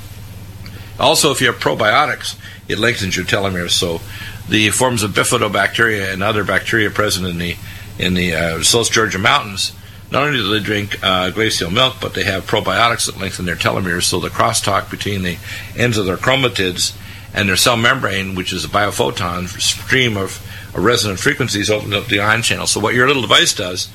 Also, 0.99 1.33
if 1.33 1.41
you 1.41 1.49
have 1.49 1.61
probiotics, 1.61 2.37
it 2.69 2.79
lengthens 2.79 3.17
your 3.17 3.27
telomeres. 3.27 3.71
So, 3.71 4.01
the 4.49 4.71
forms 4.71 5.03
of 5.03 5.13
bifidobacteria 5.13 6.13
and 6.13 6.23
other 6.23 6.45
bacteria 6.45 6.91
present 6.91 7.27
in 7.27 7.39
the 7.39 7.57
in 7.99 8.15
the 8.15 8.35
uh, 8.35 8.63
South 8.63 8.91
Georgia 8.91 9.19
mountains, 9.19 9.73
not 10.11 10.25
only 10.25 10.39
do 10.39 10.49
they 10.49 10.61
drink 10.61 10.99
uh, 11.03 11.31
glacial 11.31 11.71
milk, 11.71 11.97
but 12.01 12.15
they 12.15 12.25
have 12.25 12.47
probiotics 12.47 13.07
that 13.07 13.19
lengthen 13.19 13.47
their 13.47 13.57
telomeres. 13.57 14.05
So, 14.05 14.21
the 14.21 14.29
crosstalk 14.29 14.91
between 14.91 15.23
the 15.23 15.39
ends 15.77 15.99
of 15.99 16.07
their 16.07 16.17
chromatids 16.17 16.97
and 17.33 17.49
their 17.49 17.57
cell 17.57 17.77
membrane, 17.77 18.37
which 18.37 18.53
is 18.53 18.65
a 18.65 18.69
biophoton 18.69 19.49
stream 19.61 20.17
of 20.17 20.41
resonant 20.77 21.19
frequencies, 21.19 21.71
opens 21.71 21.95
up 21.95 22.07
the 22.07 22.21
ion 22.21 22.43
channel. 22.43 22.69
So, 22.69 22.79
what 22.79 22.95
your 22.95 23.09
little 23.09 23.23
device 23.23 23.55
does, 23.55 23.89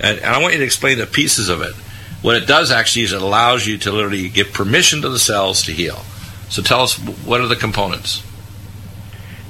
and, 0.00 0.18
and 0.18 0.34
I 0.34 0.40
want 0.40 0.54
you 0.54 0.58
to 0.58 0.64
explain 0.64 0.98
the 0.98 1.06
pieces 1.06 1.48
of 1.48 1.62
it 1.62 1.74
what 2.22 2.36
it 2.36 2.46
does 2.46 2.70
actually 2.70 3.02
is 3.02 3.12
it 3.12 3.22
allows 3.22 3.66
you 3.66 3.78
to 3.78 3.92
literally 3.92 4.28
give 4.28 4.52
permission 4.52 5.02
to 5.02 5.08
the 5.08 5.18
cells 5.18 5.62
to 5.64 5.72
heal. 5.72 6.02
So 6.48 6.62
tell 6.62 6.82
us 6.82 6.96
what 6.98 7.40
are 7.40 7.46
the 7.46 7.56
components? 7.56 8.22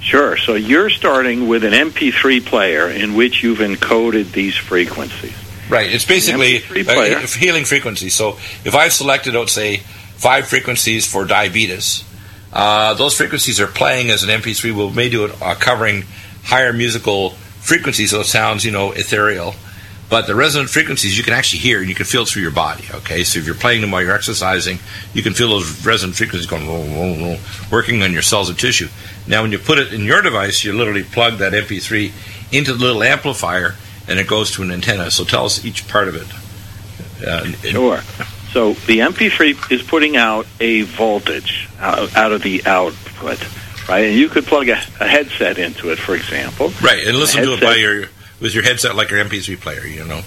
Sure. 0.01 0.37
So 0.37 0.55
you're 0.55 0.91
starting 0.91 1.49
with 1.49 1.65
an 1.65 1.73
MP3 1.73 2.45
player 2.45 2.89
in 2.89 3.15
which 3.15 3.43
you've 3.43 3.59
encoded 3.59 4.33
these 4.33 4.57
frequencies. 4.57 5.35
Right. 5.69 5.93
It's 5.93 6.05
basically 6.05 6.57
a, 6.57 7.23
a 7.23 7.27
healing 7.27 7.65
frequency. 7.65 8.09
So 8.09 8.31
if 8.65 8.75
I've 8.75 8.93
selected, 8.93 9.35
let's 9.35 9.53
say, 9.53 9.79
five 9.79 10.49
frequencies 10.49 11.11
for 11.11 11.25
diabetes, 11.25 12.05
uh, 12.53 12.95
those 12.95 13.15
frequencies 13.15 13.61
are 13.61 13.67
playing 13.67 14.11
as 14.11 14.23
an 14.23 14.31
MP3. 14.31 14.73
We 14.73 14.95
may 14.95 15.09
do 15.09 15.27
it 15.27 15.43
uh, 15.43 15.55
covering 15.55 16.05
higher 16.43 16.73
musical 16.73 17.31
frequencies, 17.61 18.11
so 18.11 18.21
it 18.21 18.25
sounds, 18.25 18.65
you 18.65 18.73
know, 18.73 18.93
ethereal. 18.93 19.55
But 20.11 20.27
the 20.27 20.35
resonant 20.35 20.71
frequencies 20.71 21.17
you 21.17 21.23
can 21.23 21.33
actually 21.33 21.61
hear 21.61 21.79
and 21.79 21.89
you 21.89 21.95
can 21.95 22.05
feel 22.05 22.25
through 22.25 22.43
your 22.43 22.51
body. 22.51 22.85
Okay, 22.93 23.23
so 23.23 23.39
if 23.39 23.47
you're 23.47 23.55
playing 23.55 23.81
them 23.81 23.93
while 23.93 24.03
you're 24.03 24.15
exercising, 24.15 24.81
you 25.15 25.23
can 25.23 25.35
feel 25.35 25.51
those 25.51 25.87
resonant 25.87 26.17
frequencies 26.17 26.51
going, 26.51 26.67
roll, 26.67 26.85
roll, 26.85 27.17
roll, 27.17 27.37
working 27.71 28.03
on 28.03 28.13
your 28.13 28.21
cells 28.21 28.51
and 28.51 28.59
tissue. 28.59 28.89
Now, 29.29 29.43
when 29.43 29.53
you 29.53 29.59
put 29.59 29.79
it 29.79 29.93
in 29.93 30.05
your 30.05 30.21
device, 30.21 30.65
you 30.65 30.73
literally 30.73 31.05
plug 31.05 31.39
that 31.39 31.53
MP3 31.53 32.11
into 32.51 32.73
the 32.73 32.85
little 32.85 33.05
amplifier, 33.05 33.77
and 34.09 34.19
it 34.19 34.27
goes 34.27 34.51
to 34.53 34.63
an 34.63 34.73
antenna. 34.73 35.13
So 35.13 35.25
tell 35.25 35.45
us 35.45 35.65
each 35.65 35.87
part 35.87 36.09
of 36.09 36.17
it. 36.17 37.25
Uh, 37.25 37.45
sure. 37.63 38.01
So 38.53 38.73
the 38.73 38.99
MP3 38.99 39.71
is 39.71 39.83
putting 39.83 40.17
out 40.17 40.47
a 40.59 40.83
voltage 40.83 41.69
out, 41.79 42.17
out 42.17 42.33
of 42.33 42.43
the 42.43 42.67
output, 42.67 43.39
right? 43.89 44.07
And 44.07 44.17
you 44.17 44.29
could 44.29 44.45
plug 44.45 44.69
a, 44.69 44.81
a, 44.99 45.07
headset 45.07 45.59
into 45.59 45.93
it, 45.93 45.99
for 46.01 46.17
example. 46.17 46.73
Right, 46.83 47.07
and 47.07 47.17
listen 47.17 47.45
to 47.45 47.55
it 47.55 47.61
by 47.61 47.77
your 47.77 48.09
with 48.41 48.55
your 48.55 48.63
headset 48.63 48.97
like 48.97 49.11
your 49.11 49.23
MP3 49.25 49.61
player, 49.61 49.87
you 49.87 50.05
know. 50.05 50.23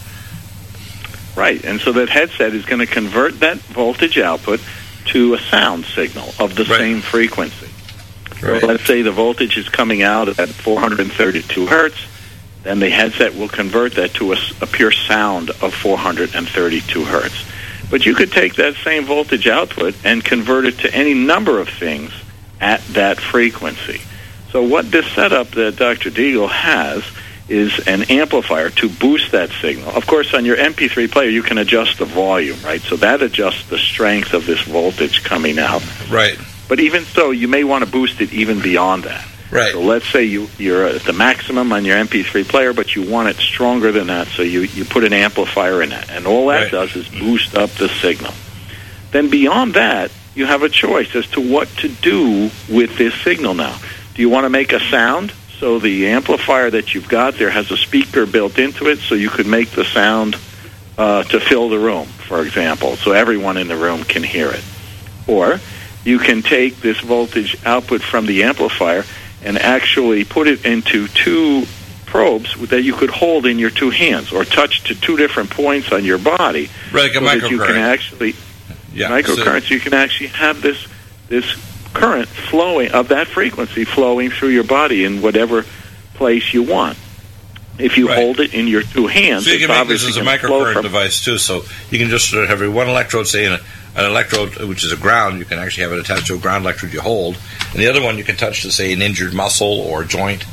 Right, 1.36 1.64
and 1.66 1.80
so 1.82 1.92
that 1.94 2.10
headset 2.10 2.54
is 2.54 2.66
going 2.66 2.80
to 2.80 2.86
convert 2.86 3.40
that 3.40 3.58
voltage 3.58 4.18
output 4.20 4.62
to 5.06 5.34
a 5.34 5.40
sound 5.40 5.86
signal 5.86 6.30
of 6.40 6.56
the 6.56 6.64
right. 6.66 6.78
same 6.78 7.02
frequency. 7.02 7.70
Right. 8.42 8.62
So 8.62 8.68
let's 8.68 8.86
say 8.86 9.02
the 9.02 9.12
voltage 9.12 9.58
is 9.58 9.68
coming 9.70 10.04
out 10.04 10.40
at 10.40 10.50
432 10.50 11.66
hertz, 11.66 12.06
then 12.64 12.80
the 12.80 12.90
headset 12.90 13.36
will 13.36 13.50
convert 13.50 13.96
that 13.96 14.14
to 14.16 14.34
a, 14.34 14.38
a 14.62 14.68
pure 14.68 14.92
sound 14.92 15.50
of 15.50 15.74
432 15.74 17.06
hertz. 17.06 17.46
But 17.90 18.06
you 18.06 18.16
could 18.16 18.32
take 18.32 18.56
that 18.56 18.76
same 18.76 19.06
voltage 19.06 19.48
output 19.48 19.96
and 20.04 20.24
convert 20.24 20.66
it 20.66 20.80
to 20.80 20.94
any 20.94 21.14
number 21.14 21.60
of 21.60 21.70
things 21.70 22.12
at 22.62 22.82
that 22.88 23.20
frequency. 23.20 24.02
So 24.52 24.64
what 24.64 24.92
this 24.92 25.06
setup 25.12 25.50
that 25.52 25.76
Dr. 25.76 26.10
Deagle 26.10 26.50
has 26.50 27.04
is 27.50 27.78
an 27.88 28.04
amplifier 28.04 28.70
to 28.70 28.90
boost 28.90 29.32
that 29.34 29.50
signal. 29.62 29.90
Of 29.92 30.08
course, 30.08 30.34
on 30.34 30.46
your 30.46 30.56
MP3 30.58 31.12
player, 31.12 31.30
you 31.30 31.44
can 31.44 31.58
adjust 31.58 31.98
the 32.00 32.06
volume, 32.06 32.58
right? 32.64 32.82
So 32.82 32.96
that 32.98 33.22
adjusts 33.22 33.68
the 33.70 33.78
strength 33.78 34.34
of 34.34 34.46
this 34.46 34.62
voltage 34.62 35.24
coming 35.24 35.60
out. 35.60 35.84
Right. 36.10 36.38
But 36.70 36.80
even 36.80 37.04
so, 37.04 37.32
you 37.32 37.48
may 37.50 37.64
want 37.66 37.84
to 37.84 37.90
boost 37.92 38.22
it 38.22 38.32
even 38.32 38.62
beyond 38.62 39.04
that. 39.04 39.28
Right. 39.52 39.74
So 39.74 39.82
let's 39.82 40.08
say 40.08 40.24
you, 40.24 40.48
you're 40.58 40.86
at 40.86 41.02
the 41.04 41.14
maximum 41.14 41.72
on 41.74 41.86
your 41.86 41.98
MP3 41.98 42.48
player, 42.48 42.74
but 42.74 42.96
you 42.96 43.08
want 43.08 43.28
it 43.30 43.36
stronger 43.36 43.92
than 43.92 44.08
that, 44.08 44.28
so 44.30 44.42
you, 44.42 44.62
you 44.62 44.86
put 44.86 45.04
an 45.04 45.14
amplifier 45.14 45.84
in 45.84 45.92
it. 45.92 46.10
And 46.10 46.26
all 46.26 46.48
that 46.48 46.64
Right. 46.64 46.72
does 46.72 46.96
is 46.96 47.08
boost 47.10 47.56
up 47.56 47.70
the 47.72 47.90
signal. 47.90 48.34
Then 49.12 49.30
beyond 49.30 49.74
that, 49.76 50.12
you 50.34 50.46
have 50.48 50.64
a 50.64 50.70
choice 50.70 51.14
as 51.14 51.28
to 51.32 51.42
what 51.42 51.68
to 51.80 51.90
do 51.90 52.50
with 52.68 52.98
this 52.98 53.14
signal 53.22 53.54
now. 53.54 53.78
Do 54.16 54.22
you 54.24 54.30
want 54.30 54.46
to 54.46 54.50
make 54.50 54.74
a 54.74 54.80
sound? 54.80 55.34
So 55.64 55.80
the 55.80 56.08
amplifier 56.08 56.70
that 56.72 56.94
you've 56.94 57.08
got 57.08 57.36
there 57.36 57.50
has 57.50 57.72
a 57.72 57.78
speaker 57.78 58.26
built 58.26 58.60
into 58.60 58.90
it, 58.90 59.00
so 59.00 59.16
you 59.16 59.30
could 59.30 59.48
make 59.48 59.70
the 59.70 59.86
sound 59.86 60.36
uh, 60.98 61.24
to 61.24 61.40
fill 61.40 61.70
the 61.70 61.80
room, 61.80 62.06
for 62.06 62.42
example, 62.46 62.98
so 62.98 63.14
everyone 63.14 63.56
in 63.56 63.70
the 63.70 63.78
room 63.78 64.04
can 64.04 64.24
hear 64.24 64.50
it. 64.52 64.62
Or 65.26 65.62
you 66.04 66.20
can 66.20 66.42
take 66.42 66.82
this 66.82 67.00
voltage 67.00 67.56
output 67.66 68.02
from 68.02 68.26
the 68.26 68.44
amplifier 68.44 69.06
and 69.42 69.58
actually 69.58 70.26
put 70.26 70.50
it 70.50 70.66
into 70.66 71.08
two 71.08 71.64
probes 72.08 72.54
that 72.68 72.82
you 72.82 72.92
could 72.94 73.10
hold 73.12 73.46
in 73.46 73.58
your 73.58 73.70
two 73.70 73.90
hands 73.90 74.34
or 74.34 74.44
touch 74.44 74.84
to 74.84 74.96
two 75.00 75.16
different 75.16 75.50
points 75.50 75.94
on 75.94 76.04
your 76.04 76.18
body 76.18 76.70
Right, 76.92 77.04
like 77.04 77.12
a 77.12 77.14
so 77.14 77.22
that 77.40 77.50
you 77.50 77.60
can 77.60 77.68
microcurrent. 77.68 77.94
actually 77.94 78.36
Yeah. 78.94 79.08
microcurrents 79.12 79.70
you 79.70 79.80
can 79.80 79.94
actually 79.94 80.28
have 80.28 80.62
this 80.62 80.86
this 81.30 81.56
current 81.94 82.28
flowing 82.28 82.92
of 82.92 83.08
that 83.10 83.28
frequency 83.28 83.86
flowing 83.86 84.30
through 84.30 84.50
your 84.50 84.64
body 84.64 85.04
in 85.06 85.22
whatever 85.22 85.66
place 86.16 86.54
you 86.54 86.64
want 86.64 86.98
if 87.80 87.98
you 87.98 88.08
Right. 88.08 88.18
hold 88.18 88.40
it 88.40 88.54
in 88.54 88.68
your 88.68 88.84
two 88.84 89.08
hands 89.08 89.46
So 89.46 89.50
you 89.52 89.58
it's 89.58 89.66
can 89.66 89.76
make 89.76 89.88
this 89.88 90.08
as 90.08 90.18
a 90.18 90.22
microcurrent 90.22 90.82
device 90.84 91.24
too. 91.24 91.38
So 91.38 91.64
you 91.90 91.98
can 92.00 92.10
just 92.10 92.32
have 92.34 92.60
one 92.74 92.88
electrode, 92.88 93.28
say 93.28 93.46
in 93.46 93.54
a, 93.54 93.60
an 93.96 94.06
electrode 94.06 94.56
which 94.68 94.84
is 94.84 94.92
a 94.92 94.96
ground, 94.98 95.40
you 95.40 95.46
can 95.46 95.58
actually 95.60 95.84
have 95.84 95.92
it 95.94 96.00
attached 96.00 96.28
to 96.28 96.36
a 96.36 96.38
ground 96.38 96.66
electrode 96.66 96.94
you 96.94 97.02
hold, 97.02 97.38
and 97.72 97.80
the 97.82 97.88
other 97.88 98.02
one 98.02 98.18
you 98.18 98.24
can 98.24 98.36
touch 98.36 98.62
to 98.64 98.72
say 98.72 98.94
an 98.94 99.02
injured 99.02 99.34
muscle 99.34 99.68
or 99.82 100.04
joint, 100.04 100.46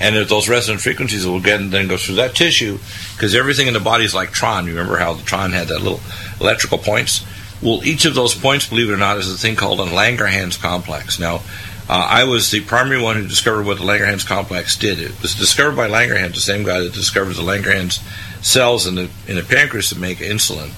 and 0.00 0.14
if 0.16 0.28
those 0.28 0.48
resonant 0.48 0.80
frequencies 0.80 1.26
will 1.26 1.40
get 1.40 1.58
then 1.70 1.88
go 1.88 1.96
through 1.96 2.16
that 2.16 2.34
tissue 2.36 2.78
because 3.14 3.34
everything 3.34 3.66
in 3.66 3.74
the 3.74 3.80
body 3.80 4.04
is 4.04 4.14
like 4.14 4.30
Tron. 4.30 4.66
You 4.66 4.72
remember 4.72 4.98
how 4.98 5.14
the 5.14 5.22
Tron 5.24 5.50
had 5.52 5.68
that 5.68 5.80
little 5.82 6.00
electrical 6.40 6.78
points? 6.78 7.24
Well, 7.60 7.84
each 7.84 8.04
of 8.04 8.14
those 8.14 8.34
points, 8.34 8.68
believe 8.68 8.88
it 8.88 8.92
or 8.92 8.98
not, 8.98 9.18
is 9.18 9.32
a 9.32 9.36
thing 9.36 9.56
called 9.56 9.80
a 9.80 9.86
Langerhans 9.86 10.60
complex. 10.60 11.18
Now, 11.18 11.42
uh, 11.88 12.06
I 12.08 12.24
was 12.24 12.50
the 12.50 12.60
primary 12.60 13.00
one 13.00 13.16
who 13.16 13.26
discovered 13.26 13.64
what 13.64 13.78
the 13.78 13.84
Langerhans 13.84 14.26
complex 14.26 14.76
did. 14.76 15.00
It 15.00 15.20
was 15.22 15.34
discovered 15.34 15.76
by 15.76 15.88
Langerhans, 15.88 16.34
the 16.34 16.40
same 16.40 16.62
guy 16.62 16.80
that 16.80 16.92
discovered 16.92 17.34
the 17.34 17.42
Langerhans 17.42 18.02
cells 18.44 18.86
in 18.86 18.94
the 18.94 19.10
in 19.26 19.36
the 19.36 19.42
pancreas 19.42 19.90
that 19.90 19.98
make 19.98 20.18
insulin. 20.18 20.70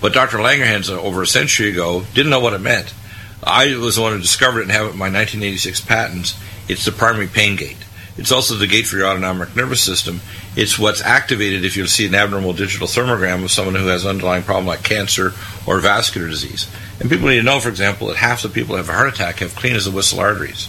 But 0.00 0.12
Dr. 0.12 0.38
Langerhans, 0.38 0.90
uh, 0.90 1.00
over 1.00 1.22
a 1.22 1.26
century 1.26 1.70
ago, 1.70 2.04
didn't 2.12 2.30
know 2.30 2.40
what 2.40 2.52
it 2.52 2.60
meant. 2.60 2.92
I 3.42 3.74
was 3.76 3.96
the 3.96 4.02
one 4.02 4.12
who 4.12 4.20
discovered 4.20 4.60
it 4.60 4.62
and 4.64 4.72
have 4.72 4.86
it 4.86 4.92
in 4.92 4.98
my 4.98 5.06
1986 5.06 5.80
patents. 5.80 6.38
It's 6.68 6.84
the 6.84 6.92
primary 6.92 7.26
pain 7.26 7.56
gate. 7.56 7.78
It's 8.16 8.30
also 8.30 8.54
the 8.54 8.66
gate 8.66 8.86
for 8.86 8.96
your 8.96 9.06
autonomic 9.06 9.56
nervous 9.56 9.80
system. 9.80 10.20
It's 10.54 10.78
what's 10.78 11.00
activated 11.00 11.64
if 11.64 11.76
you 11.76 11.86
see 11.86 12.06
an 12.06 12.14
abnormal 12.14 12.52
digital 12.52 12.86
thermogram 12.86 13.42
of 13.42 13.50
someone 13.50 13.74
who 13.74 13.86
has 13.86 14.04
an 14.04 14.10
underlying 14.10 14.42
problem 14.42 14.66
like 14.66 14.82
cancer 14.82 15.32
or 15.66 15.78
vascular 15.78 16.28
disease. 16.28 16.70
And 17.00 17.08
people 17.08 17.28
need 17.28 17.36
to 17.36 17.42
know, 17.42 17.58
for 17.58 17.70
example, 17.70 18.08
that 18.08 18.16
half 18.16 18.42
the 18.42 18.50
people 18.50 18.74
who 18.74 18.76
have 18.76 18.88
a 18.88 18.92
heart 18.92 19.14
attack 19.14 19.38
have 19.38 19.56
clean 19.56 19.74
as 19.74 19.86
a 19.86 19.90
whistle 19.90 20.20
arteries, 20.20 20.68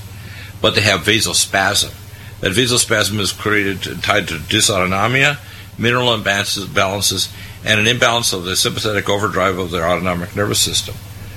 but 0.61 0.75
they 0.75 0.81
have 0.81 1.01
vasospasm. 1.01 1.93
That 2.39 2.53
vasospasm 2.53 3.19
is 3.19 3.33
created 3.33 4.01
tied 4.03 4.29
to 4.29 4.35
dysautonomia, 4.35 5.37
mineral 5.77 6.07
imbalances, 6.07 7.33
and 7.65 7.79
an 7.79 7.87
imbalance 7.87 8.33
of 8.33 8.45
the 8.45 8.55
sympathetic 8.55 9.09
overdrive 9.09 9.57
of 9.57 9.71
their 9.71 9.87
autonomic 9.87 10.35
nervous 10.35 10.59
system. 10.59 10.95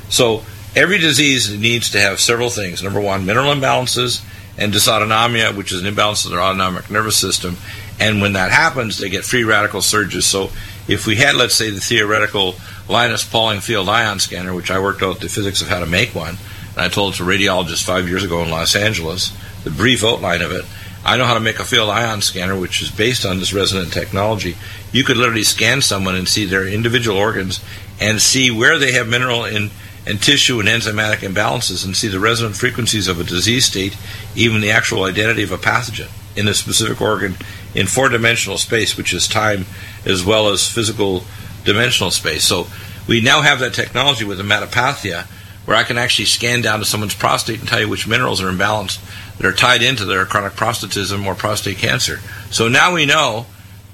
So 0.09 0.45
every 0.75 0.99
disease 0.99 1.57
needs 1.57 1.91
to 1.91 2.01
have 2.01 2.21
several 2.21 2.51
things. 2.51 2.83
Number 2.83 3.01
one, 3.01 3.27
mineral 3.27 3.53
imbalances 3.53 4.25
and 4.59 4.73
dysautonomia, 4.73 5.57
which 5.57 5.73
is 5.73 5.81
an 5.81 5.87
imbalance 5.87 6.25
of 6.25 6.31
their 6.31 6.41
autonomic 6.41 6.91
nervous 6.91 7.17
system. 7.17 7.57
And 7.99 8.21
when 8.21 8.35
that 8.35 8.51
happens, 8.51 8.99
they 8.99 9.09
get 9.09 9.25
free 9.25 9.45
radical 9.45 9.83
surges. 9.83 10.27
So 10.27 10.51
if 10.89 11.07
we 11.07 11.17
had, 11.17 11.35
let's 11.35 11.55
say, 11.55 11.71
the 11.71 11.81
theoretical 11.81 12.57
Linus 12.89 13.25
Pauling 13.25 13.61
field 13.61 13.89
ion 13.89 14.19
scanner, 14.21 14.55
which 14.55 14.71
I 14.71 14.79
worked 14.79 15.03
out 15.03 15.21
the 15.21 15.29
physics 15.29 15.63
of 15.63 15.69
how 15.69 15.81
to 15.81 15.87
make 15.87 16.15
one, 16.15 16.37
and 16.73 16.85
I 16.85 16.89
told 16.89 17.15
it 17.15 17.17
to 17.17 17.25
a 17.25 17.27
radiologist 17.27 17.85
five 17.85 18.09
years 18.09 18.23
ago 18.23 18.43
in 18.43 18.51
Los 18.51 18.77
Angeles, 18.77 19.37
the 19.65 19.71
brief 19.71 20.05
outline 20.05 20.43
of 20.43 20.53
it. 20.53 20.65
I 21.05 21.17
know 21.17 21.25
how 21.25 21.35
to 21.35 21.41
make 21.41 21.59
a 21.59 21.65
field 21.65 21.89
ion 21.89 22.21
scanner, 22.21 22.59
which 22.59 22.83
is 22.83 22.91
based 22.91 23.25
on 23.25 23.39
this 23.39 23.53
resonant 23.53 23.93
technology. 23.93 24.57
You 24.93 25.05
could 25.05 25.17
literally 25.17 25.45
scan 25.45 25.81
someone 25.81 26.17
and 26.17 26.29
see 26.29 26.45
their 26.45 26.67
individual 26.67 27.17
organs 27.17 27.61
and 28.01 28.21
see 28.21 28.51
where 28.51 28.79
they 28.79 28.93
have 28.93 29.09
mineral 29.09 29.45
and, 29.45 29.71
and 30.07 30.21
tissue 30.21 30.61
and 30.61 30.69
enzymatic 30.69 31.19
imbalances 31.19 31.85
and 31.85 31.97
see 31.97 32.09
the 32.09 32.21
resonant 32.21 32.57
frequencies 32.57 33.09
of 33.09 33.21
a 33.21 33.25
disease 33.25 33.65
state, 33.65 33.97
even 34.35 34.61
the 34.61 34.71
actual 34.71 35.05
identity 35.05 35.43
of 35.43 35.53
a 35.53 35.59
pathogen 35.59 36.09
in 36.37 36.49
a 36.49 36.55
specific 36.55 37.01
organ 37.01 37.37
in 37.77 37.87
four 37.87 38.09
dimensional 38.09 38.59
space, 38.59 38.97
which 38.97 39.13
is 39.13 39.29
time 39.29 39.67
as 40.05 40.25
well 40.25 40.49
as 40.49 40.67
physical 40.67 41.23
dimensional 41.65 42.11
space. 42.11 42.43
So 42.45 42.67
we 43.07 43.21
now 43.21 43.43
have 43.43 43.61
that 43.61 43.75
technology 43.75 44.25
with 44.25 44.39
the 44.39 44.45
metapathia 44.45 45.27
where 45.67 45.77
I 45.77 45.85
can 45.85 45.99
actually 45.99 46.27
scan 46.27 46.63
down 46.63 46.79
to 46.79 46.85
someone's 46.85 47.15
prostate 47.15 47.61
and 47.61 47.69
tell 47.69 47.81
you 47.81 47.89
which 47.89 48.09
minerals 48.09 48.41
are 48.41 48.51
imbalanced 48.51 49.01
that 49.37 49.47
are 49.47 49.53
tied 49.53 49.83
into 49.83 50.05
their 50.05 50.25
chronic 50.25 50.53
prostatism 50.55 51.27
or 51.27 51.35
prostate 51.35 51.79
cancer. 51.79 52.21
So 52.51 52.69
now 52.69 52.95
we 52.95 53.05
know 53.05 53.47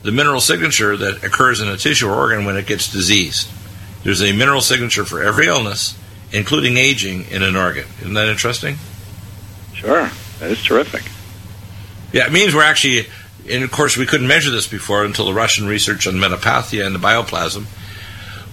the 0.03 0.13
mineral 0.13 0.41
signature 0.41 0.97
that 0.97 1.25
occurs 1.25 1.61
in 1.61 1.69
a 1.69 1.77
tissue 1.77 2.09
or 2.09 2.15
organ 2.15 2.45
when 2.45 2.57
it 2.57 2.67
gets 2.67 2.93
diseased. 2.93 3.49
There's 4.05 4.23
a 4.23 4.33
mineral 4.33 4.61
signature 4.61 5.05
for 5.05 5.23
every 5.23 5.47
illness, 5.47 5.99
including 6.31 6.77
aging 6.77 7.27
in 7.31 7.43
an 7.43 7.57
organ. 7.57 7.87
Isn't 8.01 8.15
that 8.15 8.29
interesting? 8.29 8.77
Sure, 9.75 10.11
that 10.41 10.51
is 10.51 10.63
terrific. 10.63 11.11
Yeah, 12.13 12.27
it 12.27 12.33
means 12.33 12.55
we're 12.55 12.65
actually, 12.65 13.07
and 13.51 13.65
of 13.65 13.71
course, 13.71 13.97
we 13.97 14.07
couldn't 14.07 14.27
measure 14.27 14.51
this 14.51 14.67
before 14.67 15.05
until 15.05 15.27
the 15.27 15.35
Russian 15.35 15.67
research 15.67 16.07
on 16.07 16.15
metapathia 16.15 16.87
and 16.87 16.95
the 16.95 16.99
bioplasm. 16.99 17.67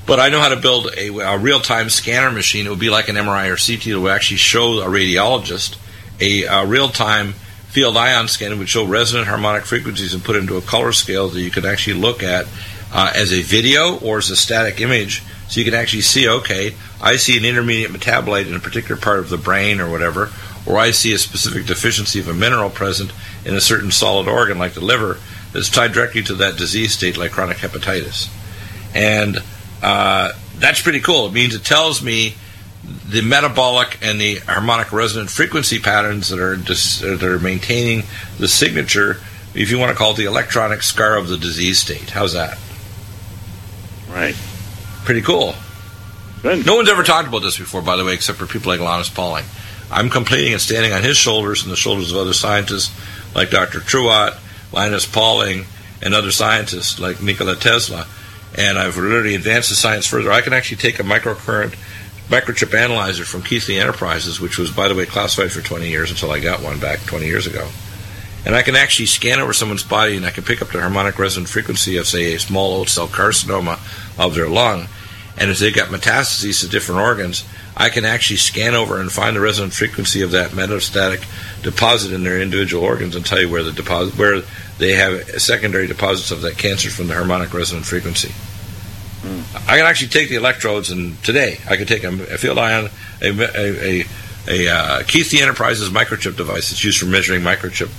But 0.06 0.20
I 0.20 0.30
know 0.30 0.40
how 0.40 0.50
to 0.50 0.56
build 0.56 0.90
a, 0.98 1.10
a 1.20 1.38
real 1.38 1.60
time 1.60 1.90
scanner 1.90 2.32
machine. 2.32 2.66
It 2.66 2.70
would 2.70 2.80
be 2.80 2.90
like 2.90 3.10
an 3.10 3.16
MRI 3.16 3.50
or 3.50 3.58
CT. 3.58 3.88
It 3.88 3.98
would 3.98 4.12
actually 4.12 4.38
show 4.38 4.80
a 4.80 4.88
radiologist 4.88 5.78
a, 6.22 6.44
a 6.44 6.66
real 6.66 6.90
time 6.90 7.34
field 7.70 7.98
ion 7.98 8.28
scan. 8.28 8.52
It 8.52 8.58
would 8.58 8.70
show 8.70 8.86
resonant 8.86 9.28
harmonic 9.28 9.66
frequencies 9.66 10.14
and 10.14 10.24
put 10.24 10.36
into 10.36 10.58
a 10.58 10.62
color 10.62 10.92
scale 10.92 11.30
that 11.30 11.42
you 11.42 11.52
could 11.52 11.66
actually 11.66 12.00
look 12.00 12.24
at 12.24 12.48
uh, 12.92 13.12
as 13.16 13.32
a 13.34 13.42
video 13.42 14.00
or 14.00 14.18
as 14.18 14.30
a 14.30 14.36
static 14.36 14.82
image. 14.82 15.24
So 15.48 15.60
you 15.60 15.66
can 15.66 15.74
actually 15.74 16.02
see, 16.02 16.28
okay, 16.28 16.76
I 17.02 17.16
see 17.16 17.38
an 17.38 17.46
intermediate 17.46 17.92
metabolite 17.92 18.48
in 18.48 18.56
a 18.56 18.60
particular 18.60 19.00
part 19.00 19.20
of 19.20 19.30
the 19.30 19.38
brain 19.38 19.80
or 19.80 19.90
whatever, 19.90 20.32
or 20.70 20.78
I 20.78 20.92
see 20.92 21.12
a 21.14 21.18
specific 21.18 21.66
deficiency 21.66 22.20
of 22.20 22.28
a 22.28 22.34
mineral 22.34 22.70
present 22.70 23.12
in 23.44 23.56
a 23.56 23.62
certain 23.62 23.90
solid 23.90 24.28
organ 24.28 24.60
like 24.60 24.74
the 24.74 24.82
liver 24.82 25.18
that's 25.52 25.70
tied 25.70 25.94
directly 25.94 26.22
to 26.24 26.36
that 26.36 26.58
disease 26.58 26.94
state 26.94 27.18
like 27.18 27.32
chronic 27.32 27.58
hepatitis. 27.58 28.30
And 28.94 29.40
uh, 29.82 30.32
that's 30.58 30.82
pretty 30.82 31.00
cool. 31.00 31.26
It 31.26 31.34
means 31.34 31.56
it 31.56 31.66
tells 31.66 32.04
me 32.04 32.36
the 33.08 33.22
metabolic 33.22 33.98
and 34.04 34.22
the 34.22 34.36
harmonic 34.36 34.94
resonant 34.94 35.32
frequency 35.32 35.80
patterns 35.80 36.30
that 36.30 36.40
are 36.40 36.56
dis- 36.56 37.00
that 37.00 37.24
are 37.24 37.40
maintaining 37.40 38.04
the 38.38 38.48
signature, 38.48 39.18
if 39.56 39.72
you 39.72 39.80
want 39.80 39.92
to 39.92 39.98
call 39.98 40.12
it 40.12 40.18
the 40.18 40.26
electronic 40.26 40.84
scar 40.84 41.18
of 41.18 41.28
the 41.28 41.38
disease 41.38 41.80
state. 41.80 42.12
How's 42.12 42.34
that? 42.34 42.58
Right. 44.10 44.36
Pretty 45.04 45.22
cool. 45.22 45.56
Good. 46.44 46.66
No 46.66 46.76
one's 46.76 46.90
ever 46.90 47.04
talked 47.04 47.28
about 47.28 47.42
this 47.42 47.58
before, 47.58 47.82
by 47.82 47.98
the 47.98 48.06
way, 48.06 48.14
except 48.14 48.38
for 48.38 48.46
people 48.46 48.72
like 48.72 48.80
Linus 48.80 49.10
Pauling. 49.10 49.46
I'm 49.92 50.10
completing 50.10 50.54
and 50.54 50.62
standing 50.62 50.94
on 50.94 51.04
his 51.04 51.18
shoulders 51.18 51.64
and 51.64 51.72
the 51.72 51.76
shoulders 51.76 52.12
of 52.12 52.18
other 52.18 52.34
scientists 52.34 52.96
like 53.36 53.50
Dr. 53.50 53.80
Truott, 53.80 54.38
Linus 54.72 55.06
Pauling, 55.06 55.66
and 56.02 56.14
other 56.14 56.32
scientists 56.32 57.00
like 57.00 57.22
Nikola 57.22 57.56
Tesla. 57.56 58.08
And 58.58 58.78
I've 58.78 58.98
literally 58.98 59.36
advanced 59.36 59.70
the 59.70 59.76
science 59.76 60.06
further. 60.06 60.32
I 60.32 60.42
can 60.42 60.54
actually 60.54 60.78
take 60.78 61.00
a 61.00 61.04
microcurrent 61.04 61.76
microchip 62.30 62.78
analyzer 62.78 63.26
from 63.26 63.42
Keithley 63.42 63.80
Enterprises, 63.80 64.40
which 64.40 64.58
was, 64.58 64.72
by 64.72 64.88
the 64.88 64.96
way, 64.96 65.06
classified 65.06 65.52
for 65.52 65.62
20 65.62 65.90
years 65.90 66.12
until 66.12 66.32
I 66.32 66.40
got 66.40 66.62
one 66.62 66.80
back 66.80 67.00
20 67.06 67.26
years 67.26 67.48
ago. 67.48 67.68
And 68.46 68.56
I 68.56 68.62
can 68.62 68.76
actually 68.76 69.08
scan 69.08 69.40
over 69.40 69.52
someone's 69.52 69.84
body 69.84 70.16
and 70.16 70.26
I 70.26 70.32
can 70.32 70.44
pick 70.44 70.62
up 70.62 70.70
the 70.70 70.80
harmonic 70.80 71.20
resonant 71.20 71.50
frequency 71.50 71.98
of, 71.98 72.08
say, 72.08 72.34
a 72.34 72.40
small 72.40 72.80
oat 72.80 72.90
cell 72.90 73.08
carcinoma 73.08 73.80
of 74.18 74.36
their 74.36 74.48
lung. 74.48 74.88
And 75.38 75.50
if 75.50 75.60
they've 75.60 75.76
got 75.76 75.90
metastases 75.90 76.62
to 76.62 76.68
different 76.68 77.02
organs, 77.02 77.46
I 77.80 77.90
can 77.90 78.04
actually 78.04 78.38
scan 78.38 78.76
over 78.76 79.00
and 79.00 79.10
find 79.10 79.36
the 79.36 79.40
resonant 79.40 79.74
frequency 79.74 80.22
of 80.22 80.32
that 80.32 80.52
metastatic 80.52 81.26
deposit 81.64 82.12
in 82.12 82.24
their 82.24 82.42
individual 82.42 82.84
organs 82.84 83.16
and 83.16 83.26
tell 83.26 83.40
you 83.40 83.50
where 83.50 83.64
the 83.64 83.72
deposit, 83.72 84.18
where 84.18 84.42
they 84.78 84.92
have 84.96 85.42
secondary 85.42 85.88
deposits 85.88 86.30
of 86.30 86.42
that 86.42 86.58
cancer 86.58 86.90
from 86.90 87.08
the 87.08 87.14
harmonic 87.14 87.54
resonant 87.54 87.86
frequency. 87.86 88.34
I 89.68 89.78
can 89.78 89.86
actually 89.86 90.10
take 90.10 90.30
the 90.30 90.36
electrodes, 90.36 90.92
and 90.92 91.22
today 91.24 91.60
I 91.70 91.78
could 91.78 91.88
take 91.88 92.04
a, 92.04 92.10
a 92.10 92.38
field 92.38 92.58
ion, 92.58 92.90
a, 93.22 93.30
a, 93.30 94.02
a, 94.02 94.06
a 94.48 94.68
uh, 94.68 95.04
Keithley 95.04 95.42
Enterprises 95.42 95.90
microchip 95.90 96.36
device 96.36 96.70
that's 96.70 96.84
used 96.84 97.00
for 97.00 97.06
measuring 97.06 97.42
microchip, 97.42 97.90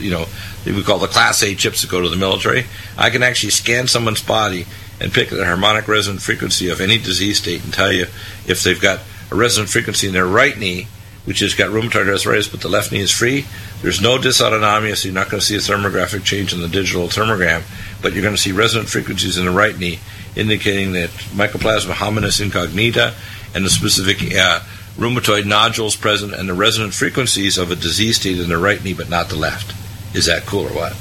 you 0.00 0.10
know, 0.10 0.26
we 0.66 0.82
call 0.82 0.98
the 0.98 1.06
Class 1.06 1.42
A 1.42 1.54
chips 1.54 1.82
that 1.82 1.90
go 1.90 2.00
to 2.00 2.08
the 2.08 2.16
military. 2.16 2.66
I 2.96 3.10
can 3.10 3.22
actually 3.22 3.50
scan 3.50 3.86
someone's 3.86 4.22
body 4.22 4.66
and 5.00 5.12
pick 5.12 5.30
the 5.30 5.44
harmonic 5.44 5.88
resonant 5.88 6.22
frequency 6.22 6.68
of 6.68 6.80
any 6.80 6.98
disease 6.98 7.38
state 7.38 7.64
and 7.64 7.72
tell 7.72 7.92
you 7.92 8.06
if 8.46 8.62
they've 8.62 8.80
got 8.80 9.00
a 9.32 9.34
resonant 9.34 9.70
frequency 9.70 10.06
in 10.06 10.12
their 10.12 10.26
right 10.26 10.56
knee, 10.58 10.86
which 11.24 11.40
has 11.40 11.54
got 11.54 11.70
rheumatoid 11.70 12.08
arthritis, 12.08 12.48
but 12.48 12.60
the 12.60 12.68
left 12.68 12.92
knee 12.92 13.00
is 13.00 13.10
free. 13.10 13.46
There's 13.80 14.00
no 14.00 14.18
dysautonomia, 14.18 14.96
so 14.96 15.08
you're 15.08 15.14
not 15.14 15.30
going 15.30 15.40
to 15.40 15.46
see 15.46 15.56
a 15.56 15.58
thermographic 15.58 16.24
change 16.24 16.52
in 16.52 16.60
the 16.60 16.68
digital 16.68 17.06
thermogram, 17.06 17.62
but 18.02 18.12
you're 18.12 18.22
going 18.22 18.34
to 18.34 18.40
see 18.40 18.52
resonant 18.52 18.88
frequencies 18.88 19.38
in 19.38 19.44
the 19.44 19.50
right 19.50 19.78
knee, 19.78 20.00
indicating 20.36 20.92
that 20.92 21.10
mycoplasma 21.30 21.92
hominis 21.92 22.40
incognita 22.40 23.14
and 23.54 23.64
the 23.64 23.70
specific 23.70 24.34
uh, 24.34 24.60
rheumatoid 24.96 25.46
nodules 25.46 25.96
present 25.96 26.34
and 26.34 26.48
the 26.48 26.54
resonant 26.54 26.92
frequencies 26.92 27.56
of 27.56 27.70
a 27.70 27.76
disease 27.76 28.16
state 28.16 28.38
in 28.38 28.48
the 28.48 28.58
right 28.58 28.82
knee, 28.84 28.94
but 28.94 29.08
not 29.08 29.28
the 29.28 29.36
left. 29.36 29.74
Is 30.14 30.26
that 30.26 30.44
cool 30.44 30.66
or 30.66 30.74
what? 30.74 30.92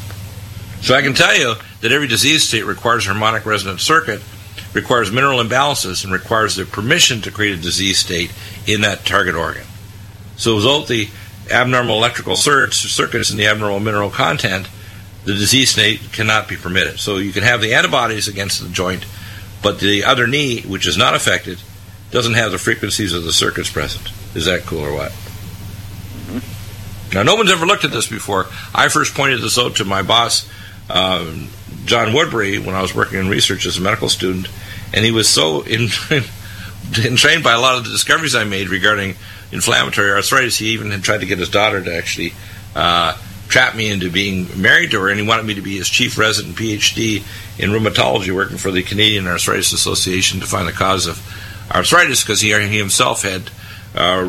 So 0.81 0.95
I 0.95 1.01
can 1.01 1.13
tell 1.13 1.37
you 1.37 1.55
that 1.81 1.91
every 1.91 2.07
disease 2.07 2.47
state 2.47 2.63
requires 2.63 3.05
a 3.05 3.09
harmonic 3.09 3.45
resonant 3.45 3.81
circuit, 3.81 4.21
requires 4.73 5.11
mineral 5.11 5.39
imbalances, 5.39 6.03
and 6.03 6.13
requires 6.13 6.55
the 6.55 6.65
permission 6.65 7.21
to 7.21 7.31
create 7.31 7.57
a 7.57 7.61
disease 7.61 7.99
state 7.99 8.31
in 8.65 8.81
that 8.81 9.05
target 9.05 9.35
organ. 9.35 9.65
So, 10.37 10.55
without 10.55 10.87
the 10.87 11.09
abnormal 11.49 11.97
electrical 11.97 12.35
circuits 12.35 13.29
and 13.29 13.39
the 13.39 13.47
abnormal 13.47 13.79
mineral 13.79 14.09
content, 14.09 14.67
the 15.25 15.33
disease 15.33 15.71
state 15.71 16.11
cannot 16.13 16.47
be 16.47 16.55
permitted. 16.55 16.99
So, 16.99 17.17
you 17.17 17.31
can 17.31 17.43
have 17.43 17.61
the 17.61 17.73
antibodies 17.73 18.27
against 18.27 18.61
the 18.61 18.69
joint, 18.69 19.05
but 19.61 19.79
the 19.79 20.03
other 20.03 20.27
knee, 20.27 20.61
which 20.61 20.87
is 20.87 20.97
not 20.97 21.15
affected, 21.15 21.59
doesn't 22.09 22.33
have 22.33 22.51
the 22.51 22.57
frequencies 22.57 23.13
of 23.13 23.23
the 23.23 23.33
circuits 23.33 23.69
present. 23.69 24.09
Is 24.35 24.45
that 24.45 24.61
cool 24.61 24.79
or 24.79 24.93
what? 24.93 25.11
Mm-hmm. 25.11 27.15
Now, 27.15 27.23
no 27.23 27.35
one's 27.35 27.51
ever 27.51 27.65
looked 27.65 27.83
at 27.83 27.91
this 27.91 28.07
before. 28.07 28.47
I 28.73 28.87
first 28.87 29.13
pointed 29.13 29.41
this 29.41 29.57
out 29.57 29.75
to 29.77 29.85
my 29.85 30.01
boss, 30.01 30.49
um, 30.93 31.47
John 31.85 32.13
Woodbury, 32.13 32.59
when 32.59 32.75
I 32.75 32.81
was 32.81 32.93
working 32.93 33.19
in 33.19 33.29
research 33.29 33.65
as 33.65 33.77
a 33.77 33.81
medical 33.81 34.09
student, 34.09 34.47
and 34.93 35.05
he 35.05 35.11
was 35.11 35.27
so 35.27 35.61
in, 35.61 35.87
entrained 37.03 37.43
by 37.43 37.53
a 37.53 37.59
lot 37.59 37.77
of 37.77 37.85
the 37.85 37.89
discoveries 37.89 38.35
I 38.35 38.43
made 38.43 38.69
regarding 38.69 39.15
inflammatory 39.51 40.11
arthritis, 40.11 40.57
he 40.57 40.67
even 40.67 40.91
had 40.91 41.03
tried 41.03 41.21
to 41.21 41.25
get 41.25 41.39
his 41.39 41.49
daughter 41.49 41.81
to 41.81 41.95
actually 41.95 42.33
uh, 42.75 43.17
trap 43.47 43.75
me 43.75 43.89
into 43.89 44.09
being 44.09 44.47
married 44.61 44.91
to 44.91 45.01
her, 45.01 45.09
and 45.09 45.19
he 45.19 45.25
wanted 45.25 45.45
me 45.45 45.53
to 45.55 45.61
be 45.61 45.77
his 45.77 45.89
chief 45.89 46.17
resident 46.17 46.55
PhD 46.55 47.23
in 47.59 47.69
rheumatology, 47.71 48.33
working 48.33 48.57
for 48.57 48.71
the 48.71 48.83
Canadian 48.83 49.27
Arthritis 49.27 49.73
Association 49.73 50.39
to 50.39 50.45
find 50.45 50.67
the 50.67 50.71
cause 50.71 51.07
of 51.07 51.19
arthritis, 51.71 52.23
because 52.23 52.41
he, 52.41 52.53
he 52.67 52.77
himself 52.77 53.23
had 53.23 53.49
uh, 53.95 54.25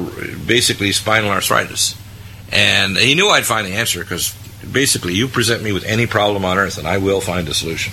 basically 0.46 0.92
spinal 0.92 1.30
arthritis. 1.30 1.96
And 2.50 2.96
he 2.96 3.14
knew 3.14 3.28
I'd 3.28 3.46
find 3.46 3.66
the 3.66 3.72
answer 3.72 4.00
because 4.00 4.36
basically 4.70 5.14
you 5.14 5.28
present 5.28 5.62
me 5.62 5.72
with 5.72 5.84
any 5.84 6.06
problem 6.06 6.44
on 6.44 6.58
earth 6.58 6.78
and 6.78 6.86
I 6.86 6.98
will 6.98 7.20
find 7.20 7.48
a 7.48 7.54
solution. 7.54 7.92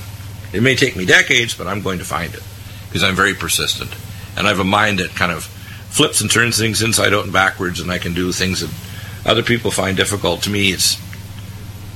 It 0.54 0.64
may 0.64 0.76
take 0.76 0.96
me 0.96 1.06
decades, 1.06 1.56
but 1.56 1.68
I'm 1.68 1.82
going 1.82 2.00
to 2.00 2.06
find 2.06 2.34
it 2.34 2.44
because 2.88 3.04
I'm 3.04 3.16
very 3.16 3.34
persistent. 3.34 3.96
And 4.36 4.48
I 4.48 4.50
have 4.50 4.60
a 4.60 4.64
mind 4.64 5.00
that 5.00 5.12
kind 5.12 5.32
of 5.32 5.44
flips 5.44 6.22
and 6.22 6.30
turns 6.30 6.58
things 6.58 6.82
inside 6.82 7.14
out 7.14 7.24
and 7.24 7.34
backwards, 7.34 7.80
and 7.80 7.92
I 7.92 7.98
can 7.98 8.14
do 8.14 8.32
things 8.32 8.62
that 8.62 9.30
other 9.30 9.44
people 9.44 9.70
find 9.70 9.98
difficult. 9.98 10.44
To 10.44 10.50
me, 10.50 10.72
it's 10.72 10.98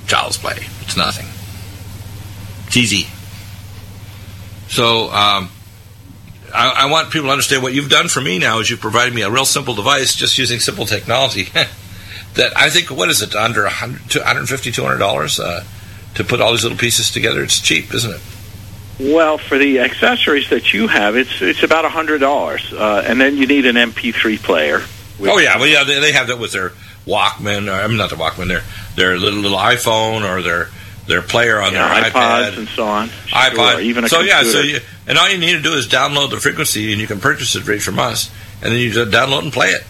child's 0.07 0.37
play. 0.37 0.57
It's 0.81 0.97
nothing. 0.97 1.27
It's 2.67 2.77
easy. 2.77 3.07
So 4.67 5.05
um, 5.11 5.49
I, 6.53 6.83
I 6.85 6.91
want 6.91 7.11
people 7.11 7.27
to 7.27 7.31
understand 7.31 7.63
what 7.63 7.73
you've 7.73 7.89
done 7.89 8.07
for 8.07 8.21
me 8.21 8.39
now 8.39 8.59
is 8.59 8.69
you've 8.69 8.81
provided 8.81 9.13
me 9.13 9.21
a 9.21 9.29
real 9.29 9.45
simple 9.45 9.73
device 9.73 10.15
just 10.15 10.37
using 10.37 10.59
simple 10.59 10.85
technology. 10.85 11.47
that 12.35 12.55
I 12.55 12.69
think 12.69 12.89
what 12.89 13.09
is 13.09 13.21
it 13.21 13.35
under 13.35 13.63
100, 13.63 14.15
150 14.15 14.71
200 14.71 14.97
dollars 14.97 15.39
uh, 15.39 15.63
to 16.15 16.23
put 16.23 16.41
all 16.41 16.51
these 16.51 16.63
little 16.63 16.77
pieces 16.77 17.11
together. 17.11 17.43
It's 17.43 17.59
cheap, 17.59 17.93
isn't 17.93 18.11
it? 18.11 18.21
Well, 18.99 19.37
for 19.37 19.57
the 19.57 19.79
accessories 19.79 20.49
that 20.49 20.73
you 20.73 20.87
have, 20.87 21.15
it's 21.15 21.41
it's 21.41 21.63
about 21.63 21.85
a 21.85 21.89
hundred 21.89 22.19
dollars, 22.19 22.71
uh, 22.73 23.03
and 23.05 23.19
then 23.19 23.37
you 23.37 23.47
need 23.47 23.65
an 23.65 23.75
MP3 23.75 24.37
player. 24.37 24.81
Oh 25.19 25.39
yeah, 25.39 25.57
well 25.57 25.67
yeah, 25.67 25.83
they, 25.83 25.99
they 25.99 26.11
have 26.11 26.27
that 26.27 26.37
with 26.39 26.51
their 26.51 26.73
Walkman. 27.07 27.67
Or, 27.67 27.83
I'm 27.83 27.97
not 27.97 28.11
the 28.11 28.15
Walkman. 28.15 28.47
Their 28.47 28.61
their 28.95 29.17
little 29.17 29.39
little 29.39 29.57
iPhone 29.57 30.29
or 30.29 30.41
their 30.43 30.69
their 31.07 31.23
player 31.23 31.59
on 31.59 31.73
yeah, 31.73 32.01
their 32.01 32.11
iPods 32.11 32.51
iPad 32.51 32.57
and 32.59 32.67
so 32.67 32.85
on. 32.85 33.07
iPod. 33.29 33.81
Even 33.81 34.03
a 34.03 34.09
so 34.09 34.17
computer. 34.17 34.43
yeah, 34.43 34.51
so 34.51 34.59
you, 34.61 34.79
and 35.07 35.17
all 35.17 35.29
you 35.29 35.39
need 35.39 35.53
to 35.53 35.61
do 35.61 35.73
is 35.73 35.87
download 35.87 36.29
the 36.29 36.39
frequency, 36.39 36.91
and 36.91 37.01
you 37.01 37.07
can 37.07 37.19
purchase 37.19 37.55
it 37.55 37.67
right 37.67 37.81
from 37.81 37.97
us, 37.97 38.31
and 38.61 38.71
then 38.71 38.79
you 38.79 38.91
just 38.91 39.11
download 39.11 39.41
and 39.41 39.51
play 39.51 39.69
it. 39.69 39.83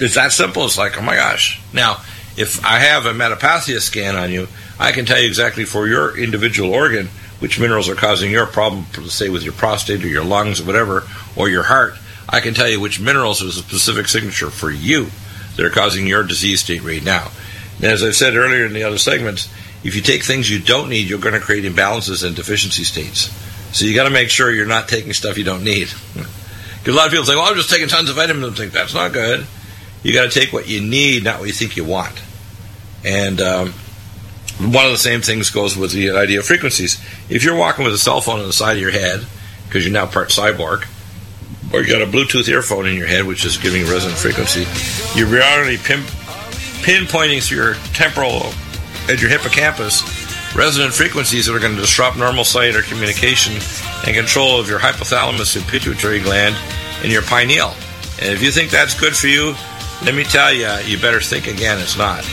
It's 0.00 0.14
that 0.14 0.32
simple. 0.32 0.64
It's 0.64 0.78
like, 0.78 0.98
oh 0.98 1.02
my 1.02 1.14
gosh. 1.14 1.60
Now, 1.72 1.98
if 2.36 2.64
I 2.64 2.78
have 2.78 3.06
a 3.06 3.12
metapathia 3.12 3.80
scan 3.80 4.16
on 4.16 4.30
you, 4.32 4.48
I 4.78 4.92
can 4.92 5.04
tell 5.04 5.20
you 5.20 5.26
exactly 5.26 5.64
for 5.64 5.86
your 5.86 6.16
individual 6.18 6.72
organ 6.72 7.08
which 7.40 7.58
minerals 7.58 7.88
are 7.88 7.94
causing 7.94 8.30
your 8.30 8.46
problem, 8.46 8.84
say 9.08 9.30
with 9.30 9.42
your 9.42 9.54
prostate 9.54 10.04
or 10.04 10.08
your 10.08 10.24
lungs 10.24 10.60
or 10.60 10.64
whatever, 10.64 11.04
or 11.36 11.48
your 11.48 11.62
heart. 11.64 11.94
I 12.28 12.40
can 12.40 12.54
tell 12.54 12.68
you 12.68 12.78
which 12.78 13.00
minerals 13.00 13.40
is 13.40 13.56
a 13.56 13.62
specific 13.62 14.08
signature 14.08 14.50
for 14.50 14.70
you 14.70 15.08
that 15.56 15.64
are 15.64 15.70
causing 15.70 16.06
your 16.06 16.22
disease 16.22 16.60
state 16.60 16.82
right 16.82 17.02
now. 17.02 17.30
And 17.76 17.86
as 17.86 18.02
I 18.02 18.10
said 18.10 18.36
earlier 18.36 18.66
in 18.66 18.74
the 18.74 18.84
other 18.84 18.98
segments, 18.98 19.48
if 19.82 19.96
you 19.96 20.02
take 20.02 20.22
things 20.22 20.50
you 20.50 20.60
don't 20.60 20.90
need, 20.90 21.08
you're 21.08 21.18
going 21.18 21.34
to 21.34 21.40
create 21.40 21.64
imbalances 21.64 22.24
and 22.24 22.36
deficiency 22.36 22.84
states. 22.84 23.30
So 23.72 23.86
you 23.86 23.94
got 23.94 24.04
to 24.04 24.10
make 24.10 24.28
sure 24.28 24.52
you're 24.52 24.66
not 24.66 24.88
taking 24.88 25.12
stuff 25.14 25.38
you 25.38 25.44
don't 25.44 25.64
need. 25.64 25.88
Because 26.80 26.94
a 26.94 26.96
lot 26.96 27.06
of 27.08 27.12
people 27.12 27.26
say, 27.26 27.36
"Well, 27.36 27.44
I'm 27.44 27.56
just 27.56 27.68
taking 27.68 27.88
tons 27.88 28.08
of 28.08 28.16
vitamins." 28.16 28.46
and 28.46 28.56
think 28.56 28.72
that's 28.72 28.94
not 28.94 29.12
good. 29.12 29.46
You 30.02 30.12
got 30.12 30.30
to 30.30 30.40
take 30.40 30.52
what 30.52 30.68
you 30.68 30.80
need, 30.80 31.24
not 31.24 31.40
what 31.40 31.46
you 31.46 31.52
think 31.52 31.76
you 31.76 31.84
want. 31.84 32.22
And 33.04 33.40
um, 33.40 33.72
one 34.58 34.84
of 34.84 34.92
the 34.92 34.98
same 34.98 35.20
things 35.20 35.50
goes 35.50 35.76
with 35.76 35.92
the 35.92 36.10
idea 36.10 36.40
of 36.40 36.46
frequencies. 36.46 37.00
If 37.28 37.44
you're 37.44 37.56
walking 37.56 37.84
with 37.84 37.94
a 37.94 37.98
cell 37.98 38.20
phone 38.20 38.40
on 38.40 38.46
the 38.46 38.52
side 38.52 38.76
of 38.76 38.82
your 38.82 38.90
head 38.90 39.26
because 39.66 39.84
you're 39.84 39.92
now 39.92 40.06
part 40.06 40.28
cyborg, 40.28 40.86
or 41.72 41.82
you 41.82 41.92
got 41.92 42.02
a 42.02 42.10
Bluetooth 42.10 42.48
earphone 42.48 42.86
in 42.86 42.96
your 42.96 43.06
head 43.06 43.24
which 43.24 43.44
is 43.44 43.56
giving 43.56 43.82
resonant 43.86 44.18
frequency, 44.18 44.66
you're 45.18 45.28
already 45.28 45.76
pin- 45.78 46.00
pinpointing 46.82 47.46
through 47.46 47.58
your 47.58 47.74
temporal 47.94 48.52
and 49.08 49.20
your 49.20 49.30
hippocampus 49.30 50.02
resonant 50.54 50.92
frequencies 50.92 51.46
that 51.46 51.54
are 51.54 51.60
going 51.60 51.74
to 51.74 51.80
disrupt 51.80 52.16
normal 52.16 52.44
cellular 52.44 52.82
communication 52.82 53.52
and 54.06 54.16
control 54.16 54.58
of 54.58 54.68
your 54.68 54.78
hypothalamus 54.78 55.56
and 55.56 55.66
pituitary 55.68 56.20
gland 56.20 56.56
and 57.02 57.12
your 57.12 57.22
pineal. 57.22 57.72
And 58.20 58.32
if 58.32 58.42
you 58.42 58.50
think 58.50 58.70
that's 58.70 58.98
good 58.98 59.16
for 59.16 59.28
you, 59.28 59.54
let 60.02 60.14
me 60.14 60.24
tell 60.24 60.52
you, 60.52 60.68
you 60.84 60.98
better 60.98 61.20
think 61.20 61.46
again. 61.46 61.78
It's 61.78 61.96
not. 61.96 62.24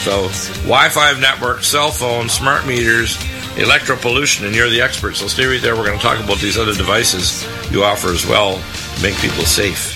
So, 0.00 0.28
Wi-Fi 0.62 1.18
network, 1.18 1.64
cell 1.64 1.90
phones, 1.90 2.32
smart 2.32 2.66
meters, 2.66 3.18
electro 3.56 3.96
pollution, 3.96 4.46
and 4.46 4.54
you're 4.54 4.68
the 4.68 4.80
expert. 4.80 5.16
So 5.16 5.26
stay 5.26 5.46
right 5.46 5.60
there. 5.60 5.74
We're 5.74 5.86
going 5.86 5.98
to 5.98 6.04
talk 6.04 6.22
about 6.22 6.38
these 6.38 6.58
other 6.58 6.74
devices 6.74 7.46
you 7.70 7.82
offer 7.82 8.08
as 8.08 8.26
well 8.26 8.60
to 8.96 9.02
make 9.02 9.16
people 9.16 9.44
safe. 9.44 9.95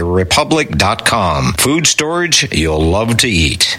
republic.com. 0.00 1.52
Food 1.54 1.86
storage 1.86 2.52
you'll 2.52 2.80
love 2.80 3.18
to 3.18 3.28
eat. 3.28 3.78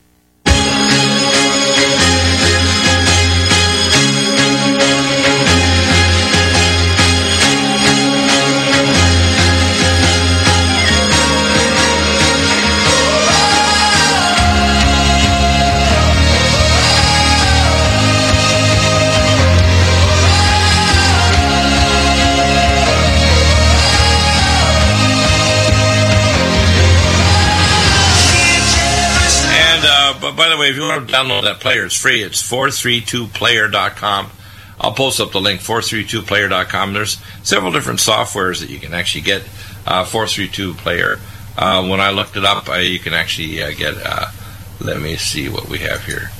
By 30.41 30.49
the 30.49 30.57
way, 30.57 30.69
if 30.69 30.75
you 30.75 30.81
want 30.81 31.07
to 31.07 31.13
download 31.13 31.43
that 31.43 31.59
player, 31.59 31.85
it's 31.85 31.95
free. 31.95 32.23
It's 32.23 32.41
432player.com. 32.41 34.31
I'll 34.79 34.91
post 34.91 35.19
up 35.19 35.33
the 35.33 35.39
link 35.39 35.61
432player.com. 35.61 36.93
There's 36.93 37.21
several 37.43 37.71
different 37.71 37.99
softwares 37.99 38.59
that 38.61 38.71
you 38.71 38.79
can 38.79 38.91
actually 38.95 39.21
get 39.21 39.43
uh, 39.85 40.03
432 40.03 40.73
player. 40.73 41.19
Uh, 41.55 41.87
when 41.87 42.01
I 42.01 42.09
looked 42.09 42.37
it 42.37 42.43
up, 42.43 42.67
you 42.81 42.97
can 42.97 43.13
actually 43.13 43.61
uh, 43.61 43.69
get. 43.69 43.93
Uh, 44.03 44.31
let 44.79 44.99
me 44.99 45.15
see 45.15 45.47
what 45.47 45.69
we 45.69 45.77
have 45.77 46.05
here. 46.05 46.31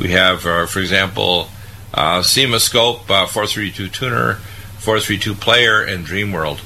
We 0.00 0.08
have, 0.08 0.44
uh, 0.44 0.66
for 0.66 0.80
example, 0.80 1.46
uh, 1.94 2.22
CymaScope, 2.22 3.08
uh, 3.08 3.26
432 3.26 3.86
tuner, 3.86 4.34
432 4.78 5.32
player, 5.36 5.80
and 5.80 6.04
DreamWorld. 6.04 6.58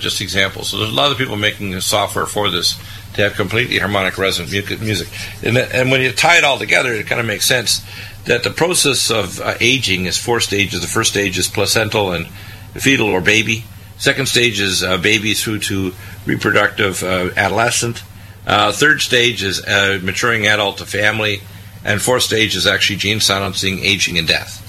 Just 0.00 0.22
examples. 0.22 0.68
So 0.68 0.78
there's 0.78 0.90
a 0.90 0.94
lot 0.94 1.12
of 1.12 1.18
people 1.18 1.36
making 1.36 1.78
software 1.82 2.24
for 2.24 2.48
this 2.48 2.80
to 3.14 3.22
have 3.22 3.34
completely 3.34 3.78
harmonic 3.78 4.16
resonant 4.18 4.52
mu- 4.52 4.76
music. 4.78 5.08
And, 5.42 5.56
and 5.56 5.90
when 5.90 6.00
you 6.00 6.12
tie 6.12 6.38
it 6.38 6.44
all 6.44 6.58
together, 6.58 6.92
it 6.92 7.06
kind 7.06 7.20
of 7.20 7.26
makes 7.26 7.44
sense 7.44 7.84
that 8.24 8.44
the 8.44 8.50
process 8.50 9.10
of 9.10 9.40
uh, 9.40 9.54
aging 9.60 10.06
is 10.06 10.16
four 10.16 10.40
stages. 10.40 10.80
The 10.80 10.86
first 10.86 11.10
stage 11.10 11.38
is 11.38 11.48
placental 11.48 12.12
and 12.12 12.26
fetal 12.74 13.08
or 13.08 13.20
baby. 13.20 13.64
Second 13.98 14.26
stage 14.26 14.60
is 14.60 14.82
uh, 14.82 14.98
baby 14.98 15.34
through 15.34 15.60
to 15.60 15.92
reproductive 16.26 17.02
uh, 17.02 17.30
adolescent. 17.36 18.02
Uh, 18.46 18.72
third 18.72 19.00
stage 19.00 19.42
is 19.42 19.64
uh, 19.64 20.00
maturing 20.02 20.46
adult 20.46 20.78
to 20.78 20.86
family. 20.86 21.40
And 21.84 22.00
fourth 22.00 22.22
stage 22.22 22.54
is 22.54 22.66
actually 22.66 22.96
gene 22.96 23.20
silencing, 23.20 23.80
aging, 23.80 24.18
and 24.18 24.26
death. 24.26 24.60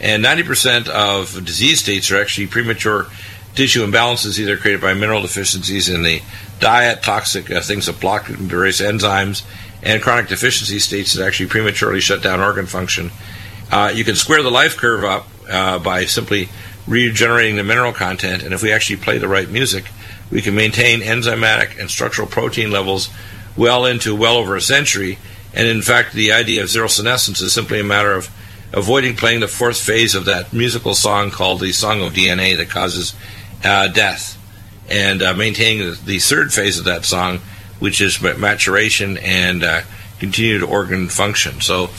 And 0.00 0.24
90% 0.24 0.88
of 0.88 1.44
disease 1.44 1.80
states 1.80 2.10
are 2.10 2.20
actually 2.20 2.46
premature 2.46 3.06
tissue 3.58 3.84
imbalances, 3.84 4.38
either 4.38 4.56
created 4.56 4.80
by 4.80 4.94
mineral 4.94 5.20
deficiencies 5.20 5.88
in 5.88 6.04
the 6.04 6.22
diet, 6.60 7.02
toxic 7.02 7.50
uh, 7.50 7.60
things 7.60 7.86
that 7.86 8.00
block 8.00 8.26
various 8.26 8.80
enzymes, 8.80 9.42
and 9.82 10.00
chronic 10.00 10.28
deficiency 10.28 10.78
states 10.78 11.12
that 11.12 11.26
actually 11.26 11.48
prematurely 11.48 11.98
shut 11.98 12.22
down 12.22 12.40
organ 12.40 12.66
function. 12.66 13.10
Uh, 13.72 13.90
you 13.92 14.04
can 14.04 14.14
square 14.14 14.44
the 14.44 14.50
life 14.50 14.76
curve 14.76 15.02
up 15.02 15.26
uh, 15.50 15.76
by 15.80 16.04
simply 16.04 16.48
regenerating 16.86 17.56
the 17.56 17.64
mineral 17.64 17.92
content, 17.92 18.44
and 18.44 18.54
if 18.54 18.62
we 18.62 18.70
actually 18.70 18.94
play 18.94 19.18
the 19.18 19.26
right 19.26 19.50
music, 19.50 19.86
we 20.30 20.40
can 20.40 20.54
maintain 20.54 21.00
enzymatic 21.00 21.80
and 21.80 21.90
structural 21.90 22.28
protein 22.28 22.70
levels 22.70 23.10
well 23.56 23.84
into 23.84 24.14
well 24.14 24.36
over 24.36 24.54
a 24.54 24.60
century. 24.60 25.18
And 25.52 25.66
in 25.66 25.82
fact, 25.82 26.12
the 26.12 26.30
idea 26.30 26.62
of 26.62 26.68
zero 26.68 26.86
senescence 26.86 27.40
is 27.40 27.52
simply 27.52 27.80
a 27.80 27.84
matter 27.84 28.12
of 28.12 28.30
avoiding 28.72 29.16
playing 29.16 29.40
the 29.40 29.48
fourth 29.48 29.80
phase 29.80 30.14
of 30.14 30.26
that 30.26 30.52
musical 30.52 30.94
song 30.94 31.32
called 31.32 31.58
the 31.58 31.72
Song 31.72 32.02
of 32.02 32.12
DNA 32.12 32.56
that 32.56 32.70
causes 32.70 33.14
uh, 33.64 33.88
death, 33.88 34.36
and 34.90 35.22
uh, 35.22 35.34
maintaining 35.34 35.94
the, 36.04 36.18
third 36.18 36.52
phase 36.52 36.78
of 36.78 36.84
that 36.84 37.04
song, 37.04 37.38
which 37.78 38.00
is 38.00 38.20
maturation 38.20 39.18
and 39.18 39.62
uh, 39.62 39.82
continued 40.18 40.62
organ 40.62 41.08
function. 41.08 41.60
So 41.60 41.90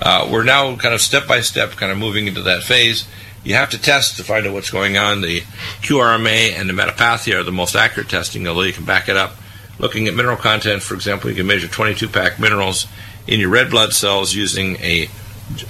uh, 0.00 0.28
we're 0.30 0.44
now 0.44 0.76
kind 0.76 0.94
of 0.94 1.00
step 1.00 1.26
by 1.26 1.40
step, 1.40 1.72
kind 1.72 1.92
of 1.92 1.98
moving 1.98 2.26
into 2.26 2.42
that 2.42 2.62
phase. 2.62 3.06
You 3.44 3.54
have 3.54 3.70
to 3.70 3.78
test 3.78 4.16
to 4.16 4.24
find 4.24 4.46
out 4.46 4.52
what's 4.52 4.70
going 4.70 4.96
on. 4.96 5.20
The 5.20 5.40
QRMA 5.82 6.52
and 6.58 6.68
the 6.68 6.72
metapathia 6.72 7.40
are 7.40 7.42
the 7.42 7.52
most 7.52 7.76
accurate 7.76 8.08
testing, 8.08 8.46
although 8.46 8.62
you 8.62 8.72
can 8.72 8.84
back 8.84 9.08
it 9.08 9.16
up. 9.16 9.36
Looking 9.78 10.08
at 10.08 10.14
mineral 10.14 10.36
content, 10.36 10.82
for 10.82 10.94
example, 10.94 11.30
you 11.30 11.36
can 11.36 11.46
measure 11.46 11.68
22 11.68 12.08
pack 12.08 12.40
minerals 12.40 12.86
in 13.28 13.38
your 13.38 13.50
red 13.50 13.70
blood 13.70 13.92
cells 13.92 14.34
using 14.34 14.76
a 14.76 15.08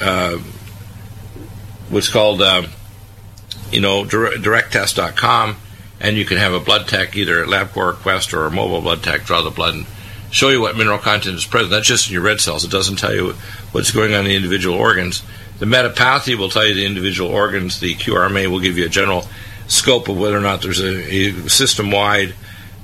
uh, 0.01 0.39
what's 1.91 2.09
called 2.09 2.41
uh, 2.41 2.63
you 3.73 3.81
know 3.81 4.05
directtest.com 4.05 5.57
and 6.01 6.17
you 6.17 6.25
can 6.25 6.37
have 6.39 6.53
a 6.53 6.61
blood 6.61 6.89
tech 6.89 7.17
either 7.17 7.43
at 7.43 7.49
LabCorp 7.49 7.77
or 7.77 7.93
Quest 7.95 8.33
or 8.33 8.47
a 8.47 8.51
mobile 8.51 8.81
blood 8.81 9.03
tech 9.03 9.25
draw 9.25 9.43
the 9.43 9.51
blood 9.51 9.75
and 9.75 9.87
show 10.31 10.49
you 10.51 10.61
what 10.61 10.77
mineral 10.77 10.99
content 10.99 11.37
is 11.37 11.45
present. 11.45 11.71
That's 11.71 11.87
just 11.87 12.09
in 12.09 12.15
your 12.15 12.23
red 12.23 12.41
cells. 12.41 12.65
It 12.65 12.71
doesn't 12.71 12.97
tell 12.97 13.15
you 13.15 13.33
what's 13.73 13.91
going 13.91 14.15
on 14.15 14.21
in 14.21 14.27
the 14.27 14.37
individual 14.37 14.77
organs. 14.77 15.23
The 15.59 15.67
metapathy 15.67 16.37
will 16.37 16.51
tell 16.51 16.67
you 16.67 16.75
the 16.75 16.87
individual 16.87 17.31
organs. 17.31 17.81
The 17.81 17.95
QRMA 17.95 18.47
will 18.49 18.61
give 18.61 18.79
you 18.79 18.87
a 18.87 18.91
general 18.91 19.25
scope 19.67 20.09
of 20.09 20.19
whether 20.19 20.37
or 20.37 20.41
not 20.41 20.63
there's 20.63 20.81
a, 20.81 21.15
a 21.15 21.49
system-wide 21.49 22.35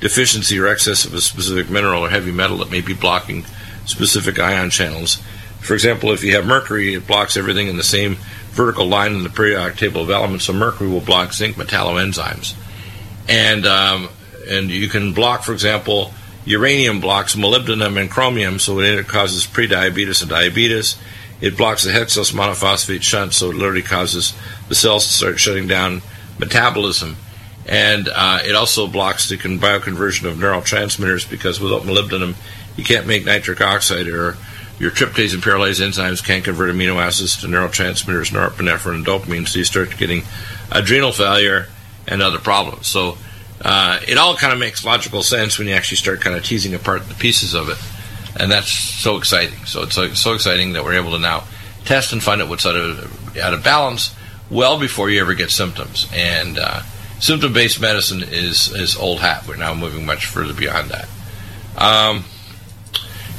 deficiency 0.00 0.58
or 0.58 0.66
excess 0.66 1.04
of 1.04 1.14
a 1.14 1.20
specific 1.20 1.70
mineral 1.70 2.04
or 2.04 2.10
heavy 2.10 2.32
metal 2.32 2.58
that 2.58 2.70
may 2.70 2.80
be 2.80 2.94
blocking 2.94 3.44
specific 3.86 4.38
ion 4.38 4.70
channels. 4.70 5.22
For 5.60 5.74
example, 5.74 6.10
if 6.10 6.22
you 6.22 6.34
have 6.34 6.46
mercury, 6.46 6.94
it 6.94 7.06
blocks 7.06 7.36
everything 7.36 7.68
in 7.68 7.76
the 7.76 7.82
same 7.82 8.18
vertical 8.54 8.86
line 8.86 9.12
in 9.12 9.22
the 9.22 9.30
periodic 9.30 9.76
table 9.76 10.02
of 10.02 10.10
elements. 10.10 10.44
So 10.44 10.52
mercury 10.52 10.88
will 10.88 11.00
block 11.00 11.32
zinc 11.32 11.56
metalloenzymes, 11.56 12.54
and 13.28 13.66
um, 13.66 14.08
and 14.48 14.70
you 14.70 14.88
can 14.88 15.12
block, 15.12 15.42
for 15.42 15.52
example, 15.52 16.12
Uranium 16.44 17.00
blocks 17.00 17.34
molybdenum 17.34 17.98
and 18.00 18.10
chromium, 18.10 18.58
so 18.58 18.80
it 18.80 19.08
causes 19.08 19.46
prediabetes 19.46 20.20
and 20.20 20.30
diabetes. 20.30 20.96
It 21.40 21.56
blocks 21.56 21.84
the 21.84 21.90
hexose 21.90 22.32
monophosphate 22.32 23.02
shunt, 23.02 23.34
so 23.34 23.50
it 23.50 23.56
literally 23.56 23.82
causes 23.82 24.34
the 24.68 24.74
cells 24.74 25.04
to 25.06 25.12
start 25.12 25.40
shutting 25.40 25.66
down 25.66 26.02
metabolism. 26.38 27.16
And 27.66 28.08
uh, 28.14 28.40
it 28.44 28.54
also 28.54 28.86
blocks 28.86 29.28
the 29.28 29.36
bioconversion 29.36 30.28
of 30.28 30.36
neurotransmitters 30.36 31.28
because 31.28 31.60
without 31.60 31.82
molybdenum, 31.82 32.34
you 32.76 32.84
can't 32.84 33.06
make 33.06 33.24
nitric 33.24 33.60
oxide 33.60 34.06
or 34.06 34.36
your 34.78 34.90
tryptase 34.90 35.34
and 35.34 35.42
parallase 35.42 35.80
enzymes 35.80 36.24
can't 36.24 36.44
convert 36.44 36.74
amino 36.74 36.96
acids 36.96 37.40
to 37.40 37.46
neurotransmitters, 37.46 38.32
norepinephrine, 38.32 38.96
and 38.96 39.06
dopamine, 39.06 39.46
so 39.46 39.58
you 39.58 39.64
start 39.64 39.96
getting 39.96 40.22
adrenal 40.70 41.12
failure 41.12 41.66
and 42.06 42.22
other 42.22 42.38
problems. 42.38 42.86
So 42.86 43.16
uh, 43.62 44.00
it 44.06 44.18
all 44.18 44.36
kind 44.36 44.52
of 44.52 44.58
makes 44.58 44.84
logical 44.84 45.22
sense 45.22 45.58
when 45.58 45.68
you 45.68 45.74
actually 45.74 45.98
start 45.98 46.20
kind 46.20 46.36
of 46.36 46.44
teasing 46.44 46.74
apart 46.74 47.08
the 47.08 47.14
pieces 47.14 47.54
of 47.54 47.68
it, 47.68 47.78
and 48.40 48.50
that's 48.50 48.70
so 48.70 49.16
exciting. 49.16 49.64
So 49.64 49.84
it's 49.84 50.20
so 50.20 50.34
exciting 50.34 50.72
that 50.72 50.84
we're 50.84 50.94
able 50.94 51.12
to 51.12 51.18
now 51.18 51.44
test 51.84 52.12
and 52.12 52.22
find 52.22 52.42
out 52.42 52.48
what's 52.48 52.66
out 52.66 52.76
of 52.76 53.36
out 53.38 53.54
of 53.54 53.62
balance 53.62 54.14
well 54.50 54.78
before 54.78 55.10
you 55.10 55.20
ever 55.20 55.34
get 55.34 55.50
symptoms. 55.50 56.08
And 56.12 56.58
uh, 56.58 56.82
symptom-based 57.20 57.80
medicine 57.80 58.22
is 58.22 58.72
is 58.72 58.96
old 58.96 59.20
hat. 59.20 59.46
We're 59.46 59.56
now 59.56 59.74
moving 59.74 60.04
much 60.04 60.26
further 60.26 60.52
beyond 60.52 60.90
that. 60.90 61.08
Um, 61.76 62.24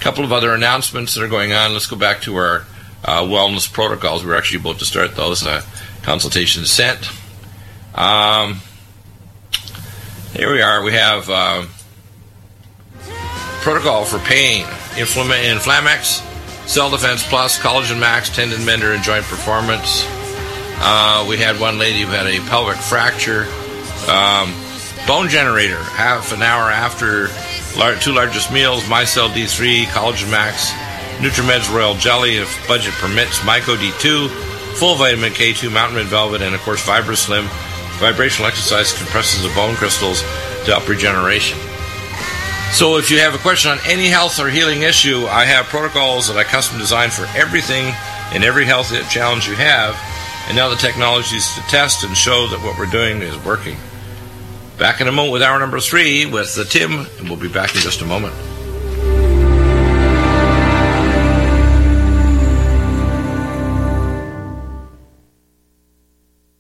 couple 0.06 0.24
of 0.24 0.32
other 0.32 0.53
announcements 0.53 1.16
that 1.16 1.24
are 1.24 1.28
going 1.28 1.51
on. 1.51 1.74
Let's 1.74 1.88
go 1.88 1.95
back 1.95 2.22
to 2.22 2.36
our 2.36 2.58
uh, 3.03 3.24
wellness 3.24 3.72
protocols. 3.74 4.24
We're 4.24 4.38
actually 4.38 4.60
about 4.60 4.78
to 4.78 4.86
start 4.86 5.16
those. 5.16 5.43
Uh, 5.43 5.64
consultations 6.03 6.70
sent. 6.72 7.10
Um, 7.95 8.62
here 10.34 10.53
we 10.53 10.62
are. 10.62 10.84
We 10.84 10.91
have 10.91 11.28
uh, 11.28 11.66
protocol 13.64 14.06
for 14.06 14.20
pain, 14.20 14.66
Inflam- 14.93 15.56
Inflamex, 15.56 16.22
Cell 16.68 16.91
Defense 16.91 17.28
Plus, 17.28 17.58
Collagen 17.58 17.99
Max, 17.99 18.30
Tendon 18.30 18.64
Mender, 18.64 18.93
and 18.93 19.01
Joint 19.01 19.26
Performance. 19.26 20.06
Uh, 20.78 21.26
we 21.28 21.38
had 21.38 21.60
one 21.60 21.80
lady 21.80 22.01
who 22.01 22.12
had 22.12 22.28
a 22.28 22.38
pelvic 22.47 22.78
fracture. 22.78 23.47
Um, 24.08 24.53
bone 25.08 25.30
generator, 25.30 25.82
half 25.82 26.32
an 26.32 26.43
hour 26.43 26.70
after 26.70 27.30
two 28.00 28.14
largest 28.14 28.52
meals, 28.52 28.84
MyCell 28.84 29.30
D3, 29.30 29.86
Collagen 29.86 30.32
Max, 30.32 30.72
Nutrimeds 31.20 31.74
Royal 31.74 31.96
Jelly, 31.96 32.38
if 32.38 32.68
budget 32.68 32.94
permits, 32.94 33.40
Myco 33.40 33.76
D2, 33.76 34.30
full 34.76 34.96
vitamin 34.96 35.34
K2, 35.34 35.72
Mountain 35.72 35.98
Red 35.98 36.08
Velvet, 36.08 36.42
and 36.42 36.56
of 36.56 36.62
course 36.62 36.86
FiberSlim. 36.86 37.48
Vibrational 38.00 38.48
exercise 38.48 38.92
compresses 38.98 39.44
the 39.44 39.54
bone 39.56 39.76
crystals 39.76 40.22
to 40.66 40.72
help 40.72 40.88
regeneration. 40.88 41.58
So 42.72 42.98
if 42.98 43.10
you 43.10 43.20
have 43.20 43.36
a 43.36 43.38
question 43.38 43.72
on 43.72 43.80
any 43.86 44.08
health 44.08 44.40
or 44.40 44.50
healing 44.50 44.82
issue, 44.82 45.26
I 45.28 45.46
have 45.46 45.66
protocols 45.68 46.28
that 46.28 46.38
I 46.38 46.44
custom 46.44 46.78
designed 46.78 47.14
for 47.14 47.26
everything 47.38 47.94
and 48.34 48.44
every 48.44 48.66
health 48.66 48.92
challenge 49.10 49.48
you 49.48 49.56
have. 49.56 49.96
And 50.48 50.58
now 50.58 50.70
the 50.70 50.76
technology 50.76 51.38
is 51.38 51.56
to 51.56 51.62
test 51.62 52.04
and 52.04 52.16
show 52.16 52.48
that 52.48 52.62
what 52.62 52.78
we're 52.78 52.86
doing 52.86 53.22
is 53.22 53.38
working. 53.46 53.78
Back 54.78 55.00
in 55.00 55.08
a 55.08 55.12
moment 55.12 55.32
with 55.34 55.42
hour 55.42 55.58
number 55.58 55.80
three 55.80 56.26
with 56.26 56.54
the 56.56 56.66
Tim, 56.66 57.08
and 57.18 57.30
we'll 57.30 57.40
be 57.40 57.48
back 57.48 57.74
in 57.76 57.82
just 57.82 58.02
a 58.02 58.06
moment. 58.06 58.34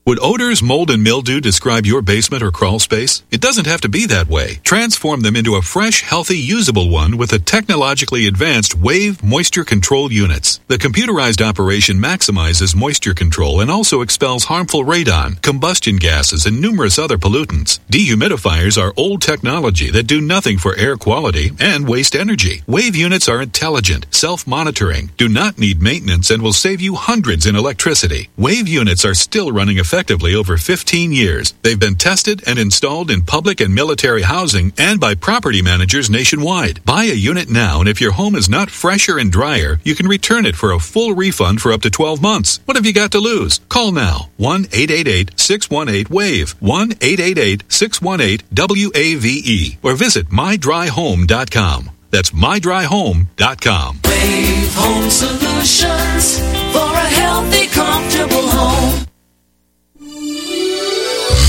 Would 0.07 0.19
odors, 0.21 0.61
mold, 0.61 0.91
and 0.91 1.01
mildew 1.01 1.41
describe 1.41 1.83
your 1.87 2.03
basement 2.03 2.43
or 2.43 2.51
crawl 2.51 2.77
space? 2.77 3.23
It 3.31 3.41
doesn't 3.41 3.65
have 3.65 3.81
to 3.81 3.89
be 3.89 4.05
that 4.05 4.27
way. 4.27 4.59
Transform 4.63 5.21
them 5.21 5.35
into 5.35 5.55
a 5.55 5.63
fresh, 5.63 6.03
healthy, 6.03 6.37
usable 6.37 6.91
one 6.91 7.17
with 7.17 7.31
the 7.31 7.39
technologically 7.39 8.27
advanced 8.27 8.75
Wave 8.75 9.23
Moisture 9.23 9.63
Control 9.63 10.11
Units. 10.11 10.59
The 10.67 10.77
computerized 10.77 11.43
operation 11.43 11.97
maximizes 11.97 12.75
moisture 12.75 13.15
control 13.15 13.61
and 13.61 13.71
also 13.71 14.01
expels 14.01 14.43
harmful 14.43 14.83
radon, 14.85 15.41
combustion 15.41 15.95
gases, 15.95 16.45
and 16.45 16.61
numerous 16.61 16.99
other 16.99 17.17
pollutants. 17.17 17.79
Dehumidifiers 17.89 18.79
are 18.79 18.93
old 18.95 19.23
technology 19.23 19.89
that 19.89 20.05
do 20.05 20.21
nothing 20.21 20.59
for 20.59 20.75
air 20.75 20.97
quality 20.97 21.49
and 21.59 21.89
waste 21.89 22.15
energy. 22.15 22.61
Wave 22.67 22.95
units 22.95 23.27
are 23.27 23.41
intelligent, 23.41 24.05
self-monitoring, 24.11 25.09
do 25.17 25.27
not 25.27 25.57
need 25.57 25.81
maintenance, 25.81 26.29
and 26.29 26.43
will 26.43 26.53
save 26.53 26.79
you 26.79 26.93
hundreds 26.93 27.47
in 27.47 27.55
electricity. 27.55 28.29
Wave 28.37 28.67
units 28.67 29.03
are 29.03 29.15
still 29.15 29.51
running 29.51 29.79
effectively 29.79 29.94
effectively 29.95 30.35
over 30.35 30.57
15 30.57 31.13
years. 31.13 31.53
They've 31.61 31.79
been 31.79 31.95
tested 31.95 32.43
and 32.45 32.59
installed 32.59 33.09
in 33.09 33.21
public 33.21 33.61
and 33.61 33.73
military 33.73 34.23
housing 34.23 34.73
and 34.77 34.99
by 34.99 35.15
property 35.15 35.61
managers 35.61 36.09
nationwide. 36.09 36.83
Buy 36.83 37.05
a 37.05 37.13
unit 37.13 37.49
now, 37.49 37.79
and 37.79 37.87
if 37.87 38.01
your 38.01 38.11
home 38.11 38.35
is 38.35 38.49
not 38.49 38.69
fresher 38.69 39.17
and 39.17 39.31
drier, 39.31 39.79
you 39.85 39.95
can 39.95 40.05
return 40.05 40.45
it 40.45 40.57
for 40.57 40.73
a 40.73 40.79
full 40.79 41.13
refund 41.13 41.61
for 41.61 41.71
up 41.71 41.81
to 41.83 41.89
12 41.89 42.21
months. 42.21 42.59
What 42.65 42.75
have 42.75 42.85
you 42.85 42.91
got 42.91 43.13
to 43.13 43.19
lose? 43.19 43.61
Call 43.69 43.93
now 43.93 44.31
1 44.35 44.65
888 44.73 45.39
618 45.39 46.13
WAVE, 46.13 46.51
1 46.59 46.91
888 46.99 47.63
618 47.69 48.91
WAVE, 48.91 49.77
or 49.81 49.95
visit 49.95 50.27
mydryhome.com. 50.27 51.91
That's 52.11 52.31
mydryhome.com. 52.31 53.99
Wave 54.03 54.75
Home 54.75 55.09
Solutions 55.09 56.39
for 56.75 56.91
a 56.91 57.07
healthy, 57.21 57.67
comfortable 57.67 58.49
home. 58.49 59.05